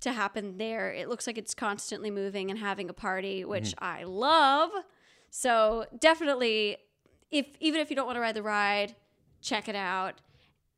to 0.00 0.12
happen 0.12 0.56
there. 0.58 0.92
It 0.92 1.08
looks 1.08 1.26
like 1.26 1.38
it's 1.38 1.54
constantly 1.54 2.10
moving 2.10 2.50
and 2.50 2.58
having 2.58 2.88
a 2.88 2.92
party, 2.94 3.44
which 3.44 3.74
mm-hmm. 3.74 3.84
I 3.84 4.04
love. 4.04 4.70
So 5.30 5.86
definitely, 5.98 6.76
if 7.30 7.46
even 7.60 7.80
if 7.80 7.90
you 7.90 7.96
don't 7.96 8.06
want 8.06 8.16
to 8.16 8.20
ride 8.20 8.36
the 8.36 8.42
ride, 8.42 8.94
check 9.40 9.68
it 9.68 9.76
out. 9.76 10.20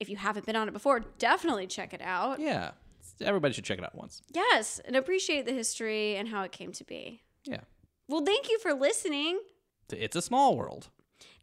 If 0.01 0.09
you 0.09 0.17
haven't 0.17 0.47
been 0.47 0.57
on 0.57 0.69
it 0.69 0.73
before, 0.73 1.01
definitely 1.19 1.67
check 1.67 1.95
it 1.95 2.03
out. 2.03 2.41
Yeah, 2.41 2.73
everybody 3.21 3.55
should 3.55 3.65
check 3.65 3.79
it 3.79 3.85
out 3.85 3.95
once. 3.95 4.23
Yes, 4.33 4.81
and 4.85 4.97
appreciate 4.97 5.47
the 5.47 5.53
history 5.53 6.17
and 6.17 6.29
how 6.29 6.43
it 6.43 6.53
came 6.53 6.73
to 6.73 6.85
be. 6.85 7.23
Yeah, 7.45 7.61
Well, 8.09 8.25
thank 8.25 8.49
you 8.49 8.59
for 8.59 8.73
listening. 8.73 9.41
it's 9.91 10.17
a 10.17 10.23
small 10.23 10.57
world. 10.57 10.89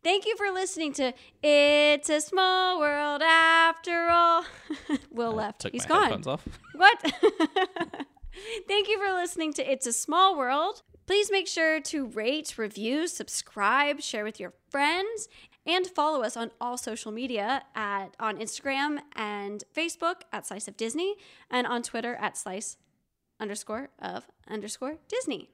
Thank 0.04 0.26
you 0.26 0.36
for 0.38 0.50
listening 0.52 0.94
to 0.94 1.14
It's 1.44 2.10
a 2.10 2.22
Small 2.22 2.80
World 2.80 3.22
After 3.22 4.08
All. 4.10 4.46
Will 5.12 5.34
left. 5.34 5.62
Took 5.62 5.74
He's 5.74 5.88
my 5.90 6.18
gone. 6.22 6.24
What? 6.76 6.98
Thank 8.68 8.88
you 8.88 8.98
for 9.06 9.14
listening 9.14 9.52
to 9.54 9.70
It's 9.72 9.86
a 9.86 9.92
Small 9.92 10.38
World. 10.38 10.82
Please 11.06 11.30
make 11.30 11.48
sure 11.48 11.82
to 11.82 12.06
rate, 12.08 12.58
review, 12.58 13.08
subscribe, 13.08 14.00
share 14.00 14.24
with 14.24 14.40
your 14.40 14.54
friends. 14.70 15.28
and 15.66 15.86
follow 15.88 16.24
us 16.24 16.38
on 16.38 16.52
all 16.62 16.78
social 16.78 17.12
media 17.12 17.64
at 17.76 18.16
on 18.20 18.38
Instagram 18.38 19.00
and 19.16 19.64
Facebook 19.76 20.22
at 20.32 20.48
Slice 20.48 20.70
of 20.70 20.78
Disney 20.78 21.16
and 21.52 21.68
on 21.68 21.84
Twitter 21.84 22.16
at 22.16 22.38
Slice 22.38 22.78
underscore 23.40 23.90
of 24.00 24.28
underscore 24.48 24.96
Disney. 25.10 25.50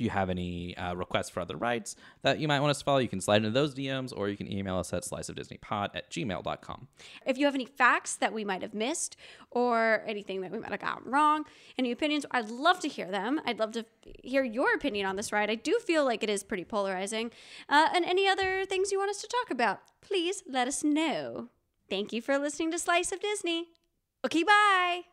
If 0.00 0.04
you 0.04 0.10
have 0.12 0.30
any 0.30 0.74
uh, 0.78 0.94
requests 0.94 1.28
for 1.28 1.40
other 1.40 1.58
rides 1.58 1.94
that 2.22 2.40
you 2.40 2.48
might 2.48 2.60
want 2.60 2.70
us 2.70 2.78
to 2.78 2.84
follow, 2.84 3.00
you 3.00 3.08
can 3.08 3.20
slide 3.20 3.44
into 3.44 3.50
those 3.50 3.74
DMs 3.74 4.16
or 4.16 4.30
you 4.30 4.36
can 4.38 4.50
email 4.50 4.78
us 4.78 4.94
at 4.94 5.02
sliceofdisneypod 5.02 5.90
at 5.94 6.10
gmail.com. 6.10 6.88
If 7.26 7.36
you 7.36 7.44
have 7.44 7.54
any 7.54 7.66
facts 7.66 8.16
that 8.16 8.32
we 8.32 8.42
might 8.42 8.62
have 8.62 8.72
missed 8.72 9.18
or 9.50 10.02
anything 10.06 10.40
that 10.40 10.52
we 10.52 10.58
might 10.58 10.70
have 10.70 10.80
gotten 10.80 11.12
wrong, 11.12 11.44
any 11.76 11.92
opinions, 11.92 12.24
I'd 12.30 12.48
love 12.48 12.80
to 12.80 12.88
hear 12.88 13.10
them. 13.10 13.42
I'd 13.44 13.58
love 13.58 13.72
to 13.72 13.84
hear 14.24 14.42
your 14.42 14.74
opinion 14.74 15.04
on 15.04 15.16
this 15.16 15.32
ride. 15.32 15.50
I 15.50 15.54
do 15.54 15.78
feel 15.84 16.06
like 16.06 16.22
it 16.22 16.30
is 16.30 16.42
pretty 16.42 16.64
polarizing. 16.64 17.30
Uh, 17.68 17.88
and 17.94 18.06
any 18.06 18.26
other 18.26 18.64
things 18.64 18.90
you 18.90 18.98
want 18.98 19.10
us 19.10 19.20
to 19.20 19.28
talk 19.28 19.50
about, 19.50 19.80
please 20.00 20.42
let 20.48 20.66
us 20.66 20.82
know. 20.82 21.50
Thank 21.90 22.14
you 22.14 22.22
for 22.22 22.38
listening 22.38 22.70
to 22.70 22.78
Slice 22.78 23.12
of 23.12 23.20
Disney. 23.20 23.66
Okay, 24.24 24.44
bye. 24.44 25.09